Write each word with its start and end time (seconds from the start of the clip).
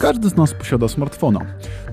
Każdy 0.00 0.28
z 0.28 0.36
nas 0.36 0.54
posiada 0.54 0.88
smartfona. 0.88 1.40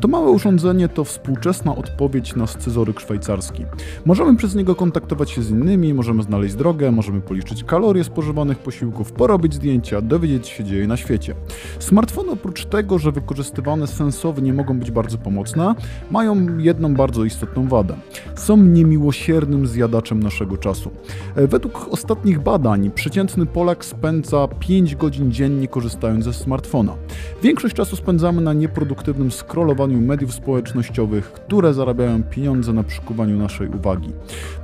To 0.01 0.07
małe 0.07 0.31
urządzenie 0.31 0.89
to 0.89 1.03
współczesna 1.03 1.75
odpowiedź 1.75 2.35
na 2.35 2.47
scyzoryk 2.47 2.99
szwajcarski. 2.99 3.65
Możemy 4.05 4.37
przez 4.37 4.55
niego 4.55 4.75
kontaktować 4.75 5.31
się 5.31 5.43
z 5.43 5.49
innymi, 5.49 5.93
możemy 5.93 6.23
znaleźć 6.23 6.55
drogę, 6.55 6.91
możemy 6.91 7.21
policzyć 7.21 7.63
kalorie 7.63 8.03
spożywanych 8.03 8.59
posiłków, 8.59 9.11
porobić 9.11 9.53
zdjęcia, 9.53 10.01
dowiedzieć 10.01 10.47
się 10.47 10.63
dzieje 10.63 10.87
na 10.87 10.97
świecie. 10.97 11.35
Smartfony 11.79 12.31
oprócz 12.31 12.65
tego, 12.65 12.99
że 12.99 13.11
wykorzystywane 13.11 13.87
sensownie 13.87 14.53
mogą 14.53 14.79
być 14.79 14.91
bardzo 14.91 15.17
pomocne, 15.17 15.75
mają 16.11 16.57
jedną 16.57 16.95
bardzo 16.95 17.23
istotną 17.23 17.67
wadę. 17.67 17.95
Są 18.35 18.57
niemiłosiernym 18.57 19.67
zjadaczem 19.67 20.23
naszego 20.23 20.57
czasu. 20.57 20.91
Według 21.35 21.87
ostatnich 21.91 22.39
badań 22.39 22.91
przeciętny 22.91 23.45
Polak 23.45 23.85
spędza 23.85 24.47
5 24.59 24.95
godzin 24.95 25.31
dziennie 25.31 25.67
korzystając 25.67 26.25
ze 26.25 26.33
smartfona. 26.33 26.95
Większość 27.43 27.75
czasu 27.75 27.96
spędzamy 27.97 28.41
na 28.41 28.53
nieproduktywnym 28.53 29.31
scrollowaniu 29.31 30.01
mediów 30.01 30.33
społecznościowych, 30.33 31.31
które 31.31 31.73
zarabiają 31.73 32.23
pieniądze 32.23 32.73
na 32.73 32.83
przykuwaniu 32.83 33.37
naszej 33.37 33.69
uwagi. 33.69 34.09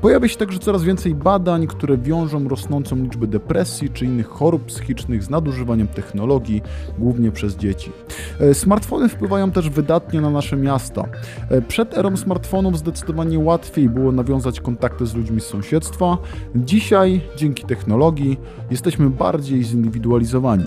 Pojawia 0.01 0.27
się 0.27 0.37
także 0.37 0.59
coraz 0.59 0.83
więcej 0.83 1.15
badań, 1.15 1.67
które 1.67 1.97
wiążą 1.97 2.47
rosnącą 2.47 2.95
liczbę 2.95 3.27
depresji 3.27 3.89
czy 3.89 4.05
innych 4.05 4.27
chorób 4.27 4.65
psychicznych 4.65 5.23
z 5.23 5.29
nadużywaniem 5.29 5.87
technologii, 5.87 6.61
głównie 6.99 7.31
przez 7.31 7.55
dzieci. 7.55 7.91
E, 8.39 8.53
smartfony 8.53 9.09
wpływają 9.09 9.51
też 9.51 9.69
wydatnie 9.69 10.21
na 10.21 10.29
nasze 10.29 10.57
miasta. 10.57 11.03
E, 11.49 11.61
przed 11.61 11.97
erą 11.97 12.17
smartfonów 12.17 12.77
zdecydowanie 12.77 13.39
łatwiej 13.39 13.89
było 13.89 14.11
nawiązać 14.11 14.59
kontakty 14.59 15.05
z 15.05 15.15
ludźmi 15.15 15.41
z 15.41 15.45
sąsiedztwa. 15.45 16.17
Dzisiaj, 16.55 17.21
dzięki 17.37 17.63
technologii, 17.63 18.39
jesteśmy 18.71 19.09
bardziej 19.09 19.63
zindywidualizowani. 19.63 20.65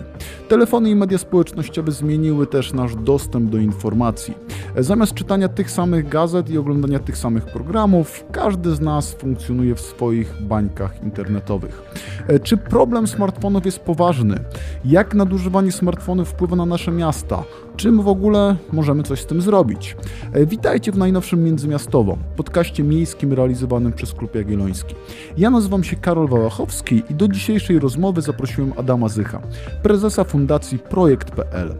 Telefony 0.48 0.90
i 0.90 0.94
media 0.96 1.18
społecznościowe 1.18 1.92
zmieniły 1.92 2.46
też 2.46 2.55
nasz 2.72 2.96
dostęp 2.96 3.50
do 3.50 3.58
informacji. 3.58 4.34
Zamiast 4.78 5.14
czytania 5.14 5.48
tych 5.48 5.70
samych 5.70 6.08
gazet 6.08 6.50
i 6.50 6.58
oglądania 6.58 6.98
tych 6.98 7.18
samych 7.18 7.44
programów, 7.44 8.24
każdy 8.32 8.74
z 8.74 8.80
nas 8.80 9.12
funkcjonuje 9.12 9.74
w 9.74 9.80
swoich 9.80 10.42
bańkach 10.42 11.02
internetowych. 11.02 11.82
E, 12.28 12.40
czy 12.40 12.56
problem 12.56 13.06
smartfonów 13.06 13.66
jest 13.66 13.78
poważny? 13.78 14.38
Jak 14.84 15.14
nadużywanie 15.14 15.72
smartfonów 15.72 16.28
wpływa 16.28 16.56
na 16.56 16.66
nasze 16.66 16.92
miasta? 16.92 17.44
Czym 17.76 18.02
w 18.02 18.08
ogóle 18.08 18.56
możemy 18.72 19.02
coś 19.02 19.20
z 19.20 19.26
tym 19.26 19.42
zrobić? 19.42 19.96
E, 20.32 20.46
witajcie 20.46 20.92
w 20.92 20.98
najnowszym 20.98 21.44
Międzymiastowo, 21.44 22.18
podcaście 22.36 22.82
miejskim 22.82 23.32
realizowanym 23.32 23.92
przez 23.92 24.12
Klub 24.12 24.34
Jagielloński. 24.34 24.94
Ja 25.36 25.50
nazywam 25.50 25.84
się 25.84 25.96
Karol 25.96 26.28
Wałachowski 26.28 27.02
i 27.10 27.14
do 27.14 27.28
dzisiejszej 27.28 27.78
rozmowy 27.78 28.22
zaprosiłem 28.22 28.72
Adama 28.76 29.08
Zycha, 29.08 29.40
prezesa 29.82 30.24
fundacji 30.24 30.78
Projekt.pl. 30.78 31.74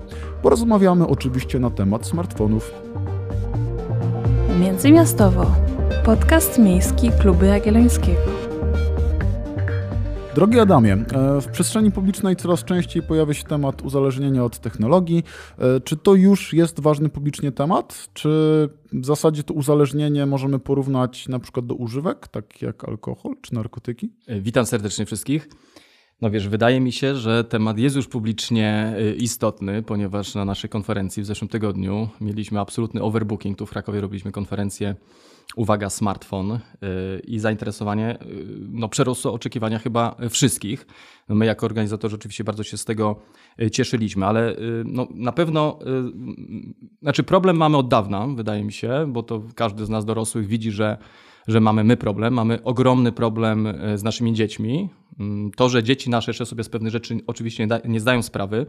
Porozmawiamy 0.47 1.06
oczywiście 1.06 1.58
na 1.58 1.70
temat 1.70 2.06
smartfonów. 2.06 2.72
Międzymiastowo. 4.61 5.47
Podcast 6.05 6.58
miejski 6.58 7.11
Klubu 7.20 7.44
Jagiellońskiego. 7.44 8.20
Drogi 10.34 10.61
Adamie, 10.61 10.92
e, 10.92 11.41
w 11.41 11.47
przestrzeni 11.47 11.92
publicznej 11.92 12.36
coraz 12.36 12.64
częściej 12.64 13.02
pojawia 13.02 13.34
się 13.34 13.44
temat 13.44 13.83
uzależnienia 13.83 14.44
od 14.44 14.58
technologii. 14.58 15.24
E, 15.58 15.80
czy 15.80 15.97
to 15.97 16.14
już 16.14 16.52
jest 16.52 16.80
ważny 16.80 17.08
publicznie 17.08 17.52
temat? 17.52 18.08
Czy 18.14 18.28
w 18.92 19.06
zasadzie 19.06 19.42
to 19.42 19.55
uzależnienie 19.55 20.27
możemy 20.27 20.58
porównać 20.58 21.28
na 21.28 21.39
przykład 21.39 21.67
do 21.67 21.74
używek, 21.74 22.28
tak 22.28 22.62
jak 22.62 22.89
alkohol 22.89 23.36
czy 23.42 23.55
narkotyki? 23.55 24.12
E, 24.27 24.41
witam 24.41 24.67
serdecznie 24.67 25.06
wszystkich. 25.06 25.48
No 26.22 26.31
wiesz, 26.31 26.48
wydaje 26.48 26.81
mi 26.81 26.92
się, 26.92 27.14
że 27.14 27.45
temat 27.45 27.78
jest 27.78 27.97
już 27.97 28.09
publicznie 28.09 28.97
istotny, 29.17 29.83
ponieważ 29.83 30.34
na 30.34 30.45
naszej 30.45 30.70
konferencji 30.70 31.23
w 31.23 31.27
zeszłym 31.27 31.48
tygodniu 31.48 32.08
mieliśmy 32.20 32.61
absolutny 32.61 33.03
overbooking. 33.03 33.58
Tu 33.58 33.67
w 33.67 33.70
Krakowie 33.70 34.00
robiliśmy 34.00 34.33
konferencję 34.33 34.95
uwaga, 35.56 35.91
smartfon 35.91 36.53
y, 36.53 36.58
i 37.27 37.39
zainteresowanie 37.39 38.23
y, 38.23 38.46
no, 38.70 38.89
przerosło 38.89 39.33
oczekiwania 39.33 39.79
chyba 39.79 40.17
wszystkich. 40.30 40.86
No, 41.29 41.35
my 41.35 41.46
jako 41.46 41.67
organizatorzy 41.67 42.17
oczywiście 42.17 42.45
bardzo 42.45 42.63
się 42.63 42.77
z 42.77 42.85
tego 42.85 43.17
y, 43.63 43.70
cieszyliśmy, 43.70 44.27
ale 44.27 44.57
no, 44.85 45.08
na 45.14 45.33
pewno, 45.33 45.79
znaczy 47.02 47.23
problem 47.23 47.57
mamy 47.57 47.77
od 47.77 47.89
dawna, 47.89 48.27
wydaje 48.27 48.64
mi 48.64 48.73
się, 48.73 49.13
bo 49.13 49.23
to 49.23 49.42
każdy 49.55 49.86
z 49.86 49.89
nas 49.89 50.05
dorosłych 50.05 50.46
widzi, 50.46 50.70
że 50.70 50.98
że 51.48 51.61
mamy 51.61 51.85
my 51.85 51.96
problem, 51.96 52.35
mamy 52.35 52.63
ogromny 52.63 53.13
problem 53.13 53.69
z 53.95 54.02
naszymi 54.02 54.33
dziećmi. 54.33 54.89
Mm, 55.20 55.50
to, 55.50 55.68
że 55.68 55.82
dzieci 55.82 56.10
nasze 56.10 56.30
jeszcze 56.30 56.46
sobie 56.46 56.64
z 56.64 56.68
pewnych 56.68 56.92
rzeczy 56.92 57.20
oczywiście 57.27 57.68
nie, 57.84 58.00
zdają 58.00 58.22
sprawy, 58.22 58.66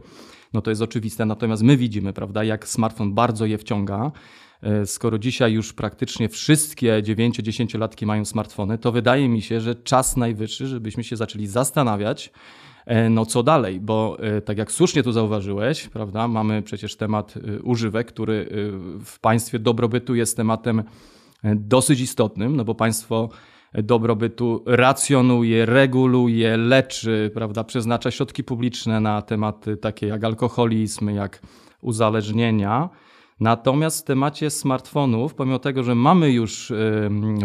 no 0.52 0.62
to 0.62 0.70
jest 0.70 0.82
oczywiste, 0.82 1.26
natomiast 1.26 1.62
my 1.62 1.76
widzimy, 1.76 2.12
prawda, 2.12 2.44
jak 2.44 2.68
smartfon 2.68 3.14
bardzo 3.14 3.46
je 3.46 3.58
wciąga. 3.58 4.12
E, 4.62 4.86
skoro 4.86 5.18
dzisiaj 5.18 5.52
już 5.52 5.72
praktycznie 5.72 6.28
wszystkie 6.28 7.02
9-10-latki 7.02 8.06
mają 8.06 8.24
smartfony, 8.24 8.78
to 8.78 8.92
wydaje 8.92 9.28
mi 9.28 9.42
się, 9.42 9.60
że 9.60 9.74
czas 9.74 10.16
najwyższy, 10.16 10.66
żebyśmy 10.66 11.04
się 11.04 11.16
zaczęli 11.16 11.46
zastanawiać, 11.46 12.32
e, 12.86 13.10
no 13.10 13.26
co 13.26 13.42
dalej, 13.42 13.80
bo 13.80 14.16
e, 14.20 14.40
tak 14.40 14.58
jak 14.58 14.72
słusznie 14.72 15.02
tu 15.02 15.12
zauważyłeś, 15.12 15.88
prawda, 15.88 16.28
mamy 16.28 16.62
przecież 16.62 16.96
temat 16.96 17.34
używek, 17.62 18.06
który 18.06 18.48
w 19.04 19.20
państwie 19.20 19.58
dobrobytu 19.58 20.14
jest 20.14 20.36
tematem 20.36 20.82
dosyć 21.44 22.00
istotnym, 22.00 22.56
no 22.56 22.64
bo 22.64 22.74
państwo 22.74 23.28
dobrobytu 23.74 24.62
racjonuje, 24.66 25.66
reguluje, 25.66 26.56
leczy, 26.56 27.30
prawda, 27.34 27.64
przeznacza 27.64 28.10
środki 28.10 28.44
publiczne 28.44 29.00
na 29.00 29.22
tematy 29.22 29.76
takie 29.76 30.06
jak 30.06 30.24
alkoholizm, 30.24 31.10
jak 31.10 31.42
uzależnienia. 31.82 32.88
Natomiast 33.40 34.00
w 34.00 34.04
temacie 34.04 34.50
smartfonów, 34.50 35.34
pomimo 35.34 35.58
tego, 35.58 35.82
że 35.82 35.94
mamy 35.94 36.30
już 36.30 36.72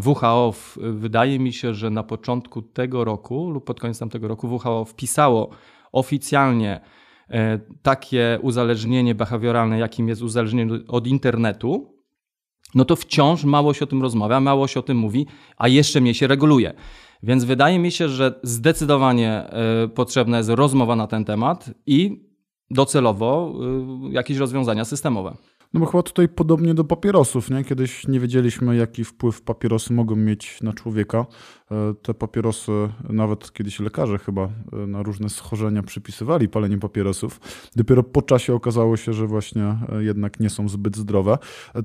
WHO, 0.05 0.53
wydaje 0.77 1.39
mi 1.39 1.53
się, 1.53 1.73
że 1.73 1.89
na 1.89 2.03
początku 2.03 2.61
tego 2.61 3.03
roku 3.03 3.49
lub 3.49 3.65
pod 3.65 3.79
koniec 3.79 3.99
tamtego 3.99 4.27
roku 4.27 4.47
WHO 4.47 4.85
wpisało 4.85 5.49
oficjalnie 5.91 6.81
e, 7.29 7.59
takie 7.81 8.39
uzależnienie 8.41 9.15
behawioralne, 9.15 9.79
jakim 9.79 10.07
jest 10.09 10.21
uzależnienie 10.21 10.79
od 10.87 11.07
internetu, 11.07 11.92
no 12.75 12.85
to 12.85 12.95
wciąż 12.95 13.43
mało 13.43 13.73
się 13.73 13.85
o 13.85 13.87
tym 13.87 14.01
rozmawia, 14.01 14.39
mało 14.39 14.67
się 14.67 14.79
o 14.79 14.83
tym 14.83 14.97
mówi, 14.97 15.27
a 15.57 15.67
jeszcze 15.67 16.01
mniej 16.01 16.13
się 16.13 16.27
reguluje. 16.27 16.73
Więc 17.23 17.43
wydaje 17.43 17.79
mi 17.79 17.91
się, 17.91 18.09
że 18.09 18.39
zdecydowanie 18.43 19.31
e, 19.31 19.87
potrzebna 19.87 20.37
jest 20.37 20.49
rozmowa 20.49 20.95
na 20.95 21.07
ten 21.07 21.25
temat 21.25 21.69
i 21.85 22.29
docelowo 22.69 23.53
e, 24.09 24.13
jakieś 24.13 24.37
rozwiązania 24.37 24.85
systemowe. 24.85 25.37
No 25.73 25.79
bo 25.79 25.85
chyba 25.85 26.03
tutaj 26.03 26.29
podobnie 26.29 26.73
do 26.73 26.83
papierosów, 26.83 27.49
nie? 27.49 27.63
Kiedyś 27.63 28.07
nie 28.07 28.19
wiedzieliśmy, 28.19 28.75
jaki 28.75 29.03
wpływ 29.03 29.41
papierosy 29.41 29.93
mogą 29.93 30.15
mieć 30.15 30.61
na 30.61 30.73
człowieka. 30.73 31.25
E, 31.73 31.93
te 31.93 32.13
papierosy, 32.13 32.71
nawet 33.09 33.53
kiedyś 33.53 33.79
lekarze 33.79 34.17
chyba 34.17 34.41
e, 34.43 34.87
na 34.87 35.03
różne 35.03 35.29
schorzenia 35.29 35.83
przypisywali 35.83 36.49
palenie 36.49 36.77
papierosów. 36.77 37.39
Dopiero 37.75 38.03
po 38.03 38.21
czasie 38.21 38.53
okazało 38.53 38.97
się, 38.97 39.13
że 39.13 39.27
właśnie 39.27 39.63
e, 39.63 40.03
jednak 40.03 40.39
nie 40.39 40.49
są 40.49 40.69
zbyt 40.69 40.97
zdrowe. 40.97 41.37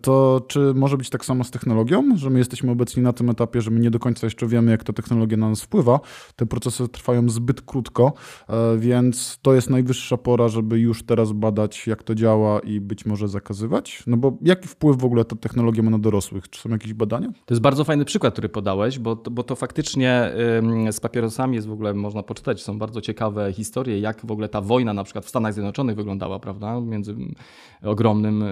To 0.03 0.41
czy 0.48 0.75
może 0.75 0.97
być 0.97 1.10
tak 1.10 1.25
samo 1.25 1.44
z 1.44 1.50
technologią, 1.50 2.16
że 2.16 2.31
my 2.31 2.38
jesteśmy 2.38 2.71
obecni 2.71 3.03
na 3.03 3.12
tym 3.12 3.31
etapie, 3.31 3.60
że 3.60 3.71
my 3.71 3.81
nie 3.81 3.91
do 3.91 3.98
końca 3.98 4.27
jeszcze 4.27 4.47
wiemy, 4.47 4.71
jak 4.71 4.84
ta 4.84 4.93
technologia 4.93 5.37
na 5.37 5.48
nas 5.48 5.62
wpływa. 5.62 6.00
Te 6.37 6.47
procesy 6.47 6.88
trwają 6.88 7.28
zbyt 7.28 7.60
krótko, 7.60 8.12
więc 8.78 9.38
to 9.43 9.54
jest 9.54 9.71
najwyższa 9.71 10.16
pora, 10.16 10.48
żeby 10.48 10.78
już 10.78 11.03
teraz 11.03 11.32
badać, 11.32 11.87
jak 11.87 12.03
to 12.03 12.15
działa 12.15 12.60
i 12.60 12.81
być 12.81 13.06
może 13.06 13.28
zakazywać. 13.28 14.03
No 14.06 14.16
bo 14.16 14.38
jaki 14.43 14.69
wpływ 14.69 14.97
w 14.97 15.04
ogóle 15.04 15.25
ta 15.25 15.37
technologia 15.37 15.82
ma 15.82 15.91
na 15.91 15.98
dorosłych? 15.98 16.50
Czy 16.50 16.60
są 16.60 16.69
jakieś 16.71 16.94
badania? 16.94 17.28
To 17.28 17.54
jest 17.54 17.62
bardzo 17.62 17.84
fajny 17.84 18.04
przykład, 18.04 18.32
który 18.32 18.48
podałeś, 18.48 18.98
bo, 18.98 19.16
bo 19.16 19.43
to 19.43 19.56
faktycznie 19.56 19.78
faktycznie 19.78 20.33
z 20.91 21.00
papierosami 21.00 21.55
jest 21.55 21.69
w 21.69 21.72
ogóle, 21.72 21.94
można 21.94 22.22
poczytać, 22.22 22.62
są 22.62 22.78
bardzo 22.78 23.00
ciekawe 23.00 23.53
historie, 23.53 23.99
jak 24.00 24.27
w 24.27 24.31
ogóle 24.31 24.49
ta 24.49 24.61
wojna 24.61 24.94
na 24.94 25.05
przykład 25.05 25.25
w 25.25 25.28
Stanach 25.28 25.55
Zjednoczonych 25.55 25.97
wyglądała, 25.97 26.39
prawda, 26.39 26.81
między 26.81 27.16
ogromnym, 27.83 28.45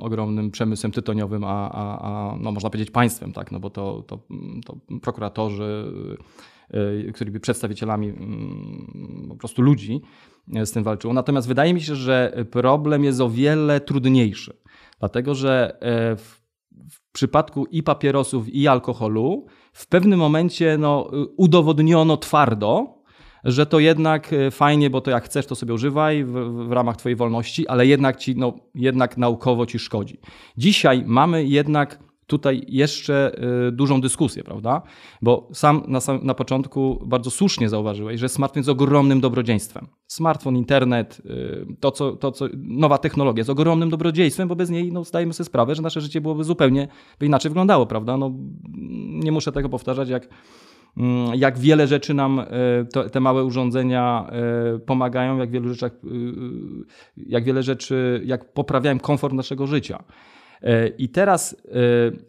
ogromnym 0.00 0.50
przemysłem 0.50 0.92
tytoniowym, 0.92 1.44
a, 1.44 1.70
a, 1.70 1.98
a 2.00 2.36
no 2.40 2.52
można 2.52 2.70
powiedzieć 2.70 2.90
państwem, 2.90 3.32
tak, 3.32 3.52
no 3.52 3.60
bo 3.60 3.70
to, 3.70 4.02
to, 4.06 4.18
to 4.64 4.76
prokuratorzy, 5.02 5.92
y, 6.74 7.12
którzy 7.12 7.30
byli 7.30 7.40
przedstawicielami 7.40 8.12
po 9.28 9.36
prostu 9.36 9.62
ludzi, 9.62 10.00
z 10.64 10.72
tym 10.72 10.82
walczyło. 10.84 11.14
Natomiast 11.14 11.48
wydaje 11.48 11.74
mi 11.74 11.80
się, 11.80 11.94
że 11.94 12.44
problem 12.50 13.04
jest 13.04 13.20
o 13.20 13.30
wiele 13.30 13.80
trudniejszy, 13.80 14.56
dlatego 15.00 15.34
że 15.34 15.76
e, 15.80 16.16
w, 16.16 16.43
w 16.90 17.12
przypadku 17.12 17.66
i 17.66 17.82
papierosów, 17.82 18.48
i 18.48 18.68
alkoholu 18.68 19.46
w 19.72 19.86
pewnym 19.86 20.18
momencie 20.18 20.78
no, 20.78 21.10
udowodniono 21.36 22.16
twardo, 22.16 22.94
że 23.44 23.66
to 23.66 23.78
jednak 23.78 24.32
e, 24.32 24.50
fajnie, 24.50 24.90
bo 24.90 25.00
to 25.00 25.10
jak 25.10 25.24
chcesz, 25.24 25.46
to 25.46 25.54
sobie 25.54 25.74
używaj 25.74 26.24
w, 26.24 26.32
w 26.68 26.72
ramach 26.72 26.96
Twojej 26.96 27.16
wolności, 27.16 27.68
ale 27.68 27.86
jednak 27.86 28.16
ci, 28.16 28.36
no, 28.36 28.54
jednak 28.74 29.16
naukowo 29.16 29.66
ci 29.66 29.78
szkodzi. 29.78 30.18
Dzisiaj 30.56 31.02
mamy 31.06 31.44
jednak 31.44 31.98
tutaj 32.26 32.64
jeszcze 32.68 33.32
y, 33.68 33.72
dużą 33.72 34.00
dyskusję, 34.00 34.44
prawda? 34.44 34.82
Bo 35.22 35.48
sam 35.52 35.82
na, 35.88 36.00
sam 36.00 36.20
na 36.22 36.34
początku 36.34 37.02
bardzo 37.06 37.30
słusznie 37.30 37.68
zauważyłeś, 37.68 38.20
że 38.20 38.28
smartfon 38.28 38.60
jest 38.60 38.68
ogromnym 38.68 39.20
dobrodziejstwem. 39.20 39.86
Smartfon, 40.06 40.56
internet, 40.56 41.22
y, 41.26 41.66
to 41.80 41.90
co, 41.90 42.12
to, 42.12 42.32
co, 42.32 42.46
nowa 42.54 42.98
technologia 42.98 43.40
jest 43.40 43.50
ogromnym 43.50 43.90
dobrodziejstwem, 43.90 44.48
bo 44.48 44.56
bez 44.56 44.70
niej 44.70 44.92
no, 44.92 45.04
zdajemy 45.04 45.32
sobie 45.32 45.44
sprawę, 45.44 45.74
że 45.74 45.82
nasze 45.82 46.00
życie 46.00 46.20
byłoby 46.20 46.44
zupełnie 46.44 46.88
by 47.18 47.26
inaczej 47.26 47.50
wyglądało, 47.50 47.86
prawda? 47.86 48.16
No, 48.16 48.32
nie 49.08 49.32
muszę 49.32 49.52
tego 49.52 49.68
powtarzać, 49.68 50.08
jak 50.08 50.28
mm, 50.96 51.34
jak 51.34 51.58
wiele 51.58 51.86
rzeczy 51.86 52.14
nam 52.14 52.38
y, 53.06 53.10
te 53.10 53.20
małe 53.20 53.44
urządzenia 53.44 54.30
pomagają, 54.86 55.38
jak 55.38 55.50
wielu 55.50 55.68
rzeczach, 55.68 55.92
jak 57.16 57.44
wiele 57.44 57.62
rzeczy, 57.62 58.22
jak 58.24 58.52
poprawiają 58.52 58.98
komfort 58.98 59.34
naszego 59.34 59.66
życia. 59.66 60.04
E, 60.64 60.88
I 60.88 61.08
teraz 61.08 61.52
e, 61.52 61.76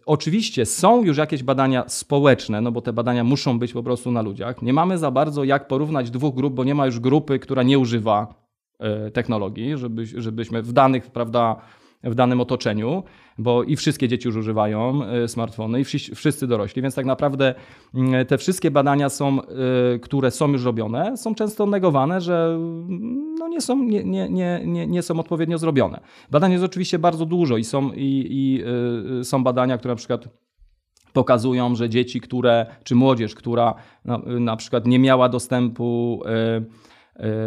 oczywiście 0.05 0.65
są 0.65 1.03
już 1.03 1.17
jakieś 1.17 1.43
badania 1.43 1.83
społeczne, 1.87 2.61
no 2.61 2.71
bo 2.71 2.81
te 2.81 2.93
badania 2.93 3.23
muszą 3.23 3.59
być 3.59 3.73
po 3.73 3.83
prostu 3.83 4.11
na 4.11 4.21
ludziach. 4.21 4.61
Nie 4.61 4.73
mamy 4.73 4.97
za 4.97 5.11
bardzo 5.11 5.43
jak 5.43 5.67
porównać 5.67 6.11
dwóch 6.11 6.35
grup, 6.35 6.53
bo 6.53 6.63
nie 6.63 6.75
ma 6.75 6.85
już 6.85 6.99
grupy, 6.99 7.39
która 7.39 7.63
nie 7.63 7.79
używa 7.79 8.35
e, 8.79 9.11
technologii, 9.11 9.77
żeby, 9.77 10.05
żebyśmy 10.05 10.61
w 10.61 10.73
danych, 10.73 11.11
prawda, 11.11 11.55
w 12.05 12.15
danym 12.15 12.41
otoczeniu, 12.41 13.03
bo 13.37 13.63
i 13.63 13.75
wszystkie 13.75 14.07
dzieci 14.07 14.27
już 14.27 14.35
używają 14.37 15.03
e, 15.03 15.27
smartfony, 15.27 15.81
i 15.81 15.83
wszyscy 16.15 16.47
dorośli, 16.47 16.81
więc 16.81 16.95
tak 16.95 17.05
naprawdę 17.05 17.55
mm, 17.93 18.25
te 18.25 18.37
wszystkie 18.37 18.71
badania 18.71 19.09
są, 19.09 19.41
e, 19.41 19.45
które 19.99 20.31
są 20.31 20.51
już 20.51 20.63
robione, 20.63 21.17
są 21.17 21.35
często 21.35 21.65
negowane, 21.65 22.21
że 22.21 22.55
mm, 22.55 23.35
no 23.39 23.47
nie, 23.47 23.61
są, 23.61 23.83
nie, 23.83 24.03
nie, 24.03 24.29
nie, 24.65 24.87
nie 24.87 25.01
są 25.01 25.19
odpowiednio 25.19 25.57
zrobione. 25.57 25.99
Badań 26.31 26.51
jest 26.51 26.63
oczywiście 26.63 26.99
bardzo 26.99 27.25
dużo 27.25 27.57
i 27.57 27.63
są, 27.63 27.91
i, 27.91 28.27
i 28.29 28.63
e, 29.19 29.23
są 29.23 29.43
badania, 29.43 29.77
które 29.77 29.91
na 29.91 29.97
przykład 29.97 30.27
pokazują, 31.13 31.75
że 31.75 31.89
dzieci, 31.89 32.21
które, 32.21 32.65
czy 32.83 32.95
młodzież, 32.95 33.35
która 33.35 33.75
na, 34.05 34.17
na 34.17 34.55
przykład 34.55 34.87
nie 34.87 34.99
miała 34.99 35.29
dostępu, 35.29 36.21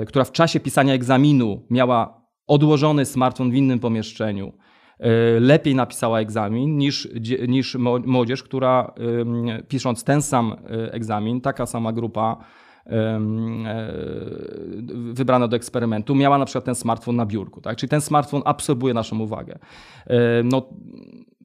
która 0.07 0.25
w 0.25 0.33
czasie 0.33 0.61
pisania 0.61 0.95
egzaminu 0.95 1.63
miała 1.71 2.18
odłożony 2.49 3.05
smartfon 3.05 3.51
w 3.51 3.55
innym 3.55 3.79
pomieszczeniu, 3.79 4.53
e, 4.99 5.41
lepiej 5.41 5.75
napisała 5.75 6.21
egzamin 6.21 6.79
niż, 6.79 7.09
niż 7.49 7.75
młodzież, 8.07 8.43
która 8.43 8.95
pisząc 9.69 10.05
ten 10.05 10.23
sam 10.23 10.53
e, 10.53 10.93
egzamin, 10.93 11.41
taka 11.41 11.67
sama 11.67 11.93
grupa 11.93 12.37
e, 12.87 13.21
wybrana 15.13 15.49
do 15.49 15.57
eksperymentu, 15.57 16.15
miała 16.15 16.39
na 16.39 16.45
przykład 16.45 16.65
ten 16.65 16.75
smartfon 16.75 17.17
na 17.17 17.27
biurku. 17.27 17.61
Tak? 17.61 17.77
Czyli 17.77 17.91
ten 17.91 18.01
smartfon 18.01 18.43
absorbuje 18.45 18.95
naszą 18.95 19.19
uwagę. 19.19 19.59
No, 20.45 20.63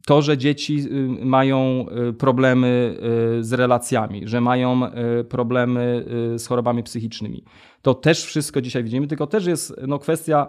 to, 0.06 0.22
że 0.22 0.38
dzieci 0.38 0.86
y, 1.22 1.26
mają 1.26 1.86
y, 2.10 2.14
problemy 2.14 2.98
y, 3.40 3.44
z 3.44 3.54
relacjami, 3.54 4.22
że 4.28 4.42
mają 4.42 4.82
problemy 5.30 6.06
z 6.38 6.48
chorobami 6.48 6.84
psychicznymi. 6.84 7.44
To 7.82 7.94
też 7.94 8.26
wszystko 8.26 8.62
dzisiaj 8.62 8.84
widzimy, 8.84 9.08
tylko 9.08 9.28
też 9.28 9.46
jest 9.46 9.76
no, 9.88 10.00
kwestia 10.00 10.48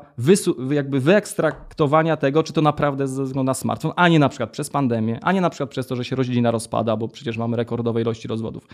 jakby 0.70 1.00
wyekstraktowania 1.00 2.16
tego, 2.16 2.42
czy 2.42 2.52
to 2.52 2.62
naprawdę 2.62 3.08
ze 3.08 3.24
względu 3.24 3.46
na 3.46 3.54
smartfon, 3.54 3.92
a 3.96 4.08
nie 4.08 4.18
na 4.18 4.28
przykład 4.28 4.50
przez 4.50 4.70
pandemię, 4.70 5.18
a 5.22 5.32
nie 5.32 5.40
na 5.40 5.50
przykład 5.50 5.70
przez 5.70 5.86
to, 5.86 5.96
że 5.96 6.04
się 6.04 6.16
rodzina 6.16 6.50
rozpada, 6.50 6.96
bo 6.96 7.08
przecież 7.08 7.38
mamy 7.38 7.56
rekordowe 7.56 8.00
ilości 8.00 8.28
rozwodów 8.28 8.68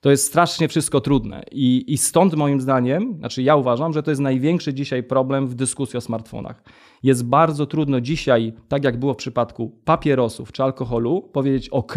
to 0.00 0.10
jest 0.10 0.26
strasznie 0.26 0.68
wszystko 0.68 1.00
trudne. 1.00 1.42
I, 1.52 1.84
I 1.92 1.98
stąd 1.98 2.34
moim 2.34 2.60
zdaniem, 2.60 3.16
znaczy 3.18 3.42
ja 3.42 3.56
uważam, 3.56 3.92
że 3.92 4.02
to 4.02 4.10
jest 4.10 4.20
największy 4.20 4.74
dzisiaj 4.74 5.02
problem 5.02 5.48
w 5.48 5.54
dyskusji 5.54 5.96
o 5.96 6.00
smartfonach. 6.00 6.62
Jest 7.02 7.24
bardzo 7.24 7.66
trudno 7.66 8.00
dzisiaj, 8.00 8.52
tak 8.68 8.84
jak 8.84 9.00
było 9.00 9.14
w 9.14 9.16
przypadku 9.16 9.78
papierosów 9.84 10.52
czy 10.52 10.62
alkoholu, 10.62 11.22
powiedzieć 11.32 11.68
OK, 11.68 11.94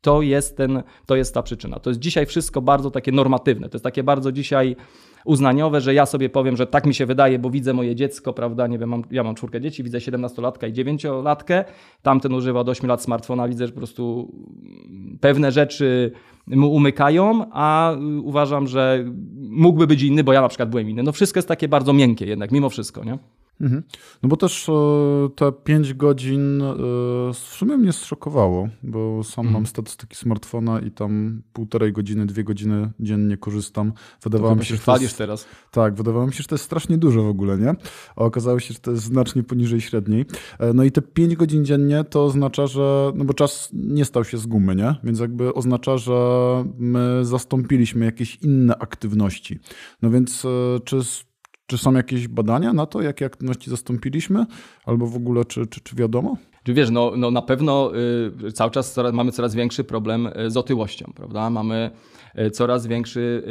to 0.00 0.22
jest, 0.22 0.56
ten, 0.56 0.82
to 1.06 1.16
jest 1.16 1.34
ta 1.34 1.42
przyczyna. 1.42 1.78
To 1.78 1.90
jest 1.90 2.00
dzisiaj 2.00 2.26
wszystko 2.26 2.62
bardzo 2.62 2.90
takie 2.90 3.12
normatywne. 3.12 3.68
To 3.68 3.76
jest 3.76 3.84
takie 3.84 4.02
bardzo 4.02 4.32
dzisiaj 4.32 4.76
uznaniowe, 5.24 5.80
że 5.80 5.94
ja 5.94 6.06
sobie 6.06 6.28
powiem, 6.28 6.56
że 6.56 6.66
tak 6.66 6.86
mi 6.86 6.94
się 6.94 7.06
wydaje, 7.06 7.38
bo 7.38 7.50
widzę 7.50 7.72
moje 7.72 7.96
dziecko, 7.96 8.32
prawda, 8.32 8.66
nie 8.66 8.78
wiem, 8.78 8.88
mam, 8.88 9.02
ja 9.10 9.24
mam 9.24 9.34
czwórkę 9.34 9.60
dzieci, 9.60 9.82
widzę 9.82 9.98
17-latka 9.98 10.68
i 10.68 10.72
9-latkę, 10.72 11.64
tamten 12.02 12.34
używa 12.34 12.60
od 12.60 12.68
8 12.68 12.88
lat 12.88 13.02
smartfona, 13.02 13.48
widzę, 13.48 13.66
że 13.66 13.72
po 13.72 13.78
prostu 13.78 14.32
pewne 15.20 15.52
rzeczy 15.52 16.12
mu 16.46 16.72
umykają, 16.72 17.44
a 17.52 17.94
uważam, 18.22 18.66
że 18.66 19.04
mógłby 19.36 19.86
być 19.86 20.02
inny, 20.02 20.24
bo 20.24 20.32
ja 20.32 20.40
na 20.40 20.48
przykład 20.48 20.70
byłem 20.70 20.90
inny. 20.90 21.02
No 21.02 21.12
wszystko 21.12 21.38
jest 21.38 21.48
takie 21.48 21.68
bardzo 21.68 21.92
miękkie 21.92 22.26
jednak, 22.26 22.52
mimo 22.52 22.70
wszystko, 22.70 23.04
nie? 23.04 23.18
Mhm. 23.60 23.82
No 24.22 24.28
bo 24.28 24.36
też 24.36 24.68
e, 24.68 24.72
te 25.36 25.52
5 25.52 25.94
godzin 25.94 26.62
e, 26.62 26.74
w 27.32 27.36
sumie 27.36 27.76
mnie 27.76 27.92
zszokowało, 27.92 28.68
bo 28.82 29.24
sam 29.24 29.46
mhm. 29.46 29.52
mam 29.52 29.66
statystyki 29.66 30.16
smartfona 30.16 30.80
i 30.80 30.90
tam 30.90 31.42
półtorej 31.52 31.92
godziny, 31.92 32.26
dwie 32.26 32.44
godziny 32.44 32.90
dziennie 33.00 33.36
korzystam. 33.36 33.92
Wydawało 34.22 34.56
mi 34.56 34.64
się, 34.64 34.76
że 34.76 34.82
to 34.82 34.96
jest, 34.96 35.18
teraz. 35.18 35.46
Tak, 35.70 35.94
wydawało 35.94 36.26
mi 36.26 36.32
się, 36.32 36.42
że 36.42 36.48
to 36.48 36.54
jest 36.54 36.64
strasznie 36.64 36.98
dużo 36.98 37.22
w 37.22 37.28
ogóle, 37.28 37.58
nie? 37.58 37.74
A 38.16 38.24
okazało 38.24 38.60
się, 38.60 38.74
że 38.74 38.80
to 38.80 38.90
jest 38.90 39.02
znacznie 39.02 39.42
poniżej 39.42 39.80
średniej. 39.80 40.24
E, 40.58 40.72
no 40.72 40.84
i 40.84 40.92
te 40.92 41.02
5 41.02 41.36
godzin 41.36 41.64
dziennie 41.64 42.04
to 42.04 42.24
oznacza, 42.24 42.66
że, 42.66 43.12
no 43.14 43.24
bo 43.24 43.34
czas 43.34 43.70
nie 43.72 44.04
stał 44.04 44.24
się 44.24 44.38
z 44.38 44.46
gumy, 44.46 44.76
nie? 44.76 44.94
Więc 45.04 45.20
jakby 45.20 45.54
oznacza, 45.54 45.98
że 45.98 46.20
my 46.78 47.24
zastąpiliśmy 47.24 48.04
jakieś 48.04 48.36
inne 48.36 48.78
aktywności. 48.78 49.58
No 50.02 50.10
więc 50.10 50.46
czy 50.84 51.00
czy 51.70 51.78
są 51.78 51.92
jakieś 51.92 52.28
badania 52.28 52.72
na 52.72 52.86
to, 52.86 53.02
jakie 53.02 53.26
aktywności 53.26 53.70
zastąpiliśmy? 53.70 54.46
Albo 54.86 55.06
w 55.06 55.16
ogóle, 55.16 55.44
czy, 55.44 55.66
czy, 55.66 55.80
czy 55.80 55.96
wiadomo? 55.96 56.36
Czy 56.64 56.74
wiesz, 56.74 56.90
no, 56.90 57.12
no 57.16 57.30
na 57.30 57.42
pewno 57.42 57.92
y, 58.48 58.52
cały 58.52 58.70
czas 58.70 58.92
coraz, 58.92 59.12
mamy 59.12 59.32
coraz 59.32 59.54
większy 59.54 59.84
problem 59.84 60.26
y, 60.26 60.50
z 60.50 60.56
otyłością, 60.56 61.12
prawda? 61.14 61.50
Mamy 61.50 61.90
y, 62.38 62.50
coraz 62.50 62.86
większy 62.86 63.42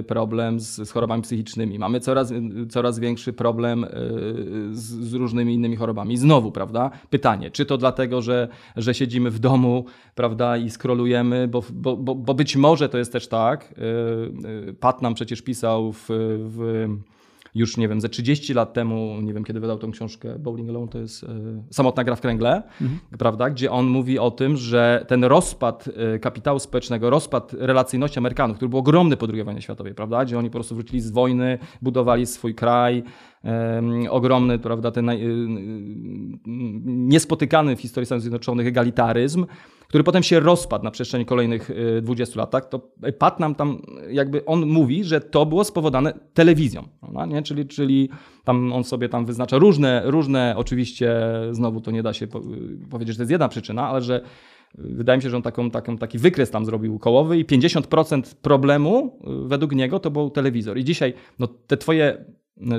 y, 0.00 0.02
problem 0.02 0.60
z, 0.60 0.76
z, 0.88 0.90
chorobami 0.90 1.22
psychicznymi, 1.22 1.78
mamy 1.78 2.00
coraz, 2.00 2.30
y, 2.30 2.66
coraz 2.70 2.98
większy 2.98 3.32
problem 3.32 3.84
y, 3.84 3.88
z, 4.72 4.82
z, 4.82 5.14
różnymi 5.14 5.54
innymi 5.54 5.76
chorobami. 5.76 6.16
Znowu, 6.16 6.52
prawda? 6.52 6.90
Pytanie, 7.10 7.50
czy 7.50 7.66
to 7.66 7.78
dlatego, 7.78 8.22
że, 8.22 8.48
że 8.76 8.94
siedzimy 8.94 9.30
w 9.30 9.38
domu, 9.38 9.84
prawda, 10.14 10.56
i 10.56 10.70
skrolujemy, 10.70 11.48
bo, 11.48 11.62
bo, 11.72 11.96
bo, 11.96 12.14
bo 12.14 12.34
być 12.34 12.56
może 12.56 12.88
to 12.88 12.98
jest 12.98 13.12
też 13.12 13.28
tak. 13.28 13.74
Pat 14.80 15.02
nam 15.02 15.14
przecież 15.14 15.42
pisał 15.42 15.92
w, 15.92 16.06
w 16.38 16.88
już, 17.54 17.76
nie 17.76 17.88
wiem, 17.88 18.00
ze 18.00 18.08
30 18.08 18.54
lat 18.54 18.72
temu, 18.72 19.20
nie 19.22 19.34
wiem 19.34 19.44
kiedy 19.44 19.60
wydał 19.60 19.78
tą 19.78 19.90
książkę 19.90 20.38
Bowling 20.38 20.70
Alone, 20.70 20.88
to 20.88 20.98
jest 20.98 21.24
e, 21.24 21.28
Samotna 21.70 22.04
gra 22.04 22.16
w 22.16 22.20
kręgle, 22.20 22.62
mhm. 22.80 23.00
prawda, 23.18 23.50
gdzie 23.50 23.70
on 23.70 23.86
mówi 23.86 24.18
o 24.18 24.30
tym, 24.30 24.56
że 24.56 25.04
ten 25.08 25.24
rozpad 25.24 25.88
e, 26.14 26.18
kapitału 26.18 26.58
społecznego, 26.58 27.10
rozpad 27.10 27.52
relacyjności 27.58 28.18
Amerykanów, 28.18 28.56
który 28.56 28.68
był 28.68 28.78
ogromny 28.78 29.16
po 29.16 29.26
II 29.32 29.44
wojnie 29.44 29.62
światowej, 29.62 29.94
prawda, 29.94 30.24
gdzie 30.24 30.38
oni 30.38 30.48
po 30.48 30.52
prostu 30.54 30.74
wrócili 30.74 31.00
z 31.00 31.10
wojny, 31.10 31.58
budowali 31.82 32.26
swój 32.26 32.54
kraj, 32.54 33.02
ogromny, 34.10 34.58
prawda, 34.58 34.90
ten 34.90 35.08
y, 35.08 35.18
niespotykany 36.84 37.76
w 37.76 37.80
historii 37.80 38.06
Stanów 38.06 38.22
Zjednoczonych 38.22 38.66
egalitaryzm, 38.66 39.46
który 39.94 40.04
potem 40.04 40.22
się 40.22 40.40
rozpadł 40.40 40.84
na 40.84 40.90
przestrzeni 40.90 41.24
kolejnych 41.24 41.70
20 42.02 42.34
y, 42.34 42.38
lat. 42.38 42.50
Tak? 42.50 42.68
To 42.68 42.90
Pat 43.18 43.40
nam 43.40 43.54
tam, 43.54 43.82
jakby 44.10 44.44
on 44.44 44.66
mówi, 44.66 45.04
że 45.04 45.20
to 45.20 45.46
było 45.46 45.64
spowodowane 45.64 46.12
telewizją, 46.32 46.88
prawda? 47.00 47.26
nie? 47.26 47.42
Czyli, 47.42 47.66
czyli 47.66 48.08
tam 48.44 48.72
on 48.72 48.84
sobie 48.84 49.08
tam 49.08 49.26
wyznacza 49.26 49.58
różne, 49.58 50.02
różne, 50.04 50.54
oczywiście 50.56 51.16
znowu 51.50 51.80
to 51.80 51.90
nie 51.90 52.02
da 52.02 52.12
się 52.12 52.26
powiedzieć, 52.90 53.14
że 53.14 53.16
to 53.16 53.22
jest 53.22 53.30
jedna 53.30 53.48
przyczyna, 53.48 53.88
ale 53.88 54.02
że 54.02 54.20
Wydaje 54.78 55.16
mi 55.16 55.22
się, 55.22 55.30
że 55.30 55.36
on 55.36 55.42
taką, 55.42 55.70
taką, 55.70 55.98
taki 55.98 56.18
wykres 56.18 56.50
tam 56.50 56.64
zrobił 56.64 56.98
kołowy 56.98 57.38
i 57.38 57.44
50% 57.44 58.34
problemu 58.34 59.18
według 59.46 59.72
niego 59.72 60.00
to 60.00 60.10
był 60.10 60.30
telewizor. 60.30 60.78
I 60.78 60.84
dzisiaj 60.84 61.14
no, 61.38 61.48
te 61.66 61.76
twoje 61.76 62.24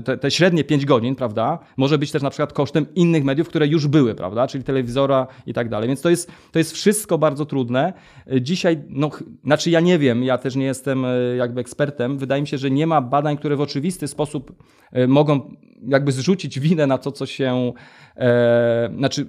te, 0.05 0.17
te, 0.17 0.31
średnie 0.31 0.63
5 0.63 0.85
godzin, 0.85 1.15
prawda, 1.15 1.59
może 1.77 1.97
być 1.97 2.11
też 2.11 2.21
na 2.21 2.29
przykład 2.29 2.53
kosztem 2.53 2.85
innych 2.95 3.23
mediów, 3.23 3.49
które 3.49 3.67
już 3.67 3.87
były, 3.87 4.15
prawda, 4.15 4.47
czyli 4.47 4.63
telewizora 4.63 5.27
i 5.45 5.53
tak 5.53 5.69
dalej. 5.69 5.87
Więc 5.87 6.01
to 6.01 6.09
jest, 6.09 6.31
to 6.51 6.59
jest 6.59 6.71
wszystko 6.71 7.17
bardzo 7.17 7.45
trudne. 7.45 7.93
Dzisiaj, 8.41 8.83
no, 8.89 9.09
znaczy 9.43 9.69
ja 9.69 9.79
nie 9.79 9.99
wiem, 9.99 10.23
ja 10.23 10.37
też 10.37 10.55
nie 10.55 10.65
jestem 10.65 11.05
e, 11.05 11.35
jakby 11.37 11.61
ekspertem. 11.61 12.17
Wydaje 12.17 12.41
mi 12.41 12.47
się, 12.47 12.57
że 12.57 12.71
nie 12.71 12.87
ma 12.87 13.01
badań, 13.01 13.37
które 13.37 13.55
w 13.55 13.61
oczywisty 13.61 14.07
sposób 14.07 14.63
e, 14.91 15.07
mogą 15.07 15.55
jakby 15.87 16.11
zrzucić 16.11 16.59
winę 16.59 16.87
na 16.87 16.97
to, 16.97 17.11
co 17.11 17.25
się, 17.25 17.73
e, 18.17 18.89
znaczy 18.97 19.27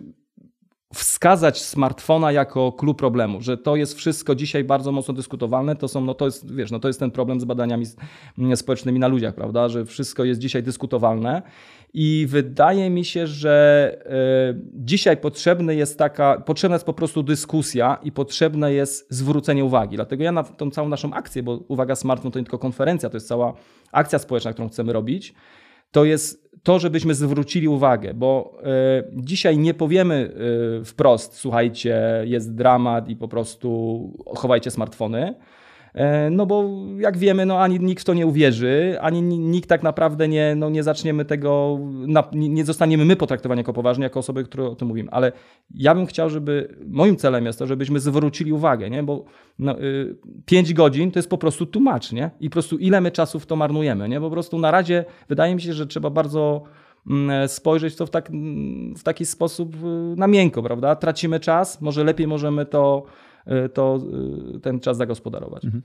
wskazać 0.95 1.62
smartfona 1.62 2.33
jako 2.33 2.73
klucz 2.73 2.99
problemu, 2.99 3.40
że 3.40 3.57
to 3.57 3.76
jest 3.76 3.95
wszystko 3.95 4.35
dzisiaj 4.35 4.64
bardzo 4.64 4.93
mocno 4.93 5.14
dyskutowalne, 5.14 5.76
to 5.76 5.88
są, 5.88 6.00
no 6.00 6.14
to 6.14 6.25
jest, 6.25 6.55
wiesz, 6.55 6.71
no 6.71 6.81
to 6.81 6.88
jest 6.88 7.00
ten 7.00 7.11
problem 7.11 7.40
z 7.40 7.45
badaniami 7.45 7.87
mm, 8.38 8.57
społecznymi 8.57 8.99
na 8.99 9.09
ludziach, 9.09 9.35
prawda, 9.35 9.69
że 9.69 9.85
wszystko 9.85 10.25
jest 10.25 10.40
dzisiaj 10.40 10.62
dyskutowalne 10.62 11.43
i 11.95 12.26
wydaje 12.28 12.90
mi 12.90 13.05
się, 13.05 13.26
że 13.26 13.97
y, 14.55 14.61
dzisiaj 14.75 15.16
potrzebny 15.16 15.75
jest 15.75 15.99
taka, 15.99 16.40
potrzebna 16.40 16.75
jest 16.75 16.87
po 16.87 16.93
prostu 16.93 17.23
dyskusja 17.23 17.99
i 18.02 18.12
potrzebne 18.12 18.73
jest 18.73 19.07
zwrócenie 19.11 19.64
uwagi, 19.64 19.97
dlatego 19.97 20.25
ja 20.25 20.33
na 20.33 20.43
tą 20.43 20.71
całą 20.71 20.88
naszą 20.88 21.12
akcję, 21.12 21.43
bo 21.43 21.61
uwaga, 21.69 21.97
smartfon 21.97 22.33
to 22.33 22.38
nie 22.38 22.45
tylko 22.45 22.59
konferencja, 22.59 23.11
to 23.11 23.16
jest 23.16 23.28
cała 23.28 23.55
akcja 23.93 24.19
społeczna, 24.19 24.52
którą 24.52 24.69
chcemy 24.69 24.93
robić, 24.93 25.35
to 25.97 26.05
jest 26.05 26.50
to, 26.62 26.79
żebyśmy 26.79 27.15
zwrócili 27.15 27.69
uwagę, 27.69 28.15
bo 28.15 28.59
e, 28.62 29.05
dzisiaj 29.12 29.59
nie 29.59 29.75
powiemy 29.75 30.33
e, 30.81 30.85
wprost, 30.85 31.35
słuchajcie, 31.35 32.23
jest 32.25 32.55
dramat 32.55 33.09
i 33.09 33.17
po 33.17 33.29
prostu 33.29 34.11
chowajcie 34.37 34.71
smartfony. 34.71 35.35
E, 35.97 36.31
no 36.31 36.47
bo 36.47 36.65
jak 36.99 37.19
wiemy, 37.19 37.47
no 37.47 37.61
ani 37.61 37.81
nikt 37.81 38.03
w 38.03 38.05
to 38.05 38.15
nie 38.15 38.26
uwierzy, 38.26 38.97
ani 39.00 39.23
nikt 39.23 39.69
tak 39.69 39.83
naprawdę 39.83 40.29
nie, 40.29 40.55
no 40.55 40.71
nie 40.71 40.83
zaczniemy 40.83 41.25
tego, 41.25 41.79
nie 42.33 42.65
zostaniemy 42.65 43.05
my 43.05 43.17
potraktowani 43.17 43.59
jako 43.59 43.73
poważni, 43.73 44.05
jako 44.05 44.21
osoby, 44.21 44.45
które 44.45 44.65
o 44.65 44.75
tym 44.75 44.88
mówimy. 44.88 45.11
Ale 45.11 45.33
ja 45.75 45.95
bym 45.95 46.07
chciał, 46.07 46.31
żeby, 46.31 46.76
moim 46.88 47.17
celem 47.17 47.47
jest 47.47 47.59
to, 47.59 47.67
żebyśmy 47.67 48.00
zwrócili 48.00 48.53
uwagę, 48.53 48.91
nie? 48.91 49.03
bo 49.03 49.25
no, 49.59 49.81
y, 49.81 50.17
5 50.47 50.75
godzin 50.75 51.11
to 51.11 51.19
jest 51.19 51.31
po 51.31 51.38
prostu 51.38 51.67
tłumacz, 51.67 52.12
nie? 52.12 52.31
I 52.41 52.50
po 52.50 52.53
prostu 52.53 52.79
ile 52.79 53.00
my 53.00 53.11
czasu 53.11 53.41
w 53.41 53.47
to 53.47 53.57
marnujemy, 53.57 54.09
nie? 54.09 54.21
Po 54.21 54.31
prostu 54.31 54.59
na 54.59 54.71
razie 54.71 55.05
wydaje 55.29 55.55
mi 55.55 55.61
się, 55.61 55.73
że 55.73 55.87
trzeba 55.87 56.11
bardzo 56.11 56.62
mm, 57.11 57.49
spojrzeć 57.49 57.97
to 57.97 58.07
w, 58.07 58.11
tak, 58.11 58.31
w 58.97 59.03
taki 59.03 59.26
sposób 59.26 59.75
y, 59.75 60.17
na 60.17 60.26
miękko, 60.26 60.62
prawda? 60.62 60.97
Tracimy 60.97 61.41
czas, 61.41 61.81
może 61.81 62.05
lepiej 62.05 62.26
możemy 62.26 62.67
to 62.67 63.07
Y, 63.07 63.25
to 63.75 63.99
y, 64.57 64.61
ten 64.61 64.81
czas 64.81 64.97
zagospodarować. 64.97 65.65
Mhm. 65.65 65.83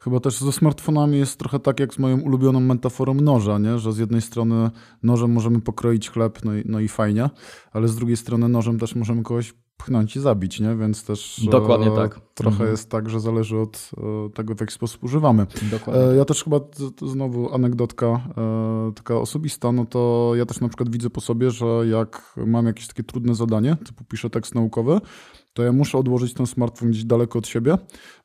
Chyba 0.00 0.20
też 0.20 0.38
ze 0.38 0.52
smartfonami 0.52 1.18
jest 1.18 1.38
trochę 1.38 1.58
tak 1.58 1.80
jak 1.80 1.94
z 1.94 1.98
moją 1.98 2.20
ulubioną 2.20 2.60
metaforą 2.60 3.14
noża, 3.14 3.58
nie? 3.58 3.78
że 3.78 3.92
z 3.92 3.98
jednej 3.98 4.20
strony 4.20 4.70
nożem 5.02 5.32
możemy 5.32 5.60
pokroić 5.60 6.10
chleb, 6.10 6.44
no 6.44 6.54
i, 6.54 6.62
no 6.66 6.80
i 6.80 6.88
fajnie, 6.88 7.30
ale 7.72 7.88
z 7.88 7.96
drugiej 7.96 8.16
strony 8.16 8.48
nożem 8.48 8.78
też 8.78 8.94
możemy 8.94 9.22
kogoś 9.22 9.54
pchnąć 9.76 10.16
i 10.16 10.20
zabić, 10.20 10.60
nie? 10.60 10.76
więc 10.76 11.04
też 11.04 11.46
Dokładnie 11.50 11.92
e, 11.92 11.96
tak. 11.96 12.20
trochę 12.34 12.54
mhm. 12.54 12.70
jest 12.70 12.90
tak, 12.90 13.10
że 13.10 13.20
zależy 13.20 13.58
od 13.58 13.90
e, 13.96 14.30
tego, 14.30 14.54
w 14.54 14.60
jaki 14.60 14.74
sposób 14.74 15.04
używamy. 15.04 15.46
Dokładnie. 15.70 16.02
E, 16.02 16.16
ja 16.16 16.24
też 16.24 16.44
chyba, 16.44 16.60
znowu 17.02 17.54
anegdotka 17.54 18.20
taka 18.94 19.16
osobista, 19.16 19.72
no 19.72 19.84
to 19.84 20.32
ja 20.34 20.46
też 20.46 20.60
na 20.60 20.68
przykład 20.68 20.88
widzę 20.90 21.10
po 21.10 21.20
sobie, 21.20 21.50
że 21.50 21.66
jak 21.86 22.34
mam 22.46 22.66
jakieś 22.66 22.88
takie 22.88 23.02
trudne 23.02 23.34
zadanie, 23.34 23.76
typu 23.86 24.04
piszę 24.04 24.30
tekst 24.30 24.54
naukowy, 24.54 25.00
to 25.54 25.62
ja 25.62 25.72
muszę 25.72 25.98
odłożyć 25.98 26.34
ten 26.34 26.46
smartfon 26.46 26.90
gdzieś 26.90 27.04
daleko 27.04 27.38
od 27.38 27.46
siebie, 27.46 27.76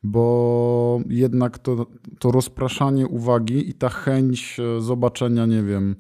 bo 0.04 1.02
jednak 1.10 1.58
to, 1.58 1.86
to 2.20 2.32
rozpraszanie 2.32 3.08
uwagi 3.08 3.70
i 3.70 3.74
ta 3.74 3.90
chęć 3.90 4.58
e, 4.60 4.82
zobaczenia, 4.82 5.46
nie 5.46 5.64
wiem, 5.64 5.96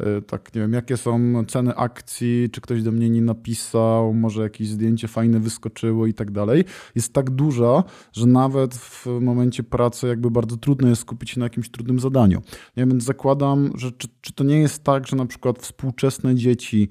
E, 0.00 0.22
tak 0.22 0.54
nie 0.54 0.60
wiem, 0.60 0.72
jakie 0.72 0.96
są 0.96 1.44
ceny 1.48 1.74
akcji, 1.76 2.48
czy 2.52 2.60
ktoś 2.60 2.82
do 2.82 2.92
mnie 2.92 3.10
nie 3.10 3.22
napisał, 3.22 4.14
może 4.14 4.42
jakieś 4.42 4.68
zdjęcie 4.68 5.08
fajne 5.08 5.40
wyskoczyło 5.40 6.06
i 6.06 6.14
tak 6.14 6.30
dalej, 6.30 6.64
jest 6.94 7.12
tak 7.12 7.30
duża, 7.30 7.84
że 8.12 8.26
nawet 8.26 8.74
w 8.74 9.06
momencie 9.06 9.62
pracy 9.62 10.06
jakby 10.06 10.30
bardzo 10.30 10.56
trudno 10.56 10.88
jest 10.88 11.02
skupić 11.02 11.30
się 11.30 11.40
na 11.40 11.46
jakimś 11.46 11.70
trudnym 11.70 12.00
zadaniu. 12.00 12.42
Nie, 12.76 12.86
więc 12.86 13.04
zakładam, 13.04 13.70
że 13.74 13.92
czy, 13.92 14.08
czy 14.20 14.32
to 14.32 14.44
nie 14.44 14.58
jest 14.58 14.84
tak, 14.84 15.06
że 15.06 15.16
na 15.16 15.26
przykład 15.26 15.58
współczesne 15.58 16.34
dzieci, 16.34 16.88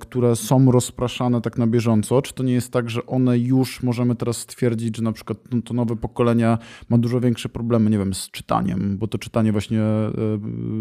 które 0.00 0.36
są 0.36 0.72
rozpraszane 0.72 1.40
tak 1.40 1.58
na 1.58 1.66
bieżąco, 1.66 2.22
czy 2.22 2.34
to 2.34 2.42
nie 2.42 2.52
jest 2.52 2.72
tak, 2.72 2.90
że 2.90 3.06
one 3.06 3.38
już 3.38 3.82
możemy 3.82 4.16
teraz 4.16 4.36
stwierdzić, 4.36 4.96
że 4.96 5.02
na 5.02 5.12
przykład 5.12 5.38
to 5.64 5.74
nowe 5.74 5.96
pokolenie 5.96 6.58
ma 6.88 6.98
dużo 6.98 7.20
większe 7.20 7.48
problemy, 7.48 7.90
nie 7.90 7.98
wiem, 7.98 8.14
z 8.14 8.30
czytaniem, 8.30 8.98
bo 8.98 9.06
to 9.06 9.18
czytanie 9.18 9.52
właśnie 9.52 9.80
e, 9.80 10.12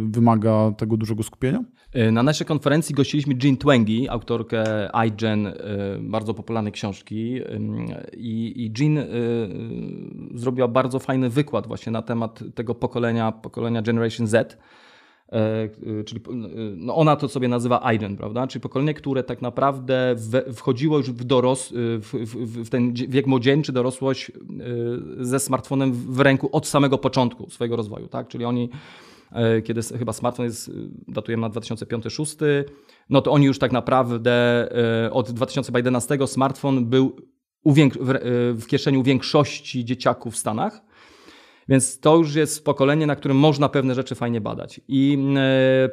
wymaga 0.05 0.71
tego 0.77 0.97
dużego 0.97 1.23
skupienia? 1.23 1.63
E, 1.93 2.11
na 2.11 2.23
naszej 2.23 2.47
konferencji 2.47 2.95
gościliśmy 2.95 3.35
Jean 3.43 3.57
Twengi, 3.57 4.09
autorkę 4.09 4.89
iGen, 5.07 5.47
e, 5.47 5.53
bardzo 5.99 6.33
popularnej 6.33 6.73
książki. 6.73 7.39
I, 8.17 8.71
Jean 8.79 8.97
e, 8.97 9.05
zrobiła 10.35 10.67
bardzo 10.67 10.99
fajny 10.99 11.29
wykład 11.29 11.67
właśnie 11.67 11.91
na 11.91 12.01
temat 12.01 12.43
tego 12.55 12.75
pokolenia, 12.75 13.31
pokolenia 13.31 13.81
Generation 13.81 14.27
Z. 14.27 14.57
Czyli 16.05 16.21
no 16.75 16.95
ona 16.95 17.15
to 17.15 17.27
sobie 17.27 17.47
nazywa 17.47 17.81
iGen, 17.81 18.17
prawda? 18.17 18.47
Czyli 18.47 18.61
pokolenie, 18.61 18.93
które 18.93 19.23
tak 19.23 19.41
naprawdę 19.41 20.15
wchodziło 20.53 20.97
już 20.97 21.11
w, 21.11 21.23
doros, 21.23 21.73
w, 21.75 22.09
w, 22.13 22.65
w 22.65 22.69
ten 22.69 22.93
wiek 22.93 23.27
młodzieńczy, 23.27 23.71
dorosłość 23.71 24.31
ze 25.19 25.39
smartfonem 25.39 25.91
w 25.93 26.19
ręku 26.19 26.49
od 26.51 26.67
samego 26.67 26.97
początku 26.97 27.49
swojego 27.49 27.75
rozwoju, 27.75 28.07
tak? 28.07 28.27
Czyli 28.27 28.45
oni 28.45 28.69
E, 29.31 29.61
kiedy 29.61 29.81
chyba 29.81 30.13
smartfon 30.13 30.45
jest, 30.45 30.71
datujemy 31.07 31.41
na 31.41 31.49
2005-2006, 31.49 32.35
no 33.09 33.21
to 33.21 33.31
oni 33.31 33.45
już 33.45 33.59
tak 33.59 33.71
naprawdę 33.71 34.31
e, 35.05 35.11
od 35.11 35.31
2011 35.31 36.27
smartfon 36.27 36.85
był 36.85 37.15
e, 37.65 37.73
w 38.53 38.65
kieszeni 38.67 39.03
większości 39.03 39.85
dzieciaków 39.85 40.33
w 40.33 40.37
Stanach. 40.37 40.81
Więc 41.69 41.99
to 41.99 42.17
już 42.17 42.35
jest 42.35 42.65
pokolenie, 42.65 43.07
na 43.07 43.15
którym 43.15 43.37
można 43.37 43.69
pewne 43.69 43.95
rzeczy 43.95 44.15
fajnie 44.15 44.41
badać. 44.41 44.81
I 44.87 45.17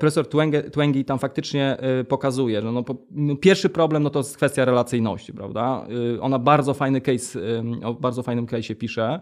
profesor 0.00 0.26
Twengi 0.72 1.04
tam 1.04 1.18
faktycznie 1.18 1.76
pokazuje, 2.08 2.62
że 2.62 2.72
no, 2.72 2.84
no, 3.10 3.36
pierwszy 3.36 3.68
problem 3.68 4.02
no 4.02 4.10
to 4.10 4.18
jest 4.18 4.36
kwestia 4.36 4.64
relacyjności, 4.64 5.32
prawda? 5.32 5.86
Ona 6.20 6.38
bardzo 6.38 6.74
fajny 6.74 7.00
case, 7.00 7.40
o 7.84 7.94
bardzo 7.94 8.22
fajnym 8.22 8.46
case 8.46 8.74
pisze. 8.74 9.20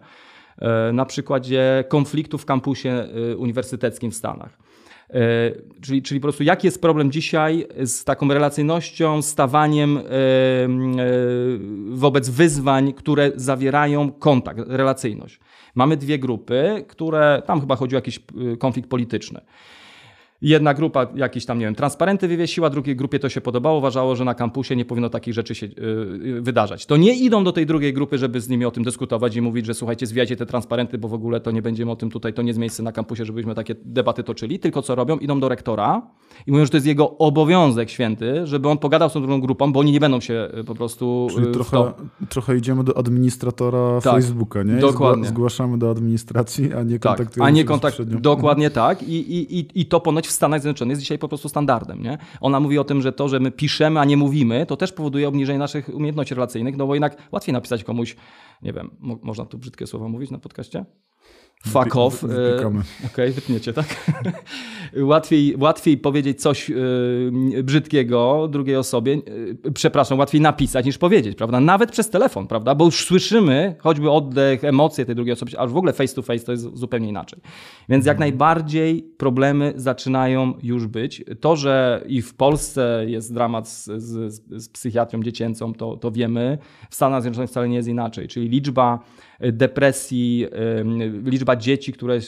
E, 0.59 0.93
na 0.93 1.05
przykładzie 1.05 1.85
konfliktu 1.89 2.39
w 2.39 2.45
kampusie 2.45 2.89
e, 2.89 3.37
uniwersyteckim 3.37 4.11
w 4.11 4.15
Stanach. 4.15 4.59
E, 5.11 5.21
czyli, 5.81 6.03
czyli 6.03 6.21
po 6.21 6.25
prostu 6.25 6.43
jaki 6.43 6.67
jest 6.67 6.83
problem 6.83 7.11
dzisiaj 7.11 7.67
z 7.85 8.05
taką 8.05 8.29
relacyjnością, 8.29 9.23
stawaniem 9.23 10.01
wobec 11.91 12.29
wyzwań, 12.29 12.93
które 12.93 13.33
zawierają 13.35 14.13
kontakt, 14.13 14.61
relacyjność. 14.67 15.41
Mamy 15.75 15.97
dwie 15.97 16.19
grupy, 16.19 16.85
które, 16.89 17.43
tam 17.47 17.61
chyba 17.61 17.77
chodzi 17.77 17.97
o 17.97 17.99
jakiś 17.99 18.21
konflikt 18.59 18.91
polityczny. 18.91 19.41
Jedna 20.43 20.75
grupa 20.75 21.07
jakieś 21.15 21.47
tam, 21.47 21.59
nie 21.59 21.65
wiem, 21.65 21.75
transparenty 21.75 22.29
wywiesiła, 22.29 22.71
drugiej 22.71 22.97
grupie 22.97 23.19
to 23.19 23.29
się 23.29 23.41
podobało, 23.41 23.79
uważało, 23.79 24.17
że 24.17 24.25
na 24.25 24.35
kampusie 24.35 24.77
nie 24.77 24.85
powinno 24.85 25.11
takich 25.11 25.35
rzeczy 25.35 25.55
się 25.55 25.67
yy, 25.67 26.43
wydarzać. 26.43 26.87
To 26.87 26.97
nie 26.97 27.15
idą 27.15 27.45
do 27.45 27.53
tej 27.53 27.67
drugiej 27.67 27.93
grupy, 27.93 28.19
żeby 28.19 28.41
z 28.41 28.49
nimi 28.49 28.65
o 28.65 28.71
tym 28.71 28.85
dyskutować 28.85 29.37
i 29.37 29.43
mówić, 29.43 29.67
że 29.67 29.75
słuchajcie, 29.75 30.07
zwijajcie 30.07 30.37
te 30.37 30.47
transparenty, 30.47 30.99
bo 30.99 31.09
w 31.09 31.15
ogóle 31.15 31.41
to 31.41 31.51
nie 31.51 31.63
będziemy 31.63 31.91
o 31.91 31.97
tym 31.97 32.11
tutaj, 32.11 32.33
to 32.33 32.43
nie 32.43 32.49
jest 32.49 32.61
miejsce 32.61 32.83
na 32.83 32.93
kampusie, 32.93 33.25
żebyśmy 33.25 33.55
takie 33.55 33.75
debaty 33.85 34.25
toczyli, 34.25 34.59
tylko 34.59 34.83
co 34.83 34.95
robią? 34.95 35.19
Idą 35.19 35.41
do 35.41 35.49
rektora 35.49 36.03
i 36.47 36.53
mówią, 36.53 36.65
że 36.65 36.71
to 36.71 36.77
jest 36.77 36.87
jego 36.87 37.19
obowiązek 37.19 37.91
święty, 37.91 38.47
żeby 38.47 38.69
on 38.69 38.79
pogadał 38.79 39.11
z 39.11 39.13
tą 39.13 39.21
drugą 39.21 39.41
grupą, 39.41 39.73
bo 39.73 39.81
oni 39.81 39.93
nie 39.93 40.01
będą 40.01 40.21
się 40.21 40.49
y, 40.61 40.65
po 40.65 40.75
prostu... 40.75 41.29
Czyli 41.35 41.47
trochę, 41.53 41.93
trochę 42.29 42.57
idziemy 42.57 42.85
do 42.85 42.99
administratora 42.99 44.01
tak, 44.01 44.15
Facebooka, 44.15 44.63
nie? 44.63 44.77
Dokładnie. 44.77 45.29
Zgłaszamy 45.29 45.79
do 45.79 45.91
administracji, 45.91 46.73
a 46.73 46.83
nie 46.83 46.99
kontaktujemy 46.99 47.35
tak, 47.35 47.43
a 47.47 47.51
nie 47.51 47.65
kontakt, 47.65 48.03
Dokładnie 48.03 48.71
tak 48.71 49.03
I, 49.03 49.15
i, 49.15 49.59
i, 49.59 49.81
i 49.81 49.87
to 49.87 50.01
ponoć 50.01 50.27
w 50.27 50.31
Stanach 50.31 50.61
Zjednoczonych 50.61 50.91
jest 50.91 51.01
dzisiaj 51.01 51.19
po 51.19 51.29
prostu 51.29 51.49
standardem. 51.49 52.03
Nie? 52.03 52.19
Ona 52.41 52.61
mówi 52.61 52.79
o 52.79 52.85
tym, 52.85 53.03
że 53.03 53.13
to, 53.13 53.29
że 53.29 53.41
my 53.41 53.51
piszemy, 53.51 54.01
a 54.01 54.05
nie 54.05 54.17
mówimy, 54.17 54.67
to 54.67 54.77
też 54.77 54.93
powoduje 54.93 55.29
obniżenie 55.29 55.59
naszych 55.59 55.89
umiejętności 55.95 56.35
relacyjnych, 56.35 56.77
no 56.77 56.87
bo 56.87 56.95
jednak 56.95 57.17
łatwiej 57.33 57.53
napisać 57.53 57.85
komuś, 57.85 58.17
nie 58.63 58.73
wiem, 58.73 58.91
mo 59.01 59.19
można 59.23 59.45
tu 59.45 59.59
brzydkie 59.59 59.87
słowa 59.87 60.09
mówić 60.09 60.31
na 60.31 60.39
podcaście? 60.39 60.85
Fuck 61.67 61.97
off. 61.97 62.25
E, 62.25 62.27
okej, 62.67 62.81
okay, 63.07 63.33
wytniecie, 63.33 63.73
tak? 63.73 63.87
łatwiej, 64.97 65.57
łatwiej 65.57 65.99
powiedzieć 65.99 66.43
coś 66.43 66.69
yy, 66.69 67.63
brzydkiego 67.63 68.49
drugiej 68.49 68.77
osobie, 68.77 69.15
yy, 69.15 69.73
przepraszam, 69.75 70.19
łatwiej 70.19 70.41
napisać 70.41 70.87
niż 70.87 70.99
powiedzieć, 70.99 71.37
prawda? 71.37 71.61
Nawet 71.61 71.91
przez 71.91 72.11
telefon, 72.11 72.47
prawda? 72.47 72.75
Bo 72.75 72.85
już 72.85 73.05
słyszymy 73.05 73.75
choćby 73.79 74.11
oddech, 74.11 74.65
emocje 74.65 75.05
tej 75.05 75.15
drugiej 75.15 75.33
osoby, 75.33 75.53
a 75.59 75.67
w 75.67 75.77
ogóle 75.77 75.93
face 75.93 76.15
to 76.15 76.23
face 76.23 76.45
to 76.45 76.53
jest 76.53 76.77
zupełnie 76.77 77.09
inaczej. 77.09 77.41
Więc 77.89 78.07
jak 78.07 78.17
mhm. 78.17 78.31
najbardziej 78.31 79.03
problemy 79.17 79.73
zaczynają 79.77 80.55
już 80.63 80.87
być. 80.87 81.25
To, 81.41 81.57
że 81.57 82.05
i 82.07 82.23
w 82.23 82.35
Polsce 82.35 83.05
jest 83.07 83.35
dramat 83.35 83.69
z, 83.69 83.85
z, 83.85 84.43
z 84.51 84.69
psychiatrią 84.69 85.23
dziecięcą, 85.23 85.75
to, 85.75 85.97
to 85.97 86.11
wiemy. 86.11 86.59
W 86.91 86.95
Stanach 86.95 87.23
Zjednoczonych 87.23 87.51
wcale 87.51 87.69
nie 87.69 87.77
jest 87.77 87.89
inaczej. 87.89 88.29
Czyli 88.29 88.49
liczba 88.49 88.99
depresji, 89.41 90.47
liczba 91.25 91.57
dzieci, 91.57 91.93
które 91.93 92.15
y, 92.15 92.21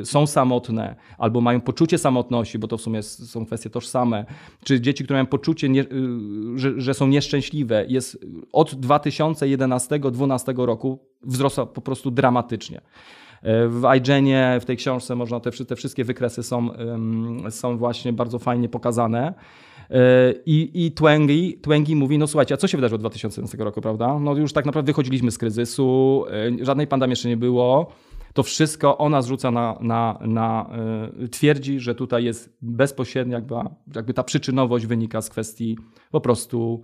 y, 0.00 0.06
są 0.06 0.26
samotne 0.26 0.96
albo 1.18 1.40
mają 1.40 1.60
poczucie 1.60 1.98
samotności, 1.98 2.58
bo 2.58 2.68
to 2.68 2.78
w 2.78 2.80
sumie 2.80 3.02
są 3.02 3.46
kwestie 3.46 3.70
tożsame, 3.70 4.24
czy 4.64 4.80
dzieci, 4.80 5.04
które 5.04 5.16
mają 5.16 5.26
poczucie, 5.26 5.66
y, 5.66 5.86
że, 6.56 6.80
że 6.80 6.94
są 6.94 7.06
nieszczęśliwe, 7.06 7.84
jest 7.88 8.26
od 8.52 8.74
2011-2012 8.74 10.64
roku 10.66 10.98
wzrosła 11.22 11.66
po 11.66 11.80
prostu 11.80 12.10
dramatycznie. 12.10 12.80
E, 13.42 13.68
w 13.68 13.82
iGenie, 13.96 14.58
w 14.60 14.64
tej 14.64 14.76
książce 14.76 15.16
można 15.16 15.40
te, 15.40 15.50
te 15.50 15.76
wszystkie 15.76 16.04
wykresy 16.04 16.42
są, 16.42 16.68
są 17.50 17.76
właśnie 17.78 18.12
bardzo 18.12 18.38
fajnie 18.38 18.68
pokazane. 18.68 19.34
E, 19.90 20.34
I, 20.46 20.86
i 20.86 20.92
Twengi, 20.92 21.58
Twengi 21.62 21.96
mówi, 21.96 22.18
no 22.18 22.26
słuchajcie, 22.26 22.54
a 22.54 22.56
co 22.56 22.68
się 22.68 22.78
wydarzyło 22.78 22.98
w 22.98 23.00
2011 23.00 23.58
roku, 23.58 23.80
prawda? 23.80 24.18
No 24.18 24.36
już 24.36 24.52
tak 24.52 24.66
naprawdę 24.66 24.86
wychodziliśmy 24.86 25.30
z 25.30 25.38
kryzysu, 25.38 26.24
e, 26.60 26.64
żadnej 26.64 26.86
pandemii 26.86 27.12
jeszcze 27.12 27.28
nie 27.28 27.36
było. 27.36 27.92
To 28.34 28.42
wszystko 28.42 28.98
ona 28.98 29.22
zrzuca 29.22 29.50
na, 29.50 29.78
na, 29.80 30.18
na 30.20 30.70
twierdzi, 31.30 31.80
że 31.80 31.94
tutaj 31.94 32.24
jest 32.24 32.56
bezpośrednia 32.62 33.34
jakby, 33.34 33.54
jakby 33.94 34.14
ta 34.14 34.22
przyczynowość 34.22 34.86
wynika 34.86 35.22
z 35.22 35.30
kwestii 35.30 35.78
po 36.10 36.20
prostu 36.20 36.82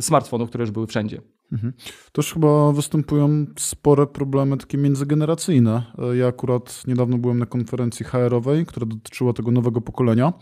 smartfonów, 0.00 0.48
które 0.48 0.62
już 0.62 0.70
były 0.70 0.86
wszędzie. 0.86 1.20
Mhm. 1.52 1.72
Też 2.12 2.32
chyba 2.34 2.72
występują 2.72 3.46
spore 3.58 4.06
problemy 4.06 4.56
takie 4.56 4.78
międzygeneracyjne. 4.78 5.82
Ja 6.12 6.26
akurat 6.26 6.82
niedawno 6.86 7.18
byłem 7.18 7.38
na 7.38 7.46
konferencji 7.46 8.06
HR-owej, 8.06 8.66
która 8.66 8.86
dotyczyła 8.86 9.32
tego 9.32 9.50
nowego 9.50 9.80
pokolenia. 9.80 10.32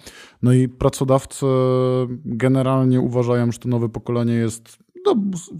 No 0.42 0.52
i 0.52 0.68
pracodawcy 0.68 1.46
generalnie 2.24 3.00
uważają, 3.00 3.52
że 3.52 3.58
to 3.58 3.68
nowe 3.68 3.88
pokolenie 3.88 4.34
jest 4.34 4.78
do, 5.04 5.14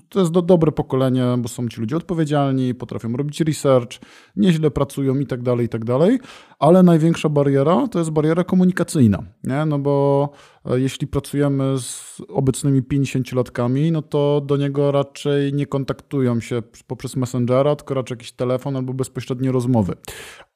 to 0.09 0.21
jest 0.21 0.33
do, 0.33 0.43
dobre 0.43 0.73
pokolenie, 0.73 1.25
bo 1.39 1.49
są 1.49 1.69
ci 1.69 1.81
ludzie 1.81 1.97
odpowiedzialni, 1.97 2.75
potrafią 2.75 3.13
robić 3.13 3.41
research, 3.41 3.99
nieźle 4.37 4.71
pracują 4.71 5.19
i 5.19 5.27
tak 5.27 5.43
dalej, 5.43 5.67
i 5.67 5.69
tak 5.69 5.85
dalej, 5.85 6.19
ale 6.59 6.83
największa 6.83 7.29
bariera 7.29 7.89
to 7.89 7.99
jest 7.99 8.11
bariera 8.11 8.45
komunikacyjna, 8.45 9.23
nie? 9.45 9.67
no 9.67 9.79
bo 9.79 10.29
e, 10.65 10.81
jeśli 10.81 11.07
pracujemy 11.07 11.79
z 11.79 12.23
obecnymi 12.29 12.83
50-latkami, 12.83 13.93
no 13.93 14.03
to 14.03 14.43
do 14.47 14.57
niego 14.57 14.93
raczej 14.93 15.53
nie 15.53 15.67
kontaktują 15.67 16.41
się 16.41 16.63
poprzez 16.87 17.17
Messengera, 17.17 17.77
tylko 17.77 17.95
raczej 17.95 18.15
jakiś 18.15 18.33
telefon 18.33 18.77
albo 18.77 18.95
bezpośrednie 18.95 19.53
rozmowy. 19.53 19.95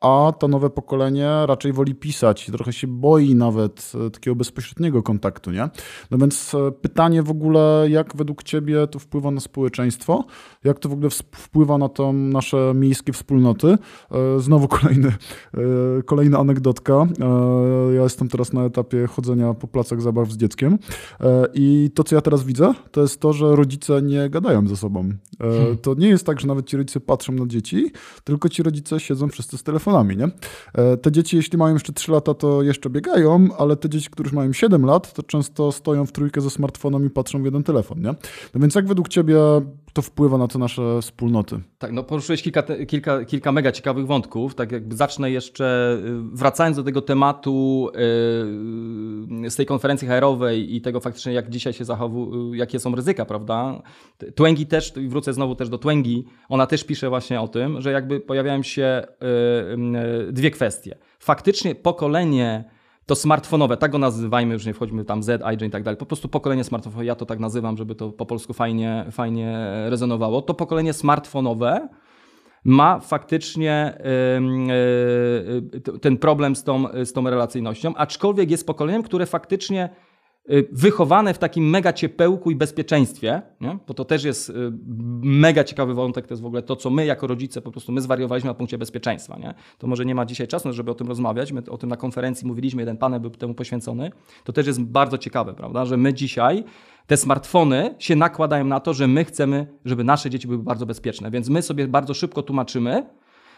A 0.00 0.32
to 0.38 0.48
nowe 0.48 0.70
pokolenie 0.70 1.30
raczej 1.46 1.72
woli 1.72 1.94
pisać, 1.94 2.46
trochę 2.46 2.72
się 2.72 2.86
boi 2.86 3.34
nawet 3.34 3.92
e, 4.06 4.10
takiego 4.10 4.34
bezpośredniego 4.34 5.02
kontaktu, 5.02 5.50
nie? 5.50 5.68
No 6.10 6.18
więc 6.18 6.54
e, 6.54 6.72
pytanie 6.72 7.22
w 7.22 7.30
ogóle, 7.30 7.86
jak 7.88 8.16
według 8.16 8.42
Ciebie 8.42 8.86
to 8.86 8.98
wpływa 8.98 9.30
na 9.30 9.40
społeczeństwo, 9.40 10.24
jak 10.64 10.78
to 10.78 10.88
w 10.88 10.92
ogóle 10.92 11.10
wpływa 11.10 11.78
na 11.78 11.88
to 11.88 12.12
nasze 12.12 12.72
miejskie 12.74 13.12
wspólnoty? 13.12 13.78
Znowu 14.38 14.68
kolejny 14.78 15.12
kolejna 16.06 16.38
anegdotka. 16.38 16.92
E, 16.92 17.94
ja 17.94 18.02
jestem 18.02 18.28
teraz 18.28 18.52
na 18.52 18.64
etapie 18.64 19.06
chodzenia 19.06 19.54
po 19.54 19.68
placach 19.68 20.02
zabaw 20.02 20.32
z 20.32 20.36
dzieckiem 20.36 20.78
e, 21.20 21.46
i 21.54 21.90
to, 21.94 22.04
co 22.04 22.14
ja 22.14 22.20
teraz 22.20 22.44
widzę, 22.44 22.72
to 22.90 23.02
jest 23.02 23.20
to, 23.20 23.32
że 23.32 23.56
rodzice 23.56 24.02
nie 24.02 24.30
gadają 24.30 24.68
ze 24.68 24.76
sobą. 24.76 25.00
E, 25.00 25.16
hmm. 25.38 25.78
To 25.78 25.94
nie 25.94 26.08
jest 26.08 26.26
tak, 26.26 26.40
że 26.40 26.46
nawet 26.46 26.66
ci 26.66 26.76
rodzice 26.76 27.00
patrzą 27.00 27.32
na 27.32 27.46
dzieci, 27.46 27.90
tylko 28.24 28.48
ci 28.48 28.62
rodzice 28.62 29.00
siedzą 29.00 29.28
wszyscy 29.28 29.58
z 29.58 29.62
telefonami, 29.62 30.16
nie? 30.16 30.28
Te 31.02 31.12
dzieci, 31.12 31.36
jeśli 31.36 31.58
mają 31.58 31.74
jeszcze 31.74 31.92
3 31.92 32.12
lata, 32.12 32.34
to 32.34 32.62
jeszcze 32.62 32.90
biegają, 32.90 33.48
ale 33.58 33.76
te 33.76 33.88
dzieci, 33.88 34.10
które 34.10 34.26
już 34.26 34.32
mają 34.32 34.52
7 34.52 34.86
lat, 34.86 35.12
to 35.12 35.22
często 35.22 35.72
stoją 35.72 36.06
w 36.06 36.12
trójkę 36.12 36.40
ze 36.40 36.50
smartfonem 36.50 37.06
i 37.06 37.10
patrzą 37.10 37.42
w 37.42 37.44
jeden 37.44 37.62
telefon, 37.62 38.00
nie? 38.00 38.14
No 38.54 38.60
więc 38.60 38.74
jak 38.74 38.86
według 38.86 39.08
ciebie 39.08 39.36
to 39.92 40.02
wpływa 40.02 40.38
na 40.38 40.48
te 40.48 40.58
nasze 40.58 41.02
wspólnoty? 41.02 41.60
Tak, 41.78 41.92
no 41.92 42.02
poruszyłeś 42.02 42.42
kilka, 42.42 42.62
kilka, 42.88 43.24
kilka 43.24 43.52
mega 43.52 43.72
ciekawych 43.72 44.06
wątków, 44.06 44.54
tak 44.54 44.72
jakby 44.72 44.96
zacznę 44.96 45.30
jeszcze 45.30 45.72
Y, 45.92 46.36
wracając 46.36 46.76
do 46.76 46.82
tego 46.82 47.02
tematu 47.02 47.88
y, 49.44 49.50
z 49.50 49.56
tej 49.56 49.66
konferencji 49.66 50.08
HR-owej 50.08 50.76
i 50.76 50.80
tego 50.80 51.00
faktycznie, 51.00 51.32
jak 51.32 51.50
dzisiaj 51.50 51.72
się 51.72 51.84
zachowują, 51.84 52.52
jakie 52.52 52.78
są 52.80 52.94
ryzyka, 52.94 53.24
prawda? 53.24 53.82
Twęgi 54.34 54.66
też, 54.66 54.92
wrócę 55.08 55.32
znowu 55.32 55.54
też 55.54 55.68
do 55.68 55.78
Twęgi, 55.78 56.24
ona 56.48 56.66
też 56.66 56.84
pisze 56.84 57.08
właśnie 57.08 57.40
o 57.40 57.48
tym, 57.48 57.80
że 57.80 57.92
jakby 57.92 58.20
pojawiają 58.20 58.62
się 58.62 59.06
y, 60.28 60.32
dwie 60.32 60.50
kwestie. 60.50 60.96
Faktycznie 61.18 61.74
pokolenie 61.74 62.64
to 63.06 63.14
smartfonowe, 63.14 63.76
tak 63.76 63.90
go 63.90 63.98
nazywajmy, 63.98 64.54
już 64.54 64.66
nie 64.66 64.74
wchodźmy 64.74 65.04
tam 65.04 65.22
Z, 65.22 65.42
iGen 65.54 65.68
i 65.68 65.70
tak 65.70 65.82
dalej, 65.82 65.96
po 65.98 66.06
prostu 66.06 66.28
pokolenie 66.28 66.64
smartfonowe, 66.64 67.04
ja 67.04 67.14
to 67.14 67.26
tak 67.26 67.38
nazywam, 67.38 67.76
żeby 67.76 67.94
to 67.94 68.10
po 68.10 68.26
polsku 68.26 68.52
fajnie, 68.52 69.06
fajnie 69.10 69.58
rezonowało, 69.86 70.42
to 70.42 70.54
pokolenie 70.54 70.92
smartfonowe 70.92 71.88
ma 72.64 73.00
faktycznie 73.00 73.72
e, 73.72 74.40
ten 76.00 76.18
problem 76.18 76.56
z 76.56 76.64
tą, 76.64 76.84
z 77.04 77.12
tą 77.12 77.30
relacyjnością, 77.30 77.94
aczkolwiek 77.94 78.50
jest 78.50 78.66
pokoleniem, 78.66 79.02
które 79.02 79.26
faktycznie 79.26 79.88
y, 79.88 80.11
wychowane 80.72 81.34
w 81.34 81.38
takim 81.38 81.70
mega 81.70 81.92
ciepełku 81.92 82.50
i 82.50 82.56
bezpieczeństwie, 82.56 83.42
nie? 83.60 83.78
bo 83.86 83.94
to 83.94 84.04
też 84.04 84.24
jest 84.24 84.50
y, 84.50 84.54
mega 85.22 85.64
ciekawy 85.64 85.94
wątek, 85.94 86.26
to 86.26 86.34
jest 86.34 86.42
w 86.42 86.46
ogóle 86.46 86.62
to, 86.62 86.76
co 86.76 86.90
my 86.90 87.06
jako 87.06 87.26
rodzice 87.26 87.60
po 87.60 87.70
prostu 87.70 87.92
my 87.92 88.00
zwariowaliśmy 88.00 88.50
na 88.50 88.54
punkcie 88.54 88.78
bezpieczeństwa. 88.78 89.38
Nie? 89.38 89.54
To 89.78 89.86
może 89.86 90.04
nie 90.04 90.14
ma 90.14 90.26
dzisiaj 90.26 90.48
czasu, 90.48 90.72
żeby 90.72 90.90
o 90.90 90.94
tym 90.94 91.08
rozmawiać, 91.08 91.52
my 91.52 91.62
o 91.70 91.78
tym 91.78 91.88
na 91.88 91.96
konferencji 91.96 92.46
mówiliśmy, 92.46 92.82
jeden 92.82 92.96
panel 92.96 93.20
był 93.20 93.30
temu 93.30 93.54
poświęcony, 93.54 94.10
to 94.44 94.52
też 94.52 94.66
jest 94.66 94.82
bardzo 94.82 95.18
ciekawe, 95.18 95.54
prawda, 95.54 95.84
że 95.84 95.96
my 95.96 96.14
dzisiaj 96.14 96.64
te 97.06 97.16
smartfony 97.16 97.94
się 97.98 98.16
nakładają 98.16 98.64
na 98.64 98.80
to, 98.80 98.94
że 98.94 99.08
my 99.08 99.24
chcemy, 99.24 99.66
żeby 99.84 100.04
nasze 100.04 100.30
dzieci 100.30 100.46
były 100.46 100.58
bardzo 100.58 100.86
bezpieczne. 100.86 101.30
Więc 101.30 101.48
my 101.48 101.62
sobie 101.62 101.88
bardzo 101.88 102.14
szybko 102.14 102.42
tłumaczymy, 102.42 103.06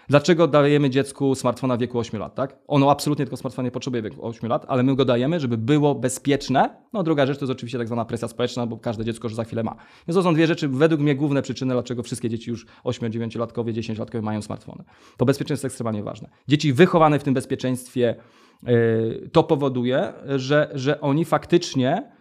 Dlaczego 0.08 0.49
dajemy 0.49 0.90
dziecku 0.90 1.34
smartfona 1.34 1.76
w 1.76 1.80
wieku 1.80 1.99
8 1.99 2.20
lat, 2.20 2.34
tak? 2.34 2.56
Ono 2.66 2.90
absolutnie 2.90 3.25
tego 3.25 3.37
smartfona 3.37 3.66
nie 3.66 3.70
potrzebuje 3.70 4.02
w 4.02 4.04
wieku 4.04 4.26
8 4.26 4.49
lat, 4.50 4.64
ale 4.68 4.82
my 4.82 4.94
go 4.94 5.04
dajemy, 5.04 5.40
żeby 5.40 5.58
było 5.58 5.94
bezpieczne. 5.94 6.76
No 6.92 7.02
druga 7.02 7.26
rzecz 7.26 7.38
to 7.38 7.44
jest 7.44 7.52
oczywiście 7.52 7.78
tak 7.78 7.87
zwana 7.87 8.04
presja 8.04 8.28
społeczna, 8.28 8.66
bo 8.66 8.78
każde 8.78 9.04
dziecko 9.04 9.26
już 9.28 9.34
za 9.34 9.44
chwilę 9.44 9.62
ma. 9.62 9.76
Więc 10.08 10.16
to 10.16 10.23
są 10.23 10.34
dwie 10.34 10.46
rzeczy, 10.46 10.68
według 10.68 11.00
mnie 11.00 11.14
główne 11.14 11.42
przyczyny, 11.42 11.74
dlaczego 11.74 12.02
wszystkie 12.02 12.31
dzieci 12.31 12.50
już 12.50 12.66
8-9-latkowie, 12.85 13.72
10-latkowie 13.72 14.22
mają 14.22 14.42
smartfony. 14.42 14.85
To 15.16 15.24
bezpieczeństwo 15.24 15.66
jest 15.66 15.74
ekstremalnie 15.74 16.02
ważne. 16.02 16.29
Dzieci 16.48 16.72
wychowane 16.72 17.18
w 17.18 17.22
tym 17.22 17.35
bezpieczeństwie 17.35 18.16
yy, 18.62 19.31
to 19.33 19.42
powoduje, 19.42 20.12
że, 20.37 20.70
że 20.74 21.00
oni 21.00 21.24
faktycznie 21.24 22.14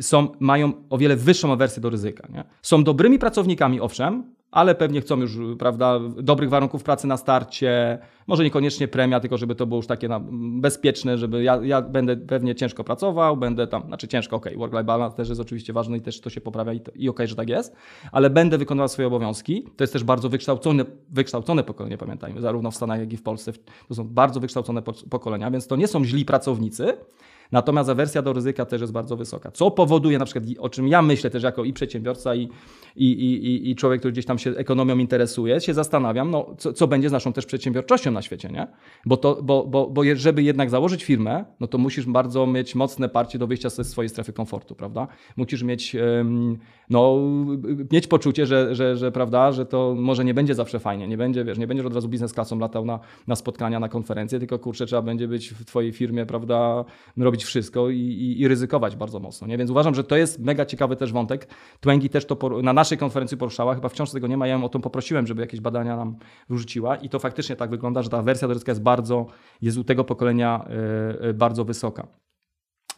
są, 0.00 0.28
mają 0.40 0.72
o 0.90 0.98
wiele 0.98 1.16
wyższą 1.16 1.52
awersję 1.52 1.82
do 1.82 1.90
ryzyka. 1.90 2.28
Nie? 2.32 2.44
Są 2.62 2.84
dobrymi 2.84 3.18
pracownikami, 3.18 3.80
owszem, 3.80 4.34
ale 4.50 4.74
pewnie 4.74 5.00
chcą 5.00 5.20
już 5.20 5.38
prawda, 5.58 6.00
dobrych 6.22 6.50
warunków 6.50 6.82
pracy 6.82 7.06
na 7.06 7.16
starcie, 7.16 7.98
może 8.26 8.44
niekoniecznie 8.44 8.88
premia, 8.88 9.20
tylko 9.20 9.38
żeby 9.38 9.54
to 9.54 9.66
było 9.66 9.78
już 9.78 9.86
takie 9.86 10.08
bezpieczne, 10.60 11.18
żeby 11.18 11.42
ja, 11.42 11.60
ja 11.62 11.82
będę 11.82 12.16
pewnie 12.16 12.54
ciężko 12.54 12.84
pracował, 12.84 13.36
będę 13.36 13.66
tam, 13.66 13.82
znaczy 13.82 14.08
ciężko, 14.08 14.36
ok, 14.36 14.48
work-life 14.56 14.84
balance 14.84 15.16
też 15.16 15.28
jest 15.28 15.40
oczywiście 15.40 15.72
ważny 15.72 15.96
i 15.96 16.00
też 16.00 16.20
to 16.20 16.30
się 16.30 16.40
poprawia 16.40 16.72
i, 16.72 16.80
i 16.94 17.08
ok, 17.08 17.20
że 17.24 17.36
tak 17.36 17.48
jest, 17.48 17.76
ale 18.12 18.30
będę 18.30 18.58
wykonywał 18.58 18.88
swoje 18.88 19.08
obowiązki. 19.08 19.62
To 19.76 19.84
jest 19.84 19.92
też 19.92 20.04
bardzo 20.04 20.28
wykształcone, 20.28 20.84
wykształcone 21.10 21.64
pokolenie, 21.64 21.98
pamiętajmy, 21.98 22.40
zarówno 22.40 22.70
w 22.70 22.76
Stanach, 22.76 23.00
jak 23.00 23.12
i 23.12 23.16
w 23.16 23.22
Polsce. 23.22 23.52
To 23.88 23.94
są 23.94 24.04
bardzo 24.04 24.40
wykształcone 24.40 24.82
pokolenia, 25.10 25.50
więc 25.50 25.66
to 25.66 25.76
nie 25.76 25.88
są 25.88 26.04
źli 26.04 26.24
pracownicy, 26.24 26.96
Natomiast 27.52 27.90
awersja 27.90 28.22
do 28.22 28.32
ryzyka 28.32 28.64
też 28.64 28.80
jest 28.80 28.92
bardzo 28.92 29.16
wysoka. 29.16 29.50
Co 29.50 29.70
powoduje 29.70 30.18
na 30.18 30.24
przykład, 30.24 30.44
o 30.58 30.68
czym 30.68 30.88
ja 30.88 31.02
myślę 31.02 31.30
też 31.30 31.42
jako 31.42 31.64
i 31.64 31.72
przedsiębiorca, 31.72 32.34
i, 32.34 32.48
i, 32.96 33.06
i, 33.06 33.70
i 33.70 33.76
człowiek, 33.76 34.00
który 34.00 34.12
gdzieś 34.12 34.26
tam 34.26 34.38
się 34.38 34.50
ekonomią 34.50 34.98
interesuje, 34.98 35.60
się 35.60 35.74
zastanawiam, 35.74 36.30
no, 36.30 36.54
co, 36.58 36.72
co 36.72 36.86
będzie 36.86 37.08
z 37.08 37.12
naszą 37.12 37.32
też 37.32 37.46
przedsiębiorczością 37.46 38.10
na 38.10 38.22
świecie, 38.22 38.48
nie? 38.48 38.66
Bo, 39.06 39.16
to, 39.16 39.42
bo, 39.42 39.66
bo, 39.66 39.90
bo 39.90 40.02
żeby 40.14 40.42
jednak 40.42 40.70
założyć 40.70 41.04
firmę, 41.04 41.44
no 41.60 41.66
to 41.66 41.78
musisz 41.78 42.06
bardzo 42.06 42.46
mieć 42.46 42.74
mocne 42.74 43.08
parcie 43.08 43.38
do 43.38 43.46
wyjścia 43.46 43.70
ze 43.70 43.84
swojej 43.84 44.08
strefy 44.08 44.32
komfortu, 44.32 44.74
prawda? 44.74 45.08
Musisz 45.36 45.62
mieć, 45.62 45.96
no, 46.90 47.18
mieć 47.92 48.06
poczucie, 48.06 48.46
że, 48.46 48.74
że, 48.74 48.96
że, 48.96 49.12
prawda, 49.12 49.52
że 49.52 49.66
to 49.66 49.94
może 49.98 50.24
nie 50.24 50.34
będzie 50.34 50.54
zawsze 50.54 50.78
fajnie, 50.78 51.08
nie 51.08 51.16
będzie, 51.16 51.44
wiesz, 51.44 51.58
nie 51.58 51.66
będziesz 51.66 51.86
od 51.86 51.94
razu 51.94 52.08
biznes 52.08 52.32
klasą 52.32 52.58
latał 52.58 52.84
na, 52.84 53.00
na 53.26 53.36
spotkania, 53.36 53.80
na 53.80 53.88
konferencje, 53.88 54.38
tylko 54.38 54.58
kurczę, 54.58 54.86
trzeba 54.86 55.02
będzie 55.02 55.28
być 55.28 55.48
w 55.48 55.64
twojej 55.64 55.92
firmie, 55.92 56.26
prawda, 56.26 56.84
robić 57.16 57.35
robić 57.36 57.44
wszystko 57.44 57.90
i, 57.90 57.98
i, 57.98 58.40
i, 58.40 58.48
ryzykować 58.48 58.96
bardzo 58.96 59.20
mocno. 59.20 59.46
Nie? 59.46 59.58
Więc 59.58 59.70
uważam, 59.70 59.94
że 59.94 60.04
to 60.04 60.16
jest 60.16 60.40
mega 60.40 60.66
ciekawy 60.66 60.96
też 60.96 61.12
wątek. 61.12 61.48
Twęgi 61.80 62.08
też 62.08 62.26
to 62.26 62.36
na 62.62 62.72
naszej 62.72 62.98
konferencji 62.98 63.36
poruszała, 63.36 63.74
chyba 63.74 63.88
wciąż 63.88 64.10
tego 64.10 64.26
nie 64.26 64.36
ma, 64.36 64.46
ja 64.46 64.54
ją 64.54 64.64
o 64.64 64.68
tym 64.68 64.82
poprosiłem, 64.82 65.26
żeby 65.26 65.42
jakieś 65.42 65.60
badania 65.60 65.96
nam 65.96 66.16
wrzuciła 66.48 66.96
i 66.96 67.08
to 67.08 67.18
faktycznie 67.18 67.56
tak 67.56 67.70
wygląda, 67.70 68.02
że 68.02 68.10
ta 68.10 68.22
wersja 68.22 68.48
ryzyka 68.48 68.72
jest 68.72 68.82
bardzo, 68.82 69.26
jest 69.62 69.78
u 69.78 69.84
tego 69.84 70.04
pokolenia 70.04 70.68
yy, 71.20 71.34
bardzo 71.34 71.64
wysoka. 71.64 72.06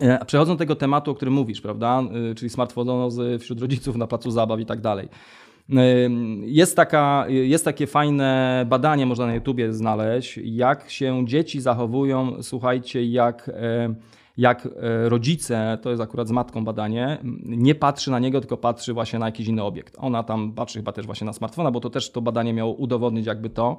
E, 0.00 0.24
przechodząc 0.24 0.56
do 0.56 0.58
tego 0.58 0.76
tematu, 0.76 1.10
o 1.10 1.14
którym 1.14 1.34
mówisz, 1.34 1.60
prawda, 1.60 2.02
czyli 2.36 2.50
smartfonozy 2.50 3.38
wśród 3.38 3.60
rodziców 3.60 3.96
na 3.96 4.06
placu 4.06 4.30
zabaw 4.30 4.60
i 4.60 4.66
tak 4.66 4.80
dalej. 4.80 5.08
Jest, 6.46 6.76
taka, 6.76 7.24
jest 7.28 7.64
takie 7.64 7.86
fajne 7.86 8.64
badanie, 8.68 9.06
można 9.06 9.26
na 9.26 9.34
YouTubie 9.34 9.72
znaleźć, 9.72 10.40
jak 10.44 10.90
się 10.90 11.26
dzieci 11.26 11.60
zachowują, 11.60 12.42
słuchajcie, 12.42 13.04
jak 13.04 13.50
jak 14.38 14.66
e, 14.66 15.08
rodzice, 15.08 15.78
to 15.82 15.90
jest 15.90 16.02
akurat 16.02 16.28
z 16.28 16.30
matką 16.30 16.64
badanie, 16.64 17.18
nie 17.44 17.74
patrzy 17.74 18.10
na 18.10 18.18
niego, 18.18 18.40
tylko 18.40 18.56
patrzy 18.56 18.94
właśnie 18.94 19.18
na 19.18 19.26
jakiś 19.26 19.48
inny 19.48 19.62
obiekt. 19.62 19.96
Ona 19.98 20.22
tam 20.22 20.52
patrzy 20.52 20.78
chyba 20.78 20.92
też 20.92 21.06
właśnie 21.06 21.24
na 21.24 21.32
smartfona, 21.32 21.70
bo 21.70 21.80
to 21.80 21.90
też 21.90 22.10
to 22.10 22.20
badanie 22.20 22.52
miało 22.52 22.72
udowodnić 22.72 23.26
jakby 23.26 23.50
to, 23.50 23.78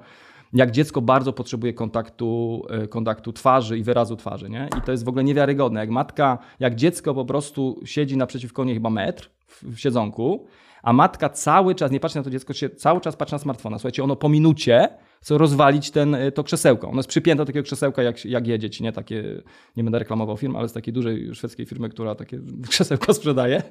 jak 0.54 0.72
dziecko 0.72 1.02
bardzo 1.02 1.34
potrzebuje 1.34 1.74
kontaktu, 1.74 2.62
e, 2.69 2.88
kontaktu 2.88 3.34
twarzy 3.34 3.78
i 3.78 3.84
wyrazu 3.84 4.15
twarzy. 4.15 4.50
Nie? 4.50 4.69
I 4.78 4.82
to 4.82 4.91
jest 4.91 5.06
w 5.06 5.10
ogóle 5.10 5.24
niewiarygodne. 5.24 5.80
Jak 5.80 5.89
matka, 5.89 6.38
jak 6.60 6.76
dziecko 6.76 7.13
po 7.13 7.26
prostu 7.26 7.80
siedzi 7.86 8.17
naprzeciwko 8.17 8.63
niej 8.63 8.76
chyba 8.76 8.89
metr 8.89 9.30
w 9.63 9.78
siedzonku, 9.78 10.45
a 10.84 10.93
matka 10.93 11.30
cały 11.30 11.76
czas, 11.76 11.91
nie 11.91 12.00
patrzy 12.00 12.17
na 12.17 12.24
to 12.24 12.30
dziecko, 12.30 12.54
cały 12.78 13.02
czas 13.02 13.15
patrzy 13.15 13.36
na 13.36 13.39
smartfona. 13.39 13.78
Słuchajcie, 13.78 14.04
ono 14.04 14.15
po 14.15 14.30
minucie 14.30 14.89
chce 15.21 15.38
rozwalić 15.38 15.91
ten, 15.91 16.15
e, 16.15 16.32
to 16.32 16.43
krzesełko. 16.43 16.88
Ono 16.88 16.99
jest 16.99 17.10
przypięte 17.10 17.41
do 17.41 17.45
takiego 17.45 17.63
krzesełka, 17.63 18.03
jak, 18.03 18.25
jak 18.25 18.47
jedzie 18.47 18.84
nie 18.84 18.91
takie, 18.91 19.23
nie 19.77 19.84
będę 19.84 19.99
reklamował 19.99 20.38
firmy, 20.38 20.58
ale 20.58 20.69
z 20.69 20.73
takiej 20.73 20.93
dużej 20.93 21.36
szwedzkiej 21.36 21.65
firmy, 21.65 21.89
która 21.89 22.15
takie 22.15 22.39
krzesełko 22.69 23.13
sprzedaje. 23.13 23.63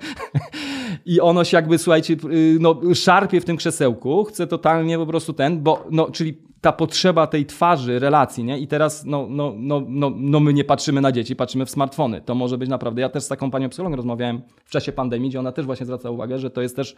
I 1.06 1.20
ono 1.20 1.44
się 1.44 1.56
jakby, 1.56 1.78
słuchajcie, 1.78 2.16
y, 2.32 2.56
no, 2.61 2.80
szarpie 2.94 3.40
w 3.40 3.44
tym 3.44 3.56
krzesełku, 3.56 4.24
chce 4.24 4.46
totalnie 4.46 4.98
po 4.98 5.06
prostu 5.06 5.32
ten, 5.32 5.62
bo, 5.62 5.87
no, 5.90 6.11
czyli 6.11 6.38
ta 6.61 6.73
potrzeba 6.73 7.27
tej 7.27 7.47
twarzy, 7.47 7.99
relacji, 7.99 8.44
nie? 8.44 8.59
I 8.59 8.66
teraz, 8.66 9.05
no, 9.05 9.27
no, 9.31 9.55
no, 9.57 9.83
no, 9.88 10.12
no 10.16 10.40
my 10.40 10.53
nie 10.53 10.64
patrzymy 10.64 11.01
na 11.01 11.12
dzieci, 11.12 11.37
patrzymy 11.37 11.66
w 11.66 11.71
smartfony. 11.71 12.21
To 12.21 12.35
może 12.35 12.59
być 12.59 12.68
naprawdę, 12.68 13.01
ja 13.01 13.09
też 13.09 13.23
z 13.23 13.29
taką 13.29 13.51
panią 13.51 13.68
psychologą 13.68 13.97
rozmawiałem 13.97 14.42
w 14.64 14.71
czasie 14.71 14.92
pandemii, 14.92 15.31
gdzie 15.31 15.40
ona 15.40 15.53
też 15.53 15.66
właśnie 15.66 15.87
zwraca 15.87 16.11
uwagę, 16.11 16.38
że 16.38 16.51
to 16.51 16.62
jest 16.62 16.77
też 16.77 16.97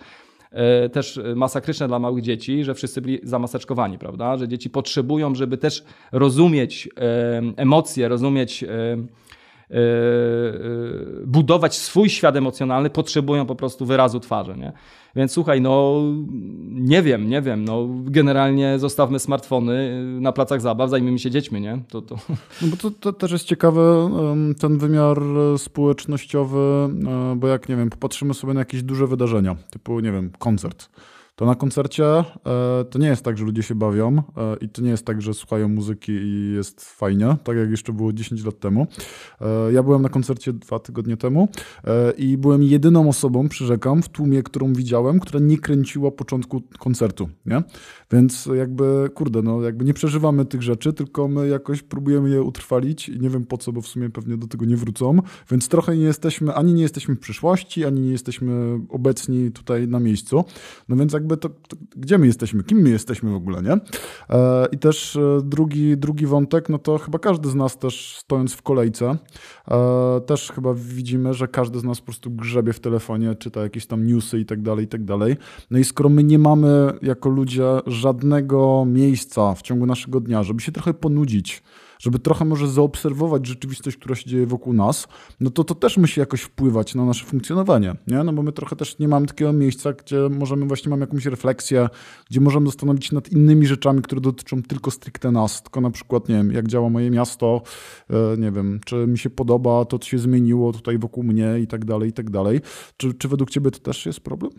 e, 0.50 0.88
też 0.88 1.20
masakryczne 1.36 1.88
dla 1.88 1.98
małych 1.98 2.22
dzieci, 2.22 2.64
że 2.64 2.74
wszyscy 2.74 3.00
byli 3.00 3.20
zamaseczkowani, 3.22 3.98
prawda? 3.98 4.36
Że 4.36 4.48
dzieci 4.48 4.70
potrzebują, 4.70 5.34
żeby 5.34 5.58
też 5.58 5.84
rozumieć 6.12 6.88
e, 6.96 7.42
emocje, 7.56 8.08
rozumieć 8.08 8.64
e, 8.64 8.68
budować 11.26 11.78
swój 11.78 12.10
świat 12.10 12.36
emocjonalny, 12.36 12.90
potrzebują 12.90 13.46
po 13.46 13.54
prostu 13.54 13.86
wyrazu 13.86 14.20
twarzy. 14.20 14.56
Nie? 14.56 14.72
Więc 15.16 15.32
słuchaj, 15.32 15.60
no 15.60 16.02
nie 16.70 17.02
wiem, 17.02 17.28
nie 17.28 17.42
wiem, 17.42 17.64
no 17.64 17.88
generalnie 18.04 18.78
zostawmy 18.78 19.18
smartfony 19.18 20.04
na 20.20 20.32
placach 20.32 20.60
zabaw, 20.60 20.90
zajmijmy 20.90 21.18
się 21.18 21.30
dziećmi, 21.30 21.60
nie? 21.60 21.82
To, 21.88 22.02
to... 22.02 22.16
No 22.62 22.68
bo 22.68 22.76
to, 22.76 22.90
to 22.90 23.12
też 23.12 23.32
jest 23.32 23.44
ciekawe, 23.44 24.10
ten 24.60 24.78
wymiar 24.78 25.22
społecznościowy, 25.56 26.58
e, 26.58 27.36
bo 27.36 27.48
jak, 27.48 27.68
nie 27.68 27.76
wiem, 27.76 27.90
popatrzymy 27.90 28.34
sobie 28.34 28.54
na 28.54 28.60
jakieś 28.60 28.82
duże 28.82 29.06
wydarzenia, 29.06 29.56
typu, 29.70 30.00
nie 30.00 30.12
wiem, 30.12 30.30
koncert 30.38 30.88
to 31.40 31.46
na 31.46 31.54
koncercie 31.54 32.04
e, 32.04 32.24
to 32.90 32.98
nie 32.98 33.06
jest 33.08 33.24
tak, 33.24 33.38
że 33.38 33.44
ludzie 33.44 33.62
się 33.62 33.74
bawią 33.74 34.16
e, 34.18 34.22
i 34.60 34.68
to 34.68 34.82
nie 34.82 34.90
jest 34.90 35.06
tak, 35.06 35.22
że 35.22 35.34
słuchają 35.34 35.68
muzyki 35.68 36.12
i 36.12 36.52
jest 36.54 36.84
fajnie, 36.84 37.36
tak 37.44 37.56
jak 37.56 37.70
jeszcze 37.70 37.92
było 37.92 38.12
10 38.12 38.44
lat 38.44 38.58
temu. 38.58 38.86
E, 39.40 39.72
ja 39.72 39.82
byłem 39.82 40.02
na 40.02 40.08
koncercie 40.08 40.52
dwa 40.52 40.78
tygodnie 40.78 41.16
temu 41.16 41.48
i 42.18 42.36
byłem 42.36 42.62
jedyną 42.62 43.08
osobą, 43.08 43.48
przyrzekam, 43.48 44.02
w 44.02 44.08
tłumie, 44.08 44.42
którą 44.42 44.72
widziałem, 44.72 45.20
która 45.20 45.40
nie 45.40 45.58
kręciła 45.58 46.10
początku 46.10 46.62
koncertu, 46.78 47.28
nie? 47.46 47.62
Więc 48.12 48.46
jakby, 48.56 49.10
kurde, 49.14 49.42
no 49.42 49.62
jakby 49.62 49.84
nie 49.84 49.94
przeżywamy 49.94 50.44
tych 50.44 50.62
rzeczy, 50.62 50.92
tylko 50.92 51.28
my 51.28 51.48
jakoś 51.48 51.82
próbujemy 51.82 52.30
je 52.30 52.42
utrwalić 52.42 53.08
i 53.08 53.20
nie 53.20 53.30
wiem 53.30 53.46
po 53.46 53.58
co, 53.58 53.72
bo 53.72 53.80
w 53.80 53.86
sumie 53.86 54.10
pewnie 54.10 54.36
do 54.36 54.46
tego 54.46 54.64
nie 54.64 54.76
wrócą, 54.76 55.18
więc 55.50 55.68
trochę 55.68 55.96
nie 55.96 56.04
jesteśmy, 56.04 56.54
ani 56.54 56.74
nie 56.74 56.82
jesteśmy 56.82 57.14
w 57.14 57.18
przyszłości, 57.18 57.84
ani 57.84 58.00
nie 58.00 58.10
jesteśmy 58.10 58.80
obecni 58.88 59.50
tutaj 59.50 59.88
na 59.88 60.00
miejscu, 60.00 60.44
no 60.88 60.96
więc 60.96 61.12
jakby 61.12 61.36
to, 61.36 61.48
to 61.48 61.76
gdzie 61.96 62.18
my 62.18 62.26
jesteśmy, 62.26 62.64
kim 62.64 62.78
my 62.78 62.90
jesteśmy 62.90 63.30
w 63.30 63.34
ogóle, 63.34 63.62
nie? 63.62 63.72
E, 64.30 64.66
I 64.72 64.78
też 64.78 65.16
e, 65.16 65.40
drugi, 65.44 65.96
drugi 65.96 66.26
wątek, 66.26 66.68
no 66.68 66.78
to 66.78 66.98
chyba 66.98 67.18
każdy 67.18 67.50
z 67.50 67.54
nas 67.54 67.78
też 67.78 68.16
stojąc 68.18 68.52
w 68.52 68.62
kolejce, 68.62 69.16
e, 69.70 70.20
też 70.26 70.52
chyba 70.52 70.74
widzimy, 70.74 71.34
że 71.34 71.48
każdy 71.48 71.78
z 71.78 71.84
nas 71.84 72.00
po 72.00 72.04
prostu 72.04 72.30
grzebie 72.30 72.72
w 72.72 72.80
telefonie, 72.80 73.34
czyta 73.34 73.62
jakieś 73.62 73.86
tam 73.86 74.06
newsy 74.06 74.40
i 74.40 74.46
tak 74.46 74.62
dalej, 74.62 74.84
i 74.84 74.88
tak 74.88 75.04
dalej. 75.04 75.36
No 75.70 75.78
i 75.78 75.84
skoro 75.84 76.08
my 76.08 76.24
nie 76.24 76.38
mamy 76.38 76.92
jako 77.02 77.28
ludzie 77.28 77.64
żadnego 78.00 78.84
miejsca 78.86 79.54
w 79.54 79.62
ciągu 79.62 79.86
naszego 79.86 80.20
dnia, 80.20 80.42
żeby 80.42 80.60
się 80.60 80.72
trochę 80.72 80.94
ponudzić, 80.94 81.62
żeby 82.00 82.18
trochę 82.18 82.44
może 82.44 82.68
zaobserwować 82.68 83.46
rzeczywistość, 83.46 83.96
która 83.96 84.14
się 84.14 84.30
dzieje 84.30 84.46
wokół 84.46 84.72
nas, 84.72 85.08
no 85.40 85.50
to 85.50 85.64
to 85.64 85.74
też 85.74 85.96
musi 85.96 86.20
jakoś 86.20 86.40
wpływać 86.40 86.94
na 86.94 87.04
nasze 87.04 87.24
funkcjonowanie, 87.24 87.94
nie? 88.06 88.24
No 88.24 88.32
bo 88.32 88.42
my 88.42 88.52
trochę 88.52 88.76
też 88.76 88.98
nie 88.98 89.08
mamy 89.08 89.26
takiego 89.26 89.52
miejsca, 89.52 89.92
gdzie 89.92 90.28
możemy 90.30 90.66
właśnie, 90.66 90.90
mamy 90.90 91.00
jakąś 91.00 91.26
refleksję, 91.26 91.88
gdzie 92.30 92.40
możemy 92.40 92.66
zastanowić 92.66 93.06
się 93.06 93.14
nad 93.14 93.32
innymi 93.32 93.66
rzeczami, 93.66 94.02
które 94.02 94.20
dotyczą 94.20 94.62
tylko 94.62 94.90
stricte 94.90 95.30
nas, 95.30 95.62
tylko 95.62 95.80
na 95.80 95.90
przykład, 95.90 96.28
nie 96.28 96.34
wiem, 96.34 96.52
jak 96.52 96.68
działa 96.68 96.90
moje 96.90 97.10
miasto, 97.10 97.62
e, 98.10 98.36
nie 98.38 98.52
wiem, 98.52 98.80
czy 98.84 99.06
mi 99.06 99.18
się 99.18 99.30
podoba 99.30 99.84
to, 99.84 99.98
co 99.98 100.08
się 100.08 100.18
zmieniło 100.18 100.72
tutaj 100.72 100.98
wokół 100.98 101.24
mnie 101.24 101.58
i 101.62 101.66
tak 101.66 101.84
dalej, 101.84 102.10
i 102.10 102.12
tak 102.12 102.30
dalej. 102.30 102.60
Czy, 102.96 103.14
czy 103.14 103.28
według 103.28 103.50
ciebie 103.50 103.70
to 103.70 103.78
też 103.78 104.06
jest 104.06 104.20
problem? 104.20 104.52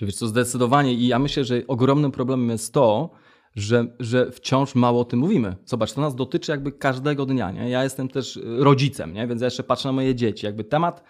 Czy 0.00 0.06
wiesz 0.06 0.16
co, 0.16 0.26
zdecydowanie 0.26 0.94
i 0.94 1.06
ja 1.06 1.18
myślę, 1.18 1.44
że 1.44 1.62
ogromnym 1.66 2.12
problemem 2.12 2.50
jest 2.50 2.74
to, 2.74 3.10
że, 3.56 3.86
że 3.98 4.30
wciąż 4.30 4.74
mało 4.74 5.00
o 5.00 5.04
tym 5.04 5.18
mówimy. 5.18 5.56
Zobacz, 5.64 5.92
to 5.92 6.00
nas 6.00 6.14
dotyczy 6.14 6.52
jakby 6.52 6.72
każdego 6.72 7.26
dnia. 7.26 7.50
Nie? 7.50 7.70
Ja 7.70 7.84
jestem 7.84 8.08
też 8.08 8.40
rodzicem, 8.44 9.12
nie? 9.12 9.26
więc 9.26 9.40
ja 9.40 9.46
jeszcze 9.46 9.62
patrzę 9.62 9.88
na 9.88 9.92
moje 9.92 10.14
dzieci. 10.14 10.46
Jakby 10.46 10.64
temat 10.64 11.04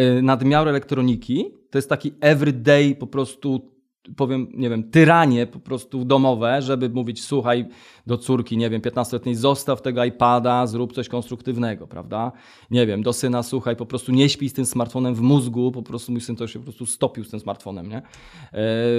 y, 0.00 0.22
nadmiaru 0.22 0.70
elektroniki 0.70 1.44
to 1.70 1.78
jest 1.78 1.88
taki 1.88 2.12
everyday 2.20 2.94
po 2.94 3.06
prostu 3.06 3.71
powiem, 4.16 4.46
nie 4.54 4.70
wiem, 4.70 4.90
tyranie 4.90 5.46
po 5.46 5.58
prostu 5.60 6.04
domowe, 6.04 6.62
żeby 6.62 6.88
mówić, 6.88 7.24
słuchaj 7.24 7.68
do 8.06 8.18
córki, 8.18 8.56
nie 8.56 8.70
wiem, 8.70 8.80
15-letniej, 8.80 9.34
zostaw 9.34 9.82
tego 9.82 10.04
iPada, 10.04 10.66
zrób 10.66 10.92
coś 10.92 11.08
konstruktywnego, 11.08 11.86
prawda? 11.86 12.32
Nie 12.70 12.86
wiem, 12.86 13.02
do 13.02 13.12
syna, 13.12 13.42
słuchaj, 13.42 13.76
po 13.76 13.86
prostu 13.86 14.12
nie 14.12 14.28
śpij 14.28 14.48
z 14.48 14.52
tym 14.52 14.66
smartfonem 14.66 15.14
w 15.14 15.20
mózgu, 15.20 15.72
po 15.72 15.82
prostu 15.82 16.12
mój 16.12 16.20
syn 16.20 16.36
to 16.36 16.46
się 16.46 16.58
po 16.58 16.62
prostu 16.62 16.86
stopił 16.86 17.24
z 17.24 17.30
tym 17.30 17.40
smartfonem, 17.40 17.88
nie? 17.88 18.02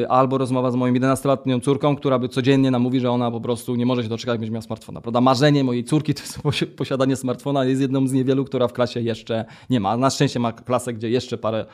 E, 0.03 0.11
albo 0.11 0.37
rozmowa 0.37 0.71
z 0.71 0.75
moją 0.75 0.93
11-letnią 0.93 1.59
córką, 1.59 1.95
która 1.95 2.19
by 2.19 2.29
codziennie 2.29 2.71
nam 2.71 2.81
mówi, 2.81 2.99
że 2.99 3.11
ona 3.11 3.31
po 3.31 3.41
prostu 3.41 3.75
nie 3.75 3.85
może 3.85 4.03
się 4.03 4.09
doczekać, 4.09 4.39
będzie 4.39 4.51
miała 4.51 4.61
smartfona, 4.61 5.01
prawda? 5.01 5.21
Marzenie 5.21 5.63
mojej 5.63 5.83
córki 5.83 6.13
to 6.13 6.21
jest 6.21 6.39
posiadanie 6.77 7.15
smartfona, 7.15 7.65
jest 7.65 7.81
jedną 7.81 8.07
z 8.07 8.13
niewielu, 8.13 8.45
która 8.45 8.67
w 8.67 8.73
klasie 8.73 9.01
jeszcze 9.01 9.45
nie 9.69 9.79
ma. 9.79 9.97
Na 9.97 10.09
szczęście 10.09 10.39
ma 10.39 10.51
klasę, 10.51 10.93
gdzie 10.93 11.09
jeszcze 11.09 11.37
parę, 11.37 11.65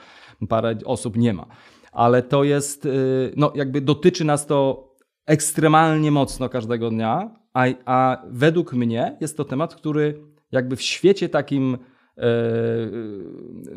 parę 0.48 0.76
osób 0.86 1.18
nie 1.18 1.34
ma 1.34 1.46
ale 1.92 2.24
to 2.24 2.44
jest, 2.44 2.86
y, 2.86 3.34
no 3.36 3.52
jakby 3.56 3.82
dotyczy 3.82 4.26
nas 4.26 4.46
to 4.46 4.90
ekstremalnie 5.26 6.12
mocno 6.12 6.50
każdego 6.50 6.90
dnia, 6.90 7.36
a, 7.54 7.66
a 7.86 8.24
według 8.30 8.74
mnie 8.74 9.18
jest 9.22 9.38
to 9.38 9.46
temat, 9.46 9.76
który 9.76 10.22
jakby 10.52 10.76
w 10.76 10.82
świecie 10.82 11.30
takim 11.30 11.78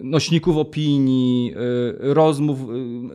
nośników 0.03 0.57
opinii, 0.57 1.55
e, 1.55 2.15
rozmów 2.15 2.61
e, 2.61 2.65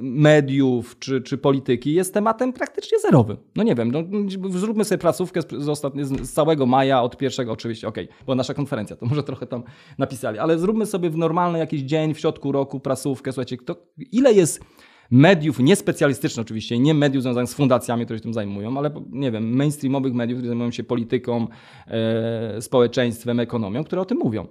mediów 0.02 1.00
czy, 1.00 1.22
czy 1.22 1.38
polityki 1.38 1.94
jest 1.94 2.13
tematem 2.13 2.54
praktycznie 2.54 3.00
zerowym. 3.00 3.38
No 3.56 3.63
nie 3.63 3.76
wiem, 3.76 3.92
no, 3.92 4.04
zróbmy 4.50 4.86
sobie 4.86 5.00
pracówkę 5.00 5.42
z, 5.42 5.70
ostatnie, 5.70 6.06
z 6.06 6.34
całego 6.34 6.66
maja, 6.66 7.02
od 7.02 7.18
pierwszego 7.18 7.52
oczywiście, 7.52 7.88
okej, 7.88 8.10
okay, 8.24 8.36
nasza 8.36 8.54
konferencja, 8.54 8.96
to 8.96 9.06
może 9.06 9.24
trochę 9.24 9.48
tam 9.48 9.63
napisali, 9.98 10.40
ale 10.40 10.60
zróbmy 10.60 10.86
sobie 10.86 11.10
w 11.10 11.18
normalny 11.18 11.60
jakiś 11.60 11.82
dzień 11.82 12.13
w 12.13 12.20
środku 12.20 12.52
roku 12.52 12.80
prasówkę, 12.80 13.32
słuchajcie, 13.32 13.58
kto, 13.58 13.76
ile 14.12 14.34
jest 14.34 14.63
mediów 15.12 15.60
niespecjalistycznych 15.60 16.46
oczywiście, 16.46 16.80
nie 16.80 16.94
mediów 16.94 17.24
związanych 17.24 17.50
z 17.50 17.54
fundacjami, 17.54 18.06
które 18.06 18.20
się 18.20 18.24
tym 18.24 18.34
zajmują, 18.34 18.78
ale 18.78 18.92
nie 19.10 19.32
wiem, 19.32 19.56
mainstreamowych 19.56 20.13
mediów, 20.13 20.38
które 20.38 20.48
zajmują 20.48 20.72
się 20.72 20.84
polityką, 20.84 21.48
e, 21.88 22.62
społeczeństwem, 22.62 23.40
ekonomią, 23.40 23.84
które 23.84 24.02
o 24.02 24.06
tym 24.06 24.18
mówią 24.18 24.48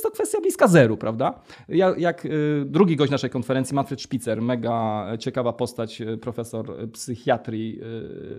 jest 0.00 0.04
to 0.04 0.22
kwestia 0.22 0.40
bliska 0.40 0.68
zeru, 0.68 0.96
prawda? 0.96 1.40
Ja, 1.68 1.94
jak 1.98 2.24
y, 2.24 2.64
drugi 2.66 2.96
gość 2.96 3.12
naszej 3.12 3.30
konferencji, 3.30 3.74
Manfred 3.74 4.02
Spitzer, 4.02 4.42
mega 4.42 5.06
ciekawa 5.18 5.52
postać, 5.52 6.00
y, 6.00 6.18
profesor 6.18 6.90
psychiatrii 6.92 7.80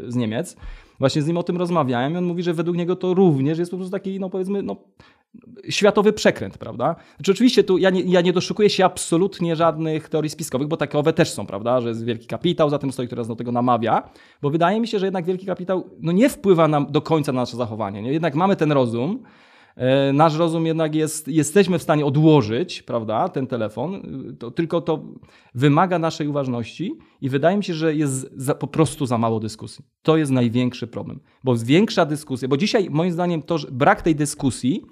y, 0.08 0.12
z 0.12 0.16
Niemiec, 0.16 0.56
właśnie 1.00 1.22
z 1.22 1.28
nim 1.28 1.38
o 1.38 1.44
tym 1.44 1.58
rozmawiałem 1.58 2.14
i 2.14 2.18
on 2.18 2.26
mówi, 2.26 2.44
że 2.44 2.54
według 2.54 2.78
niego 2.78 2.96
to 2.96 3.14
również 3.14 3.60
jest 3.60 3.72
po 3.72 3.78
prostu 3.78 3.92
taki, 3.92 4.20
no 4.20 4.30
powiedzmy, 4.30 4.64
no, 4.64 4.76
światowy 5.70 6.14
przekręt, 6.14 6.58
prawda? 6.58 6.96
Znaczy, 7.16 7.32
oczywiście 7.32 7.64
tu 7.64 7.78
ja 7.78 7.90
nie, 7.90 8.02
ja 8.02 8.22
nie 8.22 8.34
doszukuję 8.34 8.70
się 8.70 8.86
absolutnie 8.86 9.56
żadnych 9.56 10.10
teorii 10.10 10.30
spiskowych, 10.30 10.68
bo 10.68 10.78
takowe 10.78 11.14
też 11.14 11.30
są, 11.30 11.46
prawda? 11.46 11.82
Że 11.82 11.90
jest 11.90 12.06
wielki 12.06 12.28
kapitał, 12.28 12.70
za 12.70 12.80
tym 12.80 12.92
stoi, 12.92 13.08
który 13.08 13.20
nas 13.20 13.28
do 13.28 13.36
tego 13.36 13.52
namawia, 13.52 14.10
bo 14.42 14.50
wydaje 14.50 14.80
mi 14.80 14.88
się, 14.88 15.00
że 15.00 15.06
jednak 15.06 15.26
wielki 15.26 15.46
kapitał 15.46 15.90
no, 16.00 16.12
nie 16.12 16.30
wpływa 16.30 16.68
nam 16.68 16.92
do 16.92 17.02
końca 17.02 17.32
na 17.32 17.42
nasze 17.42 17.58
zachowanie. 17.58 18.02
Nie? 18.02 18.14
Jednak 18.14 18.36
mamy 18.36 18.56
ten 18.56 18.72
rozum, 18.72 19.24
Nasz 20.14 20.38
rozum 20.38 20.66
jednak 20.66 20.96
jest, 20.96 21.28
jesteśmy 21.28 21.80
w 21.80 21.84
stanie 21.84 22.06
odłożyć, 22.06 22.84
prawda, 22.84 23.30
ten 23.30 23.48
telefon, 23.48 24.02
to, 24.40 24.52
tylko 24.52 24.82
to 24.82 25.04
wymaga 25.56 26.00
naszej 26.00 26.28
uważności 26.28 26.98
i 27.22 27.30
wydaje 27.30 27.58
mi 27.58 27.64
się, 27.64 27.74
że 27.74 27.96
jest 27.96 28.32
za, 28.36 28.56
po 28.56 28.68
prostu 28.68 29.06
za 29.06 29.18
mało 29.18 29.40
dyskusji. 29.40 29.86
To 30.02 30.18
jest 30.18 30.32
największy 30.32 30.88
problem, 30.88 31.20
bo 31.44 31.56
większa 31.56 32.06
dyskusja, 32.06 32.48
bo 32.48 32.58
dzisiaj 32.58 32.90
moim 32.90 33.12
zdaniem 33.12 33.42
to, 33.42 33.58
brak 33.72 34.02
tej 34.02 34.16
dyskusji 34.16 34.86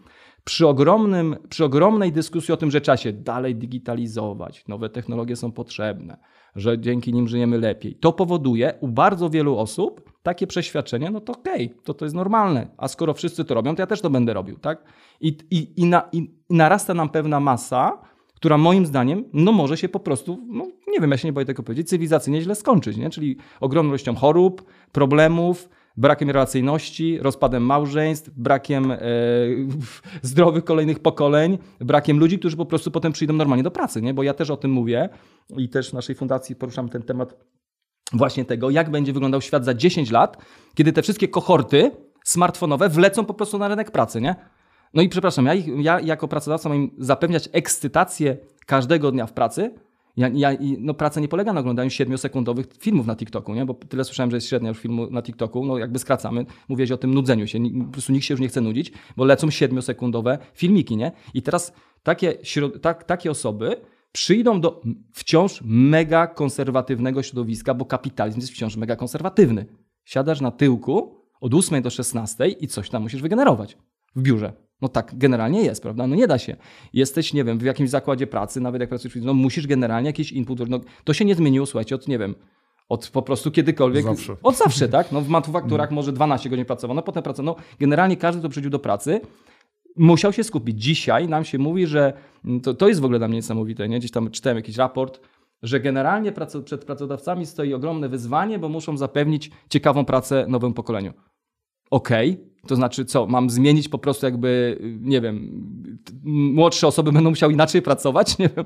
przy, 0.43 0.67
ogromnym, 0.67 1.35
przy 1.49 1.65
ogromnej 1.65 2.11
dyskusji 2.11 2.53
o 2.53 2.57
tym, 2.57 2.71
że 2.71 2.81
trzeba 2.81 2.97
się 2.97 3.13
dalej 3.13 3.55
digitalizować, 3.55 4.67
nowe 4.67 4.89
technologie 4.89 5.35
są 5.35 5.51
potrzebne, 5.51 6.17
że 6.55 6.79
dzięki 6.79 7.13
nim 7.13 7.27
żyjemy 7.27 7.57
lepiej, 7.57 7.95
to 7.95 8.13
powoduje 8.13 8.73
u 8.81 8.87
bardzo 8.87 9.29
wielu 9.29 9.57
osób 9.57 10.08
takie 10.23 10.47
przeświadczenie, 10.47 11.09
no 11.09 11.21
to 11.21 11.33
okej, 11.33 11.65
okay, 11.65 11.83
to 11.83 11.93
to 11.93 12.05
jest 12.05 12.15
normalne, 12.15 12.67
a 12.77 12.87
skoro 12.87 13.13
wszyscy 13.13 13.45
to 13.45 13.53
robią, 13.53 13.75
to 13.75 13.81
ja 13.81 13.87
też 13.87 14.01
to 14.01 14.09
będę 14.09 14.33
robił, 14.33 14.59
tak? 14.59 14.83
I, 15.21 15.37
i, 15.51 15.81
i, 15.81 15.85
na, 15.85 16.09
i 16.11 16.33
narasta 16.49 16.93
nam 16.93 17.09
pewna 17.09 17.39
masa, 17.39 18.01
która 18.35 18.57
moim 18.57 18.85
zdaniem, 18.85 19.25
no 19.33 19.51
może 19.51 19.77
się 19.77 19.89
po 19.89 19.99
prostu, 19.99 20.39
no 20.47 20.67
nie 20.87 20.99
wiem, 20.99 21.11
ja 21.11 21.17
się 21.17 21.27
nie 21.27 21.33
boję 21.33 21.45
tego 21.45 21.63
powiedzieć, 21.63 21.89
cywilizacyjnie 21.89 22.41
źle 22.41 22.55
skończyć, 22.55 22.97
nie? 22.97 23.09
Czyli 23.09 23.37
ogromną 23.59 23.91
ilością 23.91 24.15
chorób, 24.15 24.63
problemów, 24.91 25.69
brakiem 25.97 26.29
relacyjności, 26.29 27.19
rozpadem 27.21 27.63
małżeństw, 27.63 28.29
brakiem 28.37 28.91
e, 28.91 28.99
zdrowych 30.21 30.63
kolejnych 30.63 30.99
pokoleń, 30.99 31.57
brakiem 31.79 32.19
ludzi, 32.19 32.39
którzy 32.39 32.57
po 32.57 32.65
prostu 32.65 32.91
potem 32.91 33.11
przyjdą 33.11 33.33
normalnie 33.33 33.63
do 33.63 33.71
pracy, 33.71 34.01
nie? 34.01 34.13
Bo 34.13 34.23
ja 34.23 34.33
też 34.33 34.49
o 34.49 34.57
tym 34.57 34.71
mówię 34.71 35.09
i 35.57 35.69
też 35.69 35.89
w 35.89 35.93
naszej 35.93 36.15
fundacji 36.15 36.55
poruszam 36.55 36.89
ten 36.89 37.01
temat 37.03 37.35
właśnie 38.13 38.45
tego, 38.45 38.69
jak 38.69 38.89
będzie 38.91 39.13
wyglądał 39.13 39.41
świat 39.41 39.65
za 39.65 39.73
10 39.73 40.11
lat, 40.11 40.37
kiedy 40.75 40.93
te 40.93 41.01
wszystkie 41.01 41.27
kohorty 41.27 41.91
smartfonowe 42.23 42.89
wlecą 42.89 43.25
po 43.25 43.33
prostu 43.33 43.57
na 43.57 43.67
rynek 43.67 43.91
pracy, 43.91 44.21
nie? 44.21 44.35
No 44.93 45.01
i 45.01 45.09
przepraszam, 45.09 45.45
ja, 45.45 45.53
ja 45.55 45.99
jako 45.99 46.27
pracodawca 46.27 46.69
mam 46.69 46.77
im 46.77 46.91
zapewniać 46.97 47.49
ekscytację 47.51 48.37
każdego 48.65 49.11
dnia 49.11 49.25
w 49.25 49.33
pracy, 49.33 49.73
Ja, 50.17 50.29
ja, 50.33 50.51
no, 50.79 50.93
praca 50.93 51.19
nie 51.19 51.27
polega 51.27 51.53
na 51.53 51.59
oglądaniu 51.59 51.89
7-sekundowych 51.89 52.65
filmów 52.79 53.07
na 53.07 53.15
TikToku, 53.15 53.53
nie? 53.53 53.65
bo 53.65 53.73
tyle 53.73 54.03
słyszałem, 54.03 54.31
że 54.31 54.37
jest 54.37 54.47
średnia 54.47 54.69
już 54.69 54.79
filmu 54.79 55.07
na 55.11 55.21
TikToku, 55.21 55.65
no 55.65 55.77
jakby 55.77 55.99
skracamy, 55.99 56.45
mówię 56.69 56.93
o 56.93 56.97
tym 56.97 57.13
nudzeniu 57.13 57.47
się, 57.47 57.59
po 57.85 57.91
prostu 57.91 58.11
nikt 58.11 58.25
się 58.25 58.33
już 58.33 58.41
nie 58.41 58.47
chce 58.47 58.61
nudzić, 58.61 58.91
bo 59.17 59.25
lecą 59.25 59.47
7-sekundowe 59.47 60.37
filmiki, 60.53 60.97
nie? 60.97 61.11
I 61.33 61.41
teraz 61.41 61.73
takie, 62.03 62.33
tak, 62.81 63.03
takie 63.03 63.31
osoby 63.31 63.81
przyjdą 64.11 64.61
do 64.61 64.81
wciąż 65.13 65.61
mega 65.65 66.27
konserwatywnego 66.27 67.23
środowiska, 67.23 67.73
bo 67.73 67.85
kapitalizm 67.85 68.39
jest 68.39 68.51
wciąż 68.51 68.77
mega 68.77 68.95
konserwatywny. 68.95 69.65
Siadasz 70.05 70.41
na 70.41 70.51
tyłku 70.51 71.15
od 71.41 71.53
8 71.53 71.81
do 71.81 71.89
16 71.89 72.47
i 72.47 72.67
coś 72.67 72.89
tam 72.89 73.01
musisz 73.01 73.21
wygenerować 73.21 73.77
w 74.15 74.21
biurze. 74.21 74.53
No 74.81 74.87
tak 74.87 75.11
generalnie 75.17 75.61
jest, 75.61 75.81
prawda? 75.81 76.07
No 76.07 76.15
nie 76.15 76.27
da 76.27 76.37
się. 76.37 76.55
Jesteś, 76.93 77.33
nie 77.33 77.43
wiem, 77.43 77.59
w 77.59 77.63
jakimś 77.63 77.89
zakładzie 77.89 78.27
pracy, 78.27 78.61
nawet 78.61 78.81
jak 78.81 78.89
pracujesz, 78.89 79.17
no 79.21 79.33
musisz 79.33 79.67
generalnie 79.67 80.09
jakiś 80.09 80.31
input. 80.31 80.69
No, 80.69 80.79
to 81.03 81.13
się 81.13 81.25
nie 81.25 81.35
zmieniło, 81.35 81.65
słuchajcie, 81.65 81.95
od, 81.95 82.07
nie 82.07 82.19
wiem, 82.19 82.35
od 82.89 83.09
po 83.09 83.21
prostu 83.21 83.51
kiedykolwiek. 83.51 84.03
Zawsze. 84.03 84.35
Od 84.43 84.57
zawsze, 84.57 84.89
tak? 84.89 85.11
No 85.11 85.21
w 85.21 85.27
manufakturach 85.37 85.91
może 85.91 86.11
12 86.11 86.49
godzin 86.49 86.65
pracował, 86.65 86.95
no 86.95 87.01
potem 87.01 87.23
pracował. 87.23 87.55
No 87.55 87.63
generalnie 87.79 88.17
każdy, 88.17 88.39
kto 88.39 88.49
przychodził 88.49 88.71
do 88.71 88.79
pracy, 88.79 89.21
musiał 89.99 90.33
się 90.33 90.43
skupić. 90.43 90.83
Dzisiaj 90.83 91.27
nam 91.27 91.45
się 91.45 91.57
mówi, 91.57 91.87
że 91.87 92.13
to, 92.63 92.73
to 92.73 92.87
jest 92.87 93.01
w 93.01 93.05
ogóle 93.05 93.19
dla 93.19 93.27
mnie 93.27 93.37
niesamowite, 93.37 93.89
nie? 93.89 93.99
Gdzieś 93.99 94.11
tam 94.11 94.31
czytałem 94.31 94.57
jakiś 94.57 94.77
raport, 94.77 95.19
że 95.63 95.79
generalnie 95.79 96.33
przed 96.65 96.85
pracodawcami 96.85 97.45
stoi 97.45 97.73
ogromne 97.73 98.09
wyzwanie, 98.09 98.59
bo 98.59 98.69
muszą 98.69 98.97
zapewnić 98.97 99.51
ciekawą 99.69 100.05
pracę 100.05 100.45
nowemu 100.47 100.73
pokoleniu. 100.73 101.13
Okej, 101.91 102.31
okay. 102.31 102.48
To 102.67 102.75
znaczy, 102.75 103.05
co, 103.05 103.25
mam 103.25 103.49
zmienić 103.49 103.89
po 103.89 103.97
prostu 103.97 104.25
jakby, 104.25 104.79
nie 105.01 105.21
wiem, 105.21 105.51
młodsze 106.23 106.87
osoby 106.87 107.11
będą 107.11 107.29
musiały 107.29 107.53
inaczej 107.53 107.81
pracować, 107.81 108.37
nie 108.39 108.49
wiem. 108.57 108.65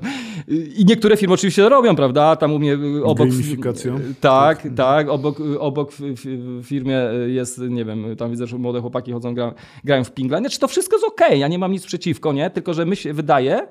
I 0.76 0.84
niektóre 0.84 1.16
firmy 1.16 1.34
oczywiście 1.34 1.62
to 1.62 1.68
robią, 1.68 1.96
prawda? 1.96 2.36
Tam 2.36 2.52
u 2.52 2.58
mnie 2.58 2.78
obok... 3.04 3.28
Gamifikacja. 3.28 3.94
Tak, 4.20 4.68
tak. 4.76 5.08
Obok, 5.08 5.38
obok 5.58 5.92
w 5.92 6.62
firmie 6.62 6.98
jest, 7.26 7.58
nie 7.58 7.84
wiem, 7.84 8.16
tam 8.16 8.30
widzę, 8.30 8.46
że 8.46 8.58
młode 8.58 8.80
chłopaki 8.80 9.12
chodzą, 9.12 9.34
grają, 9.34 9.52
grają 9.84 10.04
w 10.04 10.12
pingla. 10.12 10.38
Znaczy 10.38 10.58
to 10.58 10.68
wszystko 10.68 10.96
jest 10.96 11.06
okej, 11.06 11.26
okay. 11.26 11.38
ja 11.38 11.48
nie 11.48 11.58
mam 11.58 11.72
nic 11.72 11.86
przeciwko, 11.86 12.32
nie? 12.32 12.50
Tylko, 12.50 12.74
że 12.74 12.86
mi 12.86 12.96
się 12.96 13.12
wydaje, 13.12 13.66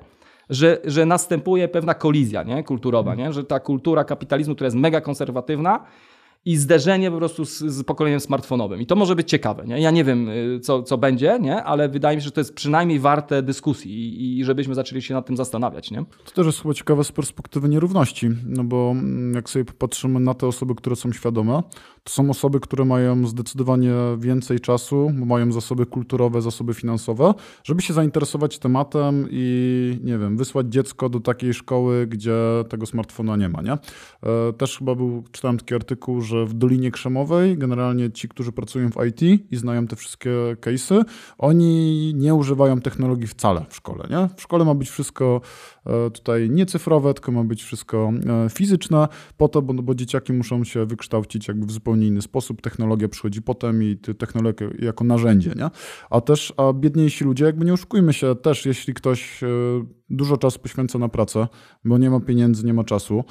że, 0.50 0.80
że 0.84 1.06
następuje 1.06 1.68
pewna 1.68 1.94
kolizja 1.94 2.42
nie? 2.42 2.64
kulturowa, 2.64 3.14
nie? 3.14 3.32
że 3.32 3.44
ta 3.44 3.60
kultura 3.60 4.04
kapitalizmu, 4.04 4.54
która 4.54 4.66
jest 4.66 4.76
mega 4.76 5.00
konserwatywna, 5.00 5.84
i 6.44 6.56
zderzenie 6.56 7.10
po 7.10 7.16
prostu 7.16 7.44
z, 7.44 7.58
z, 7.58 7.82
pokoleniem 7.82 8.20
smartfonowym. 8.20 8.80
I 8.80 8.86
to 8.86 8.96
może 8.96 9.16
być 9.16 9.30
ciekawe. 9.30 9.64
Nie? 9.66 9.80
Ja 9.80 9.90
nie 9.90 10.04
wiem, 10.04 10.28
y, 10.28 10.60
co, 10.60 10.82
co 10.82 10.98
będzie, 10.98 11.38
nie? 11.40 11.62
ale 11.62 11.88
wydaje 11.88 12.16
mi 12.16 12.22
się, 12.22 12.24
że 12.24 12.32
to 12.32 12.40
jest 12.40 12.54
przynajmniej 12.54 13.00
warte 13.00 13.42
dyskusji 13.42 13.92
i, 13.92 14.38
i 14.38 14.44
żebyśmy 14.44 14.74
zaczęli 14.74 15.02
się 15.02 15.14
nad 15.14 15.26
tym 15.26 15.36
zastanawiać. 15.36 15.90
Nie? 15.90 16.04
To 16.24 16.30
też 16.34 16.46
jest 16.46 16.62
chyba 16.62 16.74
ciekawe 16.74 17.04
z 17.04 17.12
perspektywy 17.12 17.68
nierówności, 17.68 18.30
no 18.46 18.64
bo 18.64 18.90
mm, 18.90 19.34
jak 19.34 19.50
sobie 19.50 19.64
popatrzymy 19.64 20.20
na 20.20 20.34
te 20.34 20.46
osoby, 20.46 20.74
które 20.74 20.96
są 20.96 21.12
świadome, 21.12 21.62
to 22.04 22.12
są 22.12 22.30
osoby, 22.30 22.60
które 22.60 22.84
mają 22.84 23.26
zdecydowanie 23.26 23.92
więcej 24.18 24.60
czasu, 24.60 25.12
mają 25.26 25.52
zasoby 25.52 25.86
kulturowe, 25.86 26.42
zasoby 26.42 26.74
finansowe, 26.74 27.34
żeby 27.64 27.82
się 27.82 27.94
zainteresować 27.94 28.58
tematem 28.58 29.28
i, 29.30 29.98
nie 30.02 30.18
wiem, 30.18 30.36
wysłać 30.36 30.66
dziecko 30.66 31.08
do 31.08 31.20
takiej 31.20 31.54
szkoły, 31.54 32.06
gdzie 32.06 32.34
tego 32.68 32.86
smartfona 32.86 33.36
nie 33.36 33.48
ma, 33.48 33.62
nie? 33.62 33.72
E, 33.72 33.78
też 34.52 34.78
chyba 34.78 34.94
był, 34.94 35.24
czytałem 35.32 35.58
taki 35.58 35.74
artykuł, 35.74 36.20
że 36.20 36.46
w 36.46 36.54
Dolinie 36.54 36.90
Krzemowej 36.90 37.58
generalnie 37.58 38.10
ci, 38.10 38.28
którzy 38.28 38.52
pracują 38.52 38.90
w 38.90 39.06
IT 39.06 39.22
i 39.50 39.56
znają 39.56 39.86
te 39.86 39.96
wszystkie 39.96 40.30
case'y, 40.60 41.04
oni 41.38 42.12
nie 42.14 42.34
używają 42.34 42.80
technologii 42.80 43.26
wcale 43.26 43.64
w 43.68 43.76
szkole, 43.76 44.06
nie? 44.10 44.28
W 44.36 44.42
szkole 44.42 44.64
ma 44.64 44.74
być 44.74 44.90
wszystko 44.90 45.40
tutaj 46.12 46.50
nie 46.50 46.66
cyfrowe, 46.66 47.14
tylko 47.14 47.32
ma 47.32 47.44
być 47.44 47.62
wszystko 47.62 48.12
e, 48.46 48.50
fizyczne, 48.50 49.08
po 49.36 49.48
to, 49.48 49.62
bo, 49.62 49.74
bo 49.74 49.94
dzieciaki 49.94 50.32
muszą 50.32 50.64
się 50.64 50.86
wykształcić 50.86 51.48
jakby 51.48 51.66
w 51.66 51.70
zupełnie 51.70 52.06
inny 52.06 52.22
sposób. 52.22 52.62
Technologia 52.62 53.08
przychodzi 53.08 53.42
potem 53.42 53.82
i 53.82 53.96
technologia 54.18 54.68
jako 54.78 55.04
narzędzie, 55.04 55.52
nie? 55.56 55.70
A 56.10 56.20
też, 56.20 56.52
a 56.56 56.72
biedniejsi 56.72 57.24
ludzie, 57.24 57.44
jakby 57.44 57.64
nie 57.64 57.72
oszukujmy 57.72 58.12
się, 58.12 58.34
też 58.34 58.66
jeśli 58.66 58.94
ktoś 58.94 59.42
e, 59.42 59.46
dużo 60.10 60.36
czasu 60.36 60.58
poświęca 60.58 60.98
na 60.98 61.08
pracę, 61.08 61.48
bo 61.84 61.98
nie 61.98 62.10
ma 62.10 62.20
pieniędzy, 62.20 62.66
nie 62.66 62.74
ma 62.74 62.84
czasu 62.84 63.24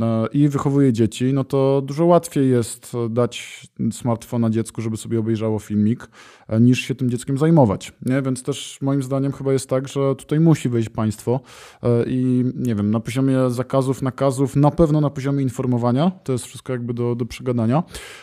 e, 0.00 0.26
i 0.32 0.48
wychowuje 0.48 0.92
dzieci, 0.92 1.32
no 1.32 1.44
to 1.44 1.82
dużo 1.82 2.04
łatwiej 2.04 2.50
jest 2.50 2.92
dać 3.10 3.66
smartfona 3.92 4.50
dziecku, 4.50 4.82
żeby 4.82 4.96
sobie 4.96 5.18
obejrzało 5.18 5.58
filmik, 5.58 6.08
e, 6.48 6.60
niż 6.60 6.80
się 6.80 6.94
tym 6.94 7.10
dzieckiem 7.10 7.38
zajmować. 7.38 7.92
Nie? 8.06 8.22
Więc 8.22 8.42
też 8.42 8.78
moim 8.82 9.02
zdaniem 9.02 9.32
chyba 9.32 9.52
jest 9.52 9.68
tak, 9.68 9.88
że 9.88 10.16
tutaj 10.16 10.40
musi 10.40 10.68
wejść 10.68 10.88
państwo 10.88 11.40
i 12.06 12.44
nie 12.56 12.74
wiem, 12.74 12.90
na 12.90 13.00
poziomie 13.00 13.50
zakazów, 13.50 14.02
nakazów, 14.02 14.56
na 14.56 14.70
pewno 14.70 15.00
na 15.00 15.10
poziomie 15.10 15.42
informowania, 15.42 16.10
to 16.24 16.32
jest 16.32 16.46
wszystko 16.46 16.72
jakby 16.72 16.94
do, 16.94 17.14
do 17.14 17.26
przegadania, 17.26 17.82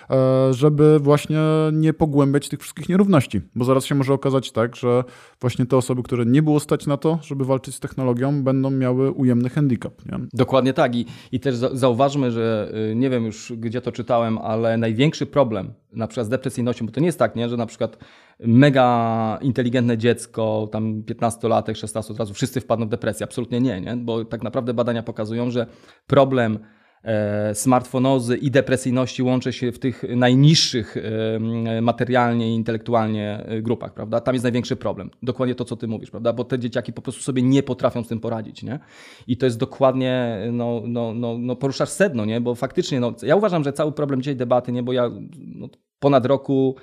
E, 0.10 0.54
żeby 0.54 1.00
właśnie 1.00 1.40
nie 1.74 1.94
pogłębiać 1.94 2.50
tych 2.50 2.60
wszystkich 2.60 2.90
nierówności, 2.90 3.42
bo 3.56 3.66
zaraz 3.66 3.86
się 3.86 3.96
może 3.96 4.14
okazać 4.14 4.52
tak, 4.52 4.76
że 4.76 5.04
właśnie 5.42 5.66
te 5.66 5.78
osoby, 5.78 6.04
które 6.04 6.26
nie 6.26 6.44
było 6.44 6.60
stać 6.60 6.88
na 6.88 6.98
to, 6.98 7.20
żeby 7.22 7.46
walczyć 7.46 7.76
z 7.76 7.80
technologią, 7.80 8.44
będą 8.44 8.70
miały 8.72 9.12
ujemny 9.12 9.50
handicap. 9.50 10.06
Nie? 10.06 10.20
Dokładnie 10.34 10.74
tak 10.74 10.96
I, 10.96 11.06
i 11.32 11.40
też 11.40 11.56
zauważmy, 11.56 12.32
że 12.32 12.72
y, 12.92 12.96
nie 12.96 13.10
wiem 13.10 13.26
już 13.26 13.54
gdzie 13.58 13.82
to 13.82 13.92
czytałem, 13.92 14.38
ale 14.38 14.78
największy 14.78 15.26
problem 15.26 15.74
na 15.94 16.08
przykład 16.08 16.28
z 16.28 16.30
depresyjnością, 16.30 16.86
bo 16.86 16.92
to 16.92 17.00
nie 17.00 17.06
jest 17.06 17.20
tak, 17.20 17.36
nie, 17.36 17.50
że 17.50 17.58
na 17.58 17.66
przykład 17.66 17.98
mega 18.40 19.40
inteligentne 19.42 19.98
dziecko, 19.98 20.70
tam 20.72 21.04
15-latek, 21.04 21.76
16 21.76 22.14
od 22.14 22.20
razu 22.20 22.34
wszyscy 22.34 22.62
wpadną 22.62 22.86
w 22.86 22.90
depresję. 22.90 23.24
Absolutnie 23.24 23.62
nie, 23.62 23.82
nie, 23.82 23.98
bo 23.98 24.26
tak 24.26 24.44
naprawdę 24.44 24.74
badania 24.74 25.04
pokazują, 25.04 25.52
że 25.52 25.68
problem 26.08 26.60
E, 27.04 27.56
smartfonozy 27.56 28.38
i 28.38 28.52
depresyjności 28.52 29.24
łączy 29.24 29.54
się 29.54 29.72
w 29.72 29.80
tych 29.80 30.04
najniższych 30.16 30.98
e, 30.98 31.82
materialnie 31.82 32.52
i 32.52 32.56
intelektualnie 32.56 33.44
e, 33.46 33.62
grupach, 33.62 33.94
prawda? 33.94 34.22
Tam 34.22 34.36
jest 34.36 34.44
największy 34.44 34.76
problem. 34.76 35.10
Dokładnie 35.24 35.56
to, 35.56 35.66
co 35.66 35.76
ty 35.76 35.88
mówisz, 35.88 36.12
prawda? 36.12 36.34
Bo 36.34 36.44
te 36.44 36.60
dzieciaki 36.60 36.94
po 36.94 37.02
prostu 37.02 37.22
sobie 37.22 37.42
nie 37.42 37.64
potrafią 37.64 38.04
z 38.04 38.08
tym 38.08 38.20
poradzić, 38.20 38.64
nie? 38.64 38.80
I 39.28 39.38
to 39.38 39.46
jest 39.46 39.60
dokładnie, 39.60 40.40
no, 40.52 40.82
no, 40.86 41.14
no, 41.14 41.38
no 41.38 41.56
poruszasz 41.56 41.90
sedno, 41.90 42.26
nie? 42.26 42.42
Bo 42.42 42.56
faktycznie, 42.56 43.00
no, 43.00 43.14
ja 43.24 43.36
uważam, 43.36 43.64
że 43.64 43.74
cały 43.74 43.92
problem 43.92 44.22
dzisiaj 44.22 44.36
debaty, 44.36 44.72
nie? 44.72 44.84
Bo 44.84 44.94
ja 44.94 45.12
no, 45.38 45.70
ponad 46.00 46.26
roku 46.26 46.76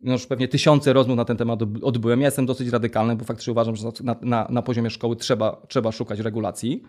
no 0.00 0.12
już 0.12 0.26
pewnie 0.26 0.48
tysiące 0.48 0.92
rozmów 0.92 1.16
na 1.16 1.24
ten 1.24 1.36
temat 1.36 1.60
odbyłem. 1.82 2.20
Ja 2.20 2.26
jestem 2.26 2.46
dosyć 2.46 2.68
radykalny, 2.68 3.16
bo 3.16 3.24
faktycznie 3.24 3.50
uważam, 3.50 3.76
że 3.76 3.88
na, 4.02 4.16
na, 4.22 4.46
na 4.50 4.62
poziomie 4.62 4.90
szkoły 4.90 5.16
trzeba, 5.16 5.62
trzeba 5.68 5.92
szukać 5.92 6.20
regulacji. 6.20 6.82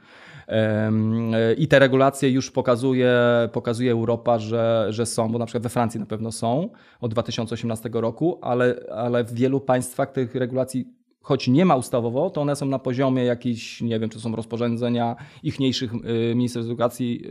I 1.58 1.68
te 1.68 1.80
regulacje 1.80 2.30
już 2.30 2.52
pokazuje, 2.52 3.14
pokazuje 3.54 3.92
Europa, 3.92 4.40
że, 4.40 4.88
że 4.90 5.06
są, 5.06 5.32
bo 5.32 5.40
na 5.40 5.46
przykład 5.46 5.64
we 5.64 5.70
Francji 5.70 6.00
na 6.00 6.06
pewno 6.06 6.32
są 6.32 6.70
od 7.02 7.12
2018 7.12 7.90
roku, 7.94 8.40
ale, 8.42 8.76
ale 8.96 9.24
w 9.24 9.34
wielu 9.34 9.60
państwach 9.60 10.12
tych 10.12 10.36
regulacji 10.36 10.98
choć 11.28 11.48
nie 11.48 11.66
ma 11.66 11.76
ustawowo, 11.76 12.30
to 12.30 12.42
one 12.42 12.56
są 12.56 12.66
na 12.66 12.80
poziomie 12.80 13.24
jakichś, 13.24 13.82
nie 13.82 14.00
wiem, 14.00 14.10
czy 14.10 14.20
są 14.20 14.36
rozporządzenia 14.36 15.16
ichniejszych 15.44 15.94
y, 15.94 16.36
ministerstw 16.36 16.70
edukacji, 16.70 17.22
y, 17.26 17.30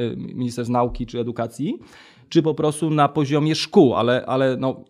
y, 0.00 0.16
ministerstw 0.16 0.72
nauki 0.72 1.06
czy 1.06 1.20
edukacji, 1.20 1.78
czy 2.30 2.42
po 2.42 2.54
prostu 2.54 2.90
na 2.90 3.08
poziomie 3.08 3.54
szkół, 3.54 3.94
ale, 3.94 4.26
ale 4.26 4.56
no, 4.56 4.84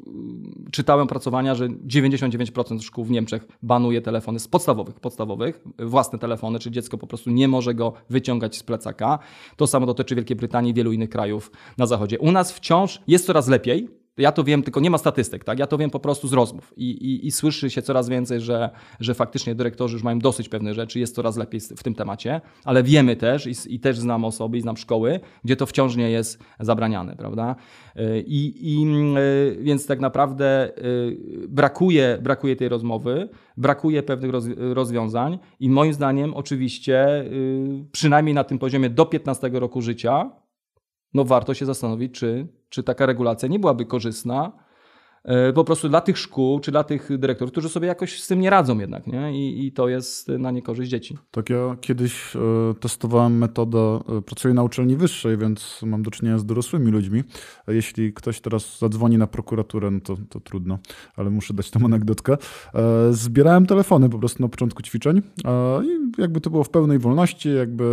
czytałem 0.70 1.04
opracowania, 1.04 1.54
że 1.54 1.68
99% 1.68 2.80
szkół 2.80 3.04
w 3.04 3.10
Niemczech 3.10 3.46
banuje 3.62 4.00
telefony 4.00 4.40
z 4.40 4.48
podstawowych, 4.48 5.00
podstawowych, 5.00 5.64
własne 5.78 6.18
telefony, 6.18 6.58
czy 6.58 6.70
dziecko 6.70 6.98
po 6.98 7.06
prostu 7.06 7.30
nie 7.30 7.48
może 7.48 7.74
go 7.74 7.92
wyciągać 8.10 8.56
z 8.56 8.62
plecaka. 8.62 9.18
To 9.56 9.66
samo 9.66 9.86
dotyczy 9.86 10.14
Wielkiej 10.14 10.36
Brytanii 10.36 10.70
i 10.70 10.74
wielu 10.74 10.92
innych 10.92 11.10
krajów 11.10 11.50
na 11.78 11.86
zachodzie. 11.86 12.18
U 12.18 12.32
nas 12.32 12.52
wciąż 12.52 13.00
jest 13.06 13.26
coraz 13.26 13.48
lepiej, 13.48 13.99
ja 14.20 14.32
to 14.32 14.44
wiem, 14.44 14.62
tylko 14.62 14.80
nie 14.80 14.90
ma 14.90 14.98
statystyk, 14.98 15.44
tak? 15.44 15.58
Ja 15.58 15.66
to 15.66 15.78
wiem 15.78 15.90
po 15.90 16.00
prostu 16.00 16.28
z 16.28 16.32
rozmów 16.32 16.72
i, 16.76 16.90
i, 16.90 17.26
i 17.26 17.32
słyszy 17.32 17.70
się 17.70 17.82
coraz 17.82 18.08
więcej, 18.08 18.40
że, 18.40 18.70
że 19.00 19.14
faktycznie 19.14 19.54
dyrektorzy 19.54 19.94
już 19.94 20.02
mają 20.02 20.18
dosyć 20.18 20.48
pewnych 20.48 20.74
rzeczy, 20.74 21.00
jest 21.00 21.14
coraz 21.14 21.36
lepiej 21.36 21.60
w 21.60 21.82
tym 21.82 21.94
temacie, 21.94 22.40
ale 22.64 22.82
wiemy 22.82 23.16
też 23.16 23.46
i, 23.46 23.74
i 23.74 23.80
też 23.80 23.98
znam 23.98 24.24
osoby 24.24 24.58
i 24.58 24.60
znam 24.60 24.76
szkoły, 24.76 25.20
gdzie 25.44 25.56
to 25.56 25.66
wciąż 25.66 25.96
nie 25.96 26.10
jest 26.10 26.38
zabraniane, 26.60 27.16
prawda? 27.16 27.56
I, 28.26 28.54
i 28.60 28.86
więc 29.64 29.86
tak 29.86 30.00
naprawdę 30.00 30.72
y, 30.78 31.48
brakuje, 31.48 32.18
brakuje 32.22 32.56
tej 32.56 32.68
rozmowy, 32.68 33.28
brakuje 33.56 34.02
pewnych 34.02 34.30
rozwiązań 34.56 35.38
i 35.60 35.70
moim 35.70 35.92
zdaniem 35.92 36.34
oczywiście 36.34 37.20
y, 37.20 37.84
przynajmniej 37.92 38.34
na 38.34 38.44
tym 38.44 38.58
poziomie 38.58 38.90
do 38.90 39.06
15 39.06 39.50
roku 39.52 39.82
życia 39.82 40.30
no 41.14 41.24
warto 41.24 41.54
się 41.54 41.66
zastanowić, 41.66 42.14
czy, 42.14 42.46
czy 42.70 42.82
taka 42.82 43.06
regulacja 43.06 43.48
nie 43.48 43.58
byłaby 43.58 43.86
korzystna 43.86 44.52
po 45.54 45.64
prostu 45.64 45.88
dla 45.88 46.00
tych 46.00 46.18
szkół, 46.18 46.60
czy 46.60 46.70
dla 46.70 46.84
tych 46.84 47.18
dyrektorów, 47.18 47.52
którzy 47.52 47.68
sobie 47.68 47.86
jakoś 47.88 48.22
z 48.22 48.26
tym 48.26 48.40
nie 48.40 48.50
radzą 48.50 48.78
jednak, 48.78 49.06
nie? 49.06 49.32
I, 49.48 49.66
i 49.66 49.72
to 49.72 49.88
jest 49.88 50.28
na 50.28 50.50
niekorzyść 50.50 50.90
dzieci. 50.90 51.18
Tak, 51.30 51.50
ja 51.50 51.76
kiedyś 51.80 52.36
e, 52.36 52.40
testowałem 52.80 53.38
metodę, 53.38 53.78
e, 54.18 54.22
pracuję 54.22 54.54
na 54.54 54.62
uczelni 54.62 54.96
wyższej, 54.96 55.36
więc 55.36 55.80
mam 55.82 56.02
do 56.02 56.10
czynienia 56.10 56.38
z 56.38 56.46
dorosłymi 56.46 56.90
ludźmi. 56.90 57.22
Jeśli 57.68 58.12
ktoś 58.12 58.40
teraz 58.40 58.78
zadzwoni 58.78 59.18
na 59.18 59.26
prokuraturę, 59.26 59.90
no 59.90 60.00
to, 60.00 60.16
to 60.28 60.40
trudno, 60.40 60.78
ale 61.16 61.30
muszę 61.30 61.54
dać 61.54 61.70
tą 61.70 61.84
anegdotkę. 61.84 62.36
E, 62.74 63.12
Zbierałem 63.12 63.66
telefony 63.66 64.08
po 64.08 64.18
prostu 64.18 64.42
na 64.42 64.48
początku 64.48 64.82
ćwiczeń 64.82 65.22
e, 65.44 65.80
i 65.84 66.20
jakby 66.20 66.40
to 66.40 66.50
było 66.50 66.64
w 66.64 66.70
pełnej 66.70 66.98
wolności, 66.98 67.54
jakby 67.54 67.84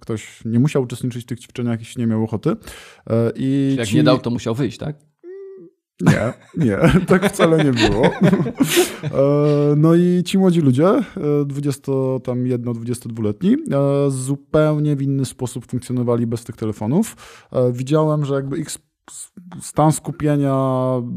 ktoś 0.00 0.44
nie 0.44 0.58
musiał 0.58 0.82
uczestniczyć 0.82 1.22
w 1.22 1.26
tych 1.26 1.40
ćwiczeniach, 1.40 1.78
jeśli 1.80 2.00
nie 2.00 2.06
miał 2.06 2.24
ochoty. 2.24 2.50
E, 2.50 3.32
I 3.36 3.74
Jak 3.78 3.86
ci- 3.86 3.96
nie 3.96 4.02
dał, 4.02 4.18
to 4.18 4.30
musiał 4.30 4.54
wyjść, 4.54 4.78
tak? 4.78 5.09
Nie, 6.00 6.32
nie, 6.56 6.78
tak 7.06 7.32
wcale 7.32 7.64
nie 7.64 7.72
było. 7.72 8.02
E, 9.04 9.10
No 9.76 9.94
i 9.94 10.22
ci 10.24 10.38
młodzi 10.38 10.60
ludzie, 10.60 10.86
e, 10.88 11.02
21-22-letni, 11.44 13.56
e, 13.72 14.10
zupełnie 14.10 14.96
w 14.96 15.02
inny 15.02 15.24
sposób 15.24 15.66
funkcjonowali 15.70 16.26
bez 16.26 16.44
tych 16.44 16.56
telefonów. 16.56 17.16
E, 17.52 17.72
Widziałem, 17.72 18.24
że 18.24 18.34
jakby 18.34 18.58
ich 18.58 18.68
stan 19.60 19.92
skupienia 19.92 20.54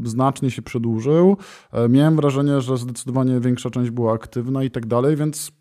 znacznie 0.04 0.50
się 0.50 0.62
przedłużył. 0.62 1.36
E, 1.72 1.88
Miałem 1.88 2.16
wrażenie, 2.16 2.60
że 2.60 2.76
zdecydowanie 2.76 3.40
większa 3.40 3.70
część 3.70 3.90
była 3.90 4.12
aktywna 4.12 4.64
i 4.64 4.70
tak 4.70 4.86
dalej, 4.86 5.16
więc 5.16 5.52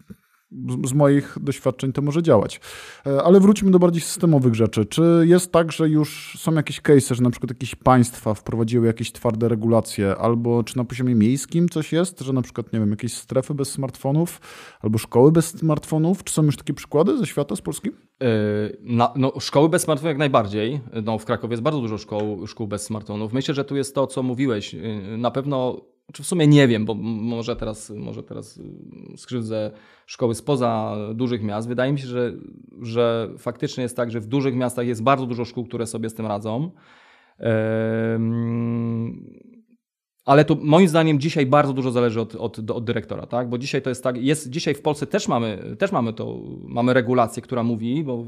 z- 0.85 0.93
moich 0.93 1.37
doświadczeń 1.41 1.93
to 1.93 2.01
może 2.01 2.23
działać. 2.23 2.61
E, 3.07 3.23
Ale 3.23 3.39
wróćmy 3.39 3.71
do 3.71 3.79
bardziej 3.79 4.01
systemowych 4.01 4.55
rzeczy. 4.55 4.85
Czy 4.85 5.01
jest 5.27 5.51
tak, 5.51 5.71
że 5.71 5.89
już 5.89 6.37
są 6.39 6.53
jakieś 6.53 6.81
case'y, 6.81 7.15
że 7.15 7.23
na 7.23 7.29
przykład 7.29 7.49
jakieś 7.51 7.75
państwa 7.75 8.33
wprowadziły 8.33 8.87
jakieś 8.87 9.11
twarde 9.11 9.47
regulacje, 9.49 10.15
albo 10.15 10.63
czy 10.63 10.77
na 10.77 10.83
poziomie 10.83 11.15
miejskim 11.15 11.69
coś 11.69 11.91
jest, 11.93 12.19
że 12.21 12.33
na 12.33 12.41
przykład, 12.41 12.73
nie 12.73 12.79
wiem, 12.79 12.89
jakieś 12.91 13.13
strefy 13.13 13.53
bez 13.53 13.71
smartfonów, 13.71 14.41
albo 14.81 14.97
szkoły 14.97 15.31
bez 15.31 15.45
smartfonów? 15.47 16.23
Czy 16.23 16.33
są 16.33 16.43
już 16.43 16.57
takie 16.57 16.73
przykłady 16.73 17.17
ze 17.17 17.25
świata, 17.25 17.55
z 17.55 17.61
Polski? 17.61 17.89
Yy, 18.21 18.27
Na, 18.81 19.13
no, 19.15 19.33
szkoły 19.39 19.69
bez 19.69 19.81
smartfonów 19.81 20.09
jak 20.09 20.17
najbardziej. 20.17 20.81
No, 21.03 21.17
w 21.19 21.25
Krakowie 21.25 21.53
jest 21.53 21.63
bardzo 21.63 21.81
dużo 21.81 21.97
szkół 22.47 22.67
bez 22.67 22.83
smartfonów. 22.83 23.33
Myślę, 23.33 23.53
że 23.53 23.65
tu 23.65 23.75
jest 23.75 23.95
to, 23.95 24.07
co 24.07 24.23
mówiłeś. 24.23 24.73
Yy, 24.73 25.17
Na 25.17 25.31
pewno, 25.31 25.81
czy 26.13 26.23
w 26.23 26.25
sumie 26.25 26.47
nie 26.47 26.67
wiem, 26.67 26.85
bo 26.85 26.93
może 27.03 27.55
teraz, 27.55 27.89
może 27.89 28.23
teraz 28.23 28.57
yy, 28.57 29.17
skrzywdzę 29.17 29.71
szkoły 30.05 30.35
spoza 30.35 30.97
dużych 31.13 31.43
miast. 31.43 31.67
Wydaje 31.67 31.91
mi 31.91 31.99
się, 31.99 32.07
że, 32.07 32.33
że 32.81 33.29
faktycznie 33.37 33.83
jest 33.83 33.97
tak, 33.97 34.11
że 34.11 34.19
w 34.19 34.25
dużych 34.25 34.55
miastach 34.55 34.87
jest 34.87 35.03
bardzo 35.03 35.25
dużo 35.25 35.45
szkół, 35.45 35.65
które 35.65 35.87
sobie 35.87 36.09
z 36.09 36.13
tym 36.13 36.25
radzą. 36.25 36.71
Yy, 37.39 37.45
ale 40.25 40.45
to 40.45 40.57
moim 40.61 40.87
zdaniem 40.87 41.19
dzisiaj 41.19 41.45
bardzo 41.45 41.73
dużo 41.73 41.91
zależy 41.91 42.21
od, 42.21 42.35
od, 42.35 42.71
od 42.71 42.83
dyrektora, 42.83 43.25
tak? 43.25 43.49
Bo 43.49 43.57
dzisiaj 43.57 43.81
to 43.81 43.89
jest 43.89 44.03
tak, 44.03 44.17
jest, 44.17 44.49
dzisiaj 44.49 44.73
w 44.73 44.81
Polsce 44.81 45.07
też 45.07 45.27
mamy, 45.27 45.75
też 45.79 45.91
mamy 45.91 46.13
to, 46.13 46.39
mamy 46.67 46.93
regulację, 46.93 47.41
która 47.41 47.63
mówi, 47.63 48.03
bo 48.03 48.25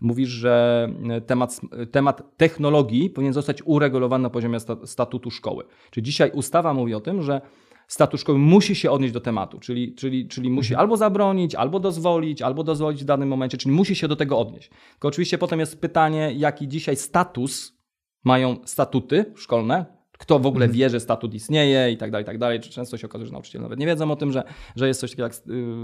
mówisz, 0.00 0.28
że 0.28 0.88
temat, 1.26 1.60
temat 1.90 2.36
technologii 2.36 3.10
powinien 3.10 3.32
zostać 3.32 3.62
uregulowany 3.64 4.22
na 4.22 4.30
poziomie 4.30 4.60
sta, 4.60 4.76
statutu 4.84 5.30
szkoły. 5.30 5.64
Czyli 5.90 6.04
dzisiaj 6.04 6.30
ustawa 6.30 6.74
mówi 6.74 6.94
o 6.94 7.00
tym, 7.00 7.22
że 7.22 7.40
statut 7.88 8.20
szkoły 8.20 8.38
musi 8.38 8.74
się 8.74 8.90
odnieść 8.90 9.14
do 9.14 9.20
tematu, 9.20 9.58
czyli, 9.58 9.94
czyli, 9.94 10.28
czyli 10.28 10.50
musi 10.50 10.74
albo 10.74 10.96
zabronić, 10.96 11.54
albo 11.54 11.80
dozwolić, 11.80 12.42
albo 12.42 12.64
dozwolić 12.64 13.02
w 13.02 13.04
danym 13.04 13.28
momencie, 13.28 13.58
czyli 13.58 13.74
musi 13.74 13.94
się 13.96 14.08
do 14.08 14.16
tego 14.16 14.38
odnieść. 14.38 14.70
Tylko 14.92 15.08
oczywiście 15.08 15.38
potem 15.38 15.60
jest 15.60 15.80
pytanie, 15.80 16.32
jaki 16.36 16.68
dzisiaj 16.68 16.96
status 16.96 17.78
mają 18.24 18.56
statuty 18.64 19.32
szkolne, 19.36 19.99
kto 20.20 20.38
w 20.38 20.46
ogóle 20.46 20.68
wie, 20.68 20.90
że 20.90 21.00
statut 21.00 21.34
istnieje 21.34 21.92
i 21.92 21.96
tak 21.96 22.10
dalej, 22.10 22.22
i 22.22 22.26
tak 22.26 22.38
dalej. 22.38 22.60
Często 22.60 22.96
się 22.98 23.06
okazuje, 23.06 23.26
że 23.26 23.32
nauczyciele 23.32 23.62
nawet 23.62 23.78
nie 23.78 23.86
wiedzą 23.86 24.10
o 24.10 24.16
tym, 24.16 24.32
że, 24.32 24.42
że 24.76 24.88
jest 24.88 25.00
coś 25.00 25.10
takiego 25.10 25.22
jak 25.22 25.34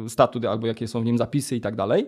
y, 0.07 0.11
statut 0.11 0.45
albo 0.45 0.67
jakie 0.67 0.89
są 0.89 1.01
w 1.01 1.05
nim 1.05 1.19
zapisy 1.19 1.57
i 1.57 1.61
tak 1.61 1.77
dalej. 1.77 2.07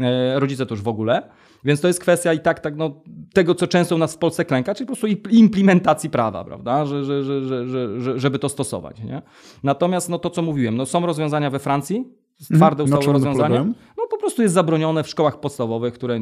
E, 0.00 0.40
Rodzice 0.40 0.66
to 0.66 0.74
już 0.74 0.82
w 0.82 0.88
ogóle. 0.88 1.22
Więc 1.64 1.80
to 1.80 1.88
jest 1.88 2.00
kwestia 2.00 2.32
i 2.32 2.40
tak, 2.40 2.60
tak 2.60 2.76
no, 2.76 3.02
tego, 3.32 3.54
co 3.54 3.66
często 3.66 3.94
u 3.94 3.98
nas 3.98 4.14
w 4.14 4.18
Polsce 4.18 4.44
klęka, 4.44 4.74
czyli 4.74 4.86
po 4.86 4.96
prostu 4.96 5.06
implementacji 5.30 6.10
prawa, 6.10 6.44
prawda, 6.44 6.86
że, 6.86 7.04
że, 7.04 7.24
że, 7.24 7.66
że, 7.66 8.00
że, 8.00 8.18
żeby 8.20 8.38
to 8.38 8.48
stosować. 8.48 9.02
Nie? 9.02 9.22
Natomiast 9.62 10.08
no, 10.08 10.18
to, 10.18 10.30
co 10.30 10.42
mówiłem, 10.42 10.76
no, 10.76 10.86
są 10.86 11.06
rozwiązania 11.06 11.50
we 11.50 11.58
Francji, 11.58 12.04
twarde 12.44 12.82
Mhm. 12.82 12.98
Ustawowe 12.98 13.32
polegają? 13.32 13.64
No 13.98 14.04
po 14.10 14.18
prostu 14.18 14.42
jest 14.42 14.54
zabronione 14.54 15.02
w 15.04 15.08
szkołach 15.08 15.40
podstawowych, 15.40 15.94
które 15.94 16.20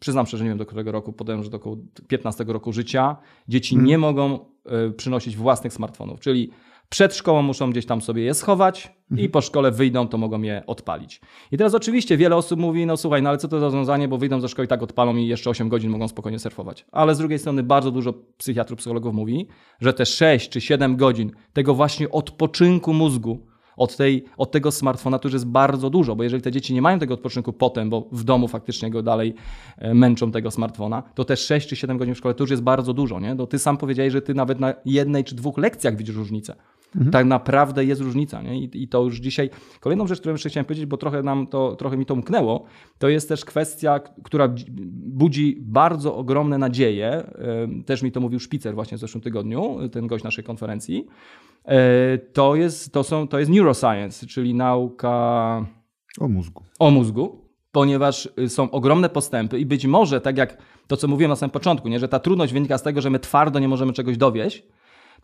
przyznam 0.00 0.26
szczerze, 0.26 0.44
nie 0.44 0.50
wiem 0.50 0.58
do 0.58 0.66
którego 0.66 0.92
roku, 0.92 1.12
podałem, 1.12 1.42
że 1.42 1.50
do 1.50 1.56
około 1.56 1.76
15 2.08 2.44
roku 2.48 2.72
życia 2.72 3.16
dzieci 3.48 3.74
Mhm. 3.74 3.88
nie 3.88 3.98
mogą 3.98 4.38
y, 4.88 4.92
przynosić 4.92 5.36
własnych 5.36 5.72
smartfonów, 5.72 6.20
czyli 6.20 6.50
przed 6.88 7.14
szkołą 7.14 7.42
muszą 7.42 7.70
gdzieś 7.70 7.86
tam 7.86 8.00
sobie 8.00 8.22
je 8.22 8.34
schować 8.34 8.96
Mhm. 9.10 9.26
i 9.26 9.30
po 9.30 9.40
szkole 9.40 9.70
wyjdą, 9.70 10.08
to 10.08 10.18
mogą 10.18 10.42
je 10.42 10.62
odpalić. 10.66 11.20
I 11.52 11.56
teraz 11.56 11.74
oczywiście 11.74 12.16
wiele 12.16 12.36
osób 12.36 12.60
mówi, 12.60 12.86
no 12.86 12.96
słuchaj, 12.96 13.22
no 13.22 13.28
ale 13.28 13.38
co 13.38 13.48
to 13.48 13.58
za 13.60 13.66
rozwiązanie, 13.66 14.08
bo 14.08 14.18
wyjdą 14.18 14.40
ze 14.40 14.48
szkoły 14.48 14.64
i 14.66 14.68
tak 14.68 14.82
odpalą 14.82 15.16
i 15.16 15.26
jeszcze 15.26 15.50
8 15.50 15.68
godzin 15.68 15.90
mogą 15.90 16.08
spokojnie 16.08 16.38
surfować. 16.38 16.86
Ale 16.92 17.14
z 17.14 17.18
drugiej 17.18 17.38
strony 17.38 17.62
bardzo 17.62 17.90
dużo 17.90 18.12
psychiatrów, 18.36 18.78
psychologów 18.78 19.14
mówi, 19.14 19.46
że 19.80 19.92
te 19.92 20.06
6 20.06 20.48
czy 20.50 20.60
7 20.60 20.96
godzin 20.96 21.30
tego 21.52 21.74
właśnie 21.74 22.10
odpoczynku 22.10 22.94
mózgu 22.94 23.46
od, 23.76 23.96
tej, 23.96 24.24
od 24.36 24.50
tego 24.50 24.72
smartfona 24.72 25.18
to 25.18 25.28
już 25.28 25.32
jest 25.32 25.46
bardzo 25.46 25.90
dużo, 25.90 26.16
bo 26.16 26.22
jeżeli 26.22 26.42
te 26.42 26.52
dzieci 26.52 26.74
nie 26.74 26.82
mają 26.82 26.98
tego 26.98 27.14
odpoczynku 27.14 27.52
potem, 27.52 27.90
bo 27.90 28.08
w 28.12 28.24
domu 28.24 28.48
faktycznie 28.48 28.90
go 28.90 29.02
dalej 29.02 29.34
e, 29.78 29.94
męczą 29.94 30.32
tego 30.32 30.50
smartfona, 30.50 31.02
to 31.14 31.24
też 31.24 31.40
6 31.40 31.68
czy 31.68 31.76
7 31.76 31.98
godzin 31.98 32.14
w 32.14 32.18
szkole 32.18 32.34
to 32.34 32.42
już 32.42 32.50
jest 32.50 32.62
bardzo 32.62 32.92
dużo. 32.92 33.20
Nie? 33.20 33.36
To 33.36 33.46
ty 33.46 33.58
sam 33.58 33.76
powiedziałeś, 33.76 34.12
że 34.12 34.22
ty 34.22 34.34
nawet 34.34 34.60
na 34.60 34.74
jednej 34.84 35.24
czy 35.24 35.34
dwóch 35.34 35.58
lekcjach 35.58 35.96
widzisz 35.96 36.16
różnicę. 36.16 36.56
Tak 37.12 37.26
naprawdę 37.26 37.84
jest 37.84 38.00
różnica. 38.00 38.42
Nie? 38.42 38.58
I, 38.60 38.82
I 38.82 38.88
to 38.88 39.04
już 39.04 39.16
dzisiaj. 39.20 39.50
Kolejną 39.80 40.06
rzecz, 40.06 40.20
którą 40.20 40.34
jeszcze 40.34 40.48
chciałem 40.48 40.64
powiedzieć, 40.64 40.86
bo 40.86 40.96
trochę, 40.96 41.22
nam 41.22 41.46
to, 41.46 41.76
trochę 41.76 41.96
mi 41.96 42.06
to 42.06 42.14
umknęło, 42.14 42.64
to 42.98 43.08
jest 43.08 43.28
też 43.28 43.44
kwestia, 43.44 44.00
która 44.24 44.48
dzi- 44.48 44.66
budzi 45.06 45.58
bardzo 45.62 46.16
ogromne 46.16 46.58
nadzieje. 46.58 47.30
Też 47.86 48.02
mi 48.02 48.12
to 48.12 48.20
mówił 48.20 48.40
Szpicer 48.40 48.74
właśnie 48.74 48.96
w 48.96 49.00
zeszłym 49.00 49.22
tygodniu, 49.22 49.78
ten 49.92 50.06
gość 50.06 50.24
naszej 50.24 50.44
konferencji. 50.44 51.06
E, 51.64 52.18
To 52.18 52.54
jest, 52.56 52.92
to 52.92 53.02
są, 53.04 53.28
to 53.28 53.38
jest 53.38 53.50
neuroscience, 53.50 54.26
czyli 54.26 54.54
nauka 54.54 55.66
O 56.20 56.28
mózgu. 56.28 56.62
o 56.78 56.90
mózgu, 56.90 57.40
ponieważ 57.72 58.28
y, 58.38 58.48
są 58.48 58.70
ogromne 58.70 59.08
postępy 59.08 59.58
i 59.58 59.66
być 59.66 59.86
może, 59.86 60.20
tak 60.20 60.36
jak 60.38 60.58
to, 60.86 60.96
co 60.96 61.08
mówiłem 61.08 61.28
na 61.30 61.36
samym 61.36 61.50
początku, 61.50 61.88
nie, 61.88 61.98
że 61.98 62.08
ta 62.08 62.18
trudność 62.18 62.52
wynika 62.52 62.78
z 62.78 62.82
tego, 62.82 63.00
że 63.00 63.10
my 63.10 63.18
twardo 63.18 63.58
nie 63.58 63.68
możemy 63.68 63.92
czegoś 63.92 64.16
dowieść, 64.16 64.62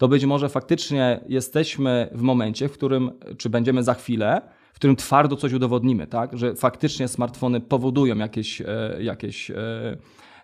to 0.02 0.08
być 0.08 0.24
może 0.24 0.48
faktycznie 0.48 1.20
jesteśmy 1.28 2.08
w 2.12 2.22
momencie, 2.22 2.68
w 2.68 2.72
którym, 2.72 3.10
czy 3.38 3.50
będziemy 3.50 3.82
za 3.82 3.94
chwilę, 3.94 4.40
w 4.72 4.76
którym 4.76 4.96
twardo 4.96 5.36
coś 5.36 5.52
udowodnimy, 5.52 6.06
tak? 6.06 6.38
że 6.38 6.54
faktycznie 6.54 7.08
smartfony 7.08 7.60
powodują 7.60 8.16
jakieś, 8.16 8.60
e, 8.60 8.66
jakieś 9.00 9.50
e, 9.50 9.56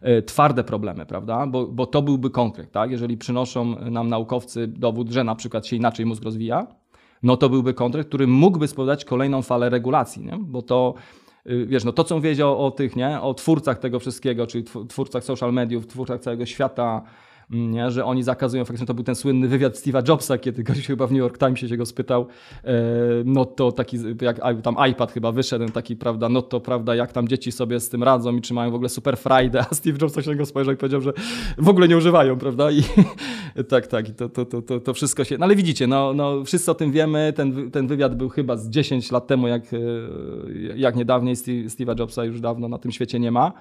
e, 0.00 0.22
twarde 0.22 0.64
problemy, 0.64 1.06
prawda? 1.06 1.46
Bo, 1.46 1.66
bo 1.66 1.86
to 1.86 2.02
byłby 2.02 2.30
konkret. 2.30 2.72
Tak? 2.72 2.90
Jeżeli 2.90 3.16
przynoszą 3.16 3.90
nam 3.90 4.08
naukowcy 4.08 4.66
dowód, 4.66 5.10
że 5.10 5.24
na 5.24 5.34
przykład 5.34 5.66
się 5.66 5.76
inaczej 5.76 6.06
mózg 6.06 6.22
rozwija, 6.22 6.66
no 7.22 7.36
to 7.36 7.48
byłby 7.48 7.74
kontrakt, 7.74 8.08
który 8.08 8.26
mógłby 8.26 8.68
spowodować 8.68 9.04
kolejną 9.04 9.42
falę 9.42 9.70
regulacji, 9.70 10.24
nie? 10.24 10.38
bo 10.40 10.62
to 10.62 10.94
y, 11.46 11.66
wiesz, 11.66 11.84
no 11.84 11.92
to 11.92 12.04
co 12.04 12.14
mówię 12.14 12.46
o, 12.46 12.66
o 12.66 12.70
tych, 12.70 12.96
nie? 12.96 13.20
o 13.20 13.34
twórcach 13.34 13.78
tego 13.78 13.98
wszystkiego, 13.98 14.46
czyli 14.46 14.64
tw- 14.64 14.86
twórcach 14.86 15.24
social 15.24 15.52
mediów, 15.52 15.86
twórcach 15.86 16.20
całego 16.20 16.46
świata, 16.46 17.02
nie? 17.50 17.90
że 17.90 18.04
oni 18.04 18.22
zakazują, 18.22 18.64
faktycznie 18.64 18.86
to 18.86 18.94
był 18.94 19.04
ten 19.04 19.14
słynny 19.14 19.48
wywiad 19.48 19.74
Steve'a 19.74 20.08
Jobsa, 20.08 20.38
kiedy 20.38 20.62
goś 20.62 20.86
chyba 20.86 21.06
w 21.06 21.12
New 21.12 21.18
York 21.18 21.38
Timesie 21.38 21.68
się 21.68 21.76
go 21.76 21.86
spytał, 21.86 22.26
e, 22.64 22.74
no 23.24 23.44
to 23.44 23.72
taki, 23.72 23.98
jak 24.20 24.40
tam 24.62 24.76
iPad 24.90 25.12
chyba 25.12 25.32
wyszedł, 25.32 25.68
taki, 25.68 25.96
prawda, 25.96 26.28
no 26.28 26.42
to, 26.42 26.60
prawda, 26.60 26.94
jak 26.94 27.12
tam 27.12 27.28
dzieci 27.28 27.52
sobie 27.52 27.80
z 27.80 27.88
tym 27.88 28.02
radzą 28.02 28.36
i 28.36 28.40
czy 28.40 28.54
mają 28.54 28.70
w 28.70 28.74
ogóle 28.74 28.88
super 28.88 29.16
frajdę, 29.16 29.64
a 29.70 29.74
Steve 29.74 29.98
Jobs 30.02 30.14
coś 30.14 30.26
na 30.26 30.32
niego 30.32 30.46
spojrzał 30.46 30.74
i 30.74 30.76
powiedział, 30.76 31.00
że 31.00 31.12
w 31.58 31.68
ogóle 31.68 31.88
nie 31.88 31.96
używają, 31.96 32.38
prawda, 32.38 32.70
i 32.70 32.82
tak, 33.68 33.86
tak, 33.86 34.08
i 34.08 34.14
to, 34.14 34.28
to, 34.28 34.44
to, 34.44 34.62
to, 34.62 34.80
to 34.80 34.94
wszystko 34.94 35.24
się, 35.24 35.38
no 35.38 35.44
ale 35.44 35.56
widzicie, 35.56 35.86
no, 35.86 36.12
no 36.14 36.44
wszyscy 36.44 36.70
o 36.70 36.74
tym 36.74 36.92
wiemy, 36.92 37.32
ten, 37.36 37.70
ten 37.70 37.86
wywiad 37.86 38.16
był 38.16 38.28
chyba 38.28 38.56
z 38.56 38.68
10 38.68 39.12
lat 39.12 39.26
temu, 39.26 39.48
jak, 39.48 39.62
e, 39.74 39.78
jak 40.76 40.96
niedawniej, 40.96 41.36
Steve, 41.36 41.58
Steve'a 41.58 41.98
Jobsa 42.00 42.24
już 42.24 42.40
dawno 42.40 42.68
na 42.68 42.78
tym 42.78 42.92
świecie 42.92 43.20
nie 43.20 43.30
ma, 43.30 43.52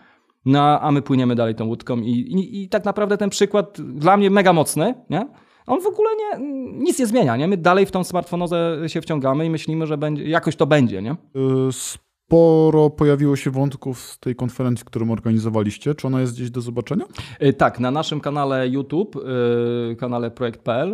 no, 0.47 0.79
a 0.81 0.91
my 0.91 1.01
płyniemy 1.01 1.35
dalej 1.35 1.55
tą 1.55 1.65
łódką 1.65 1.97
i, 1.97 2.11
i, 2.11 2.63
i 2.63 2.69
tak 2.69 2.85
naprawdę 2.85 3.17
ten 3.17 3.29
przykład 3.29 3.81
dla 3.81 4.17
mnie 4.17 4.29
mega 4.29 4.53
mocny, 4.53 4.93
nie? 5.09 5.27
On 5.67 5.81
w 5.81 5.87
ogóle 5.87 6.09
nie, 6.15 6.47
nic 6.73 6.99
nie 6.99 7.07
zmienia, 7.07 7.37
nie? 7.37 7.47
My 7.47 7.57
dalej 7.57 7.85
w 7.85 7.91
tą 7.91 8.03
smartfonozę 8.03 8.77
się 8.87 9.01
wciągamy 9.01 9.45
i 9.45 9.49
myślimy, 9.49 9.87
że 9.87 9.97
będzie, 9.97 10.23
jakoś 10.23 10.55
to 10.55 10.65
będzie, 10.65 11.01
nie? 11.01 11.11
Y, 11.11 11.71
sporo 12.31 12.89
pojawiło 12.89 13.35
się 13.35 13.51
wątków 13.51 13.99
z 14.01 14.19
tej 14.19 14.35
konferencji, 14.35 14.85
którą 14.85 15.11
organizowaliście. 15.11 15.95
Czy 15.95 16.07
ona 16.07 16.21
jest 16.21 16.33
gdzieś 16.33 16.49
do 16.51 16.61
zobaczenia? 16.61 17.05
Y, 17.43 17.53
Tak, 17.53 17.79
na 17.79 17.91
naszym 17.91 18.19
kanale 18.21 18.67
YouTube, 18.69 19.15
y, 19.91 19.95
kanale 19.95 20.31
projekt.pl 20.31 20.93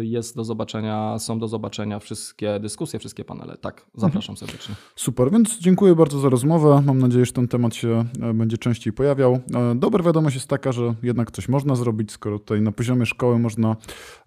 y, 0.00 0.04
jest 0.04 0.36
do 0.36 0.44
zobaczenia, 0.44 1.18
są 1.18 1.38
do 1.38 1.48
zobaczenia 1.48 1.98
wszystkie 1.98 2.60
dyskusje, 2.60 2.98
wszystkie 2.98 3.24
panele. 3.24 3.56
Tak, 3.56 3.86
zapraszam 3.94 4.36
serdecznie. 4.36 4.74
Super, 4.96 5.30
więc 5.30 5.58
dziękuję 5.58 5.94
bardzo 5.94 6.18
za 6.20 6.28
rozmowę. 6.28 6.82
Mam 6.86 6.98
nadzieję, 6.98 7.24
że 7.26 7.32
ten 7.32 7.48
temat 7.48 7.74
się 7.74 8.04
e, 8.22 8.34
będzie 8.34 8.58
częściej 8.58 8.92
pojawiał. 8.92 9.32
E, 9.54 9.74
Dobra 9.74 10.04
wiadomość 10.04 10.34
jest 10.36 10.48
taka, 10.48 10.72
że 10.72 10.94
jednak 11.02 11.30
coś 11.30 11.48
można 11.48 11.74
zrobić, 11.74 12.12
skoro 12.12 12.38
tutaj 12.38 12.60
na 12.60 12.72
poziomie 12.72 13.06
szkoły 13.06 13.38
można 13.38 13.76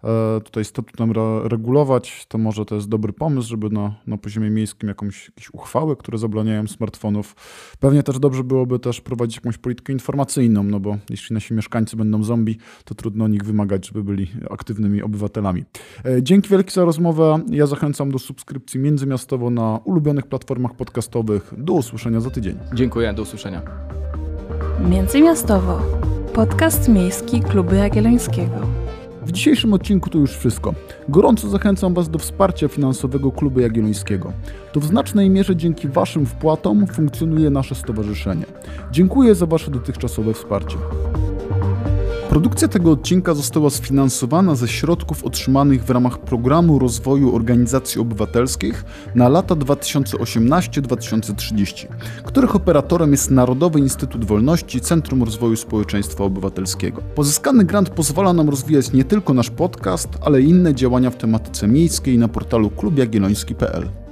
e, 0.04 0.40
tutaj 0.40 0.64
statutem 0.64 1.10
re- 1.10 1.48
regulować, 1.48 2.26
to 2.28 2.38
może 2.38 2.64
to 2.64 2.74
jest 2.74 2.88
dobry 2.88 3.12
pomysł, 3.12 3.48
żeby 3.48 3.70
na, 3.70 3.94
na 4.06 4.16
poziomie 4.18 4.50
miejskim 4.50 4.88
jakąś, 4.88 5.28
jakieś 5.28 5.54
uchwały, 5.54 5.96
które 5.96 6.18
zabraniają 6.34 6.66
smartfonów. 6.66 7.36
Pewnie 7.80 8.02
też 8.02 8.18
dobrze 8.18 8.44
byłoby 8.44 8.78
też 8.78 9.00
prowadzić 9.00 9.36
jakąś 9.36 9.58
politykę 9.58 9.92
informacyjną, 9.92 10.62
no 10.62 10.80
bo 10.80 10.96
jeśli 11.10 11.34
nasi 11.34 11.54
mieszkańcy 11.54 11.96
będą 11.96 12.22
zombie, 12.22 12.58
to 12.84 12.94
trudno 12.94 13.28
nich 13.28 13.42
wymagać, 13.44 13.86
żeby 13.86 14.04
byli 14.04 14.30
aktywnymi 14.50 15.02
obywatelami. 15.02 15.64
E, 16.04 16.22
Dzięki 16.22 16.48
wielkie 16.48 16.70
za 16.70 16.84
rozmowę. 16.84 17.40
Ja 17.50 17.66
zachęcam 17.66 18.10
do 18.10 18.18
subskrypcji 18.18 18.80
międzymiastowo 18.80 19.50
na 19.50 19.80
ulubionych 19.84 20.26
platformach 20.26 20.74
podcastowych. 20.74 21.54
Do 21.58 21.72
usłyszenia 21.72 22.20
za 22.20 22.30
tydzień. 22.30 22.58
Dziękuję, 22.74 23.12
do 23.12 23.22
usłyszenia. 23.22 23.62
Międzymiastowo. 24.90 25.80
Podcast 26.34 26.88
miejski 26.88 27.40
Klubu 27.40 27.74
Jagiellońskiego. 27.74 28.84
W 29.26 29.32
dzisiejszym 29.32 29.74
odcinku 29.74 30.10
to 30.10 30.18
już 30.18 30.36
wszystko. 30.36 30.74
Gorąco 31.08 31.48
zachęcam 31.48 31.94
Was 31.94 32.08
do 32.08 32.18
wsparcia 32.18 32.68
finansowego 32.68 33.32
Klubu 33.32 33.60
Jagiellońskiego. 33.60 34.32
To 34.72 34.80
w 34.80 34.84
znacznej 34.84 35.30
mierze 35.30 35.56
dzięki 35.56 35.88
Waszym 35.88 36.26
wpłatom 36.26 36.86
funkcjonuje 36.86 37.50
nasze 37.50 37.74
stowarzyszenie. 37.74 38.44
Dziękuję 38.90 39.34
za 39.34 39.46
Wasze 39.46 39.70
dotychczasowe 39.70 40.34
wsparcie. 40.34 40.76
Produkcja 42.34 42.68
tego 42.68 42.90
odcinka 42.90 43.34
została 43.34 43.70
sfinansowana 43.70 44.54
ze 44.54 44.68
środków 44.68 45.24
otrzymanych 45.24 45.84
w 45.84 45.90
ramach 45.90 46.18
Programu 46.18 46.78
Rozwoju 46.78 47.36
Organizacji 47.36 48.00
Obywatelskich 48.00 48.84
na 49.14 49.28
lata 49.28 49.54
2018-2030, 49.54 51.86
których 52.24 52.56
operatorem 52.56 53.12
jest 53.12 53.30
Narodowy 53.30 53.78
Instytut 53.78 54.24
Wolności 54.24 54.80
Centrum 54.80 55.22
Rozwoju 55.22 55.56
Społeczeństwa 55.56 56.24
Obywatelskiego. 56.24 57.02
Pozyskany 57.14 57.64
grant 57.64 57.90
pozwala 57.90 58.32
nam 58.32 58.48
rozwijać 58.48 58.92
nie 58.92 59.04
tylko 59.04 59.34
nasz 59.34 59.50
podcast, 59.50 60.08
ale 60.20 60.42
i 60.42 60.48
inne 60.48 60.74
działania 60.74 61.10
w 61.10 61.16
tematyce 61.16 61.68
miejskiej 61.68 62.18
na 62.18 62.28
portalu 62.28 62.70
klubjagielloński.pl. 62.70 64.03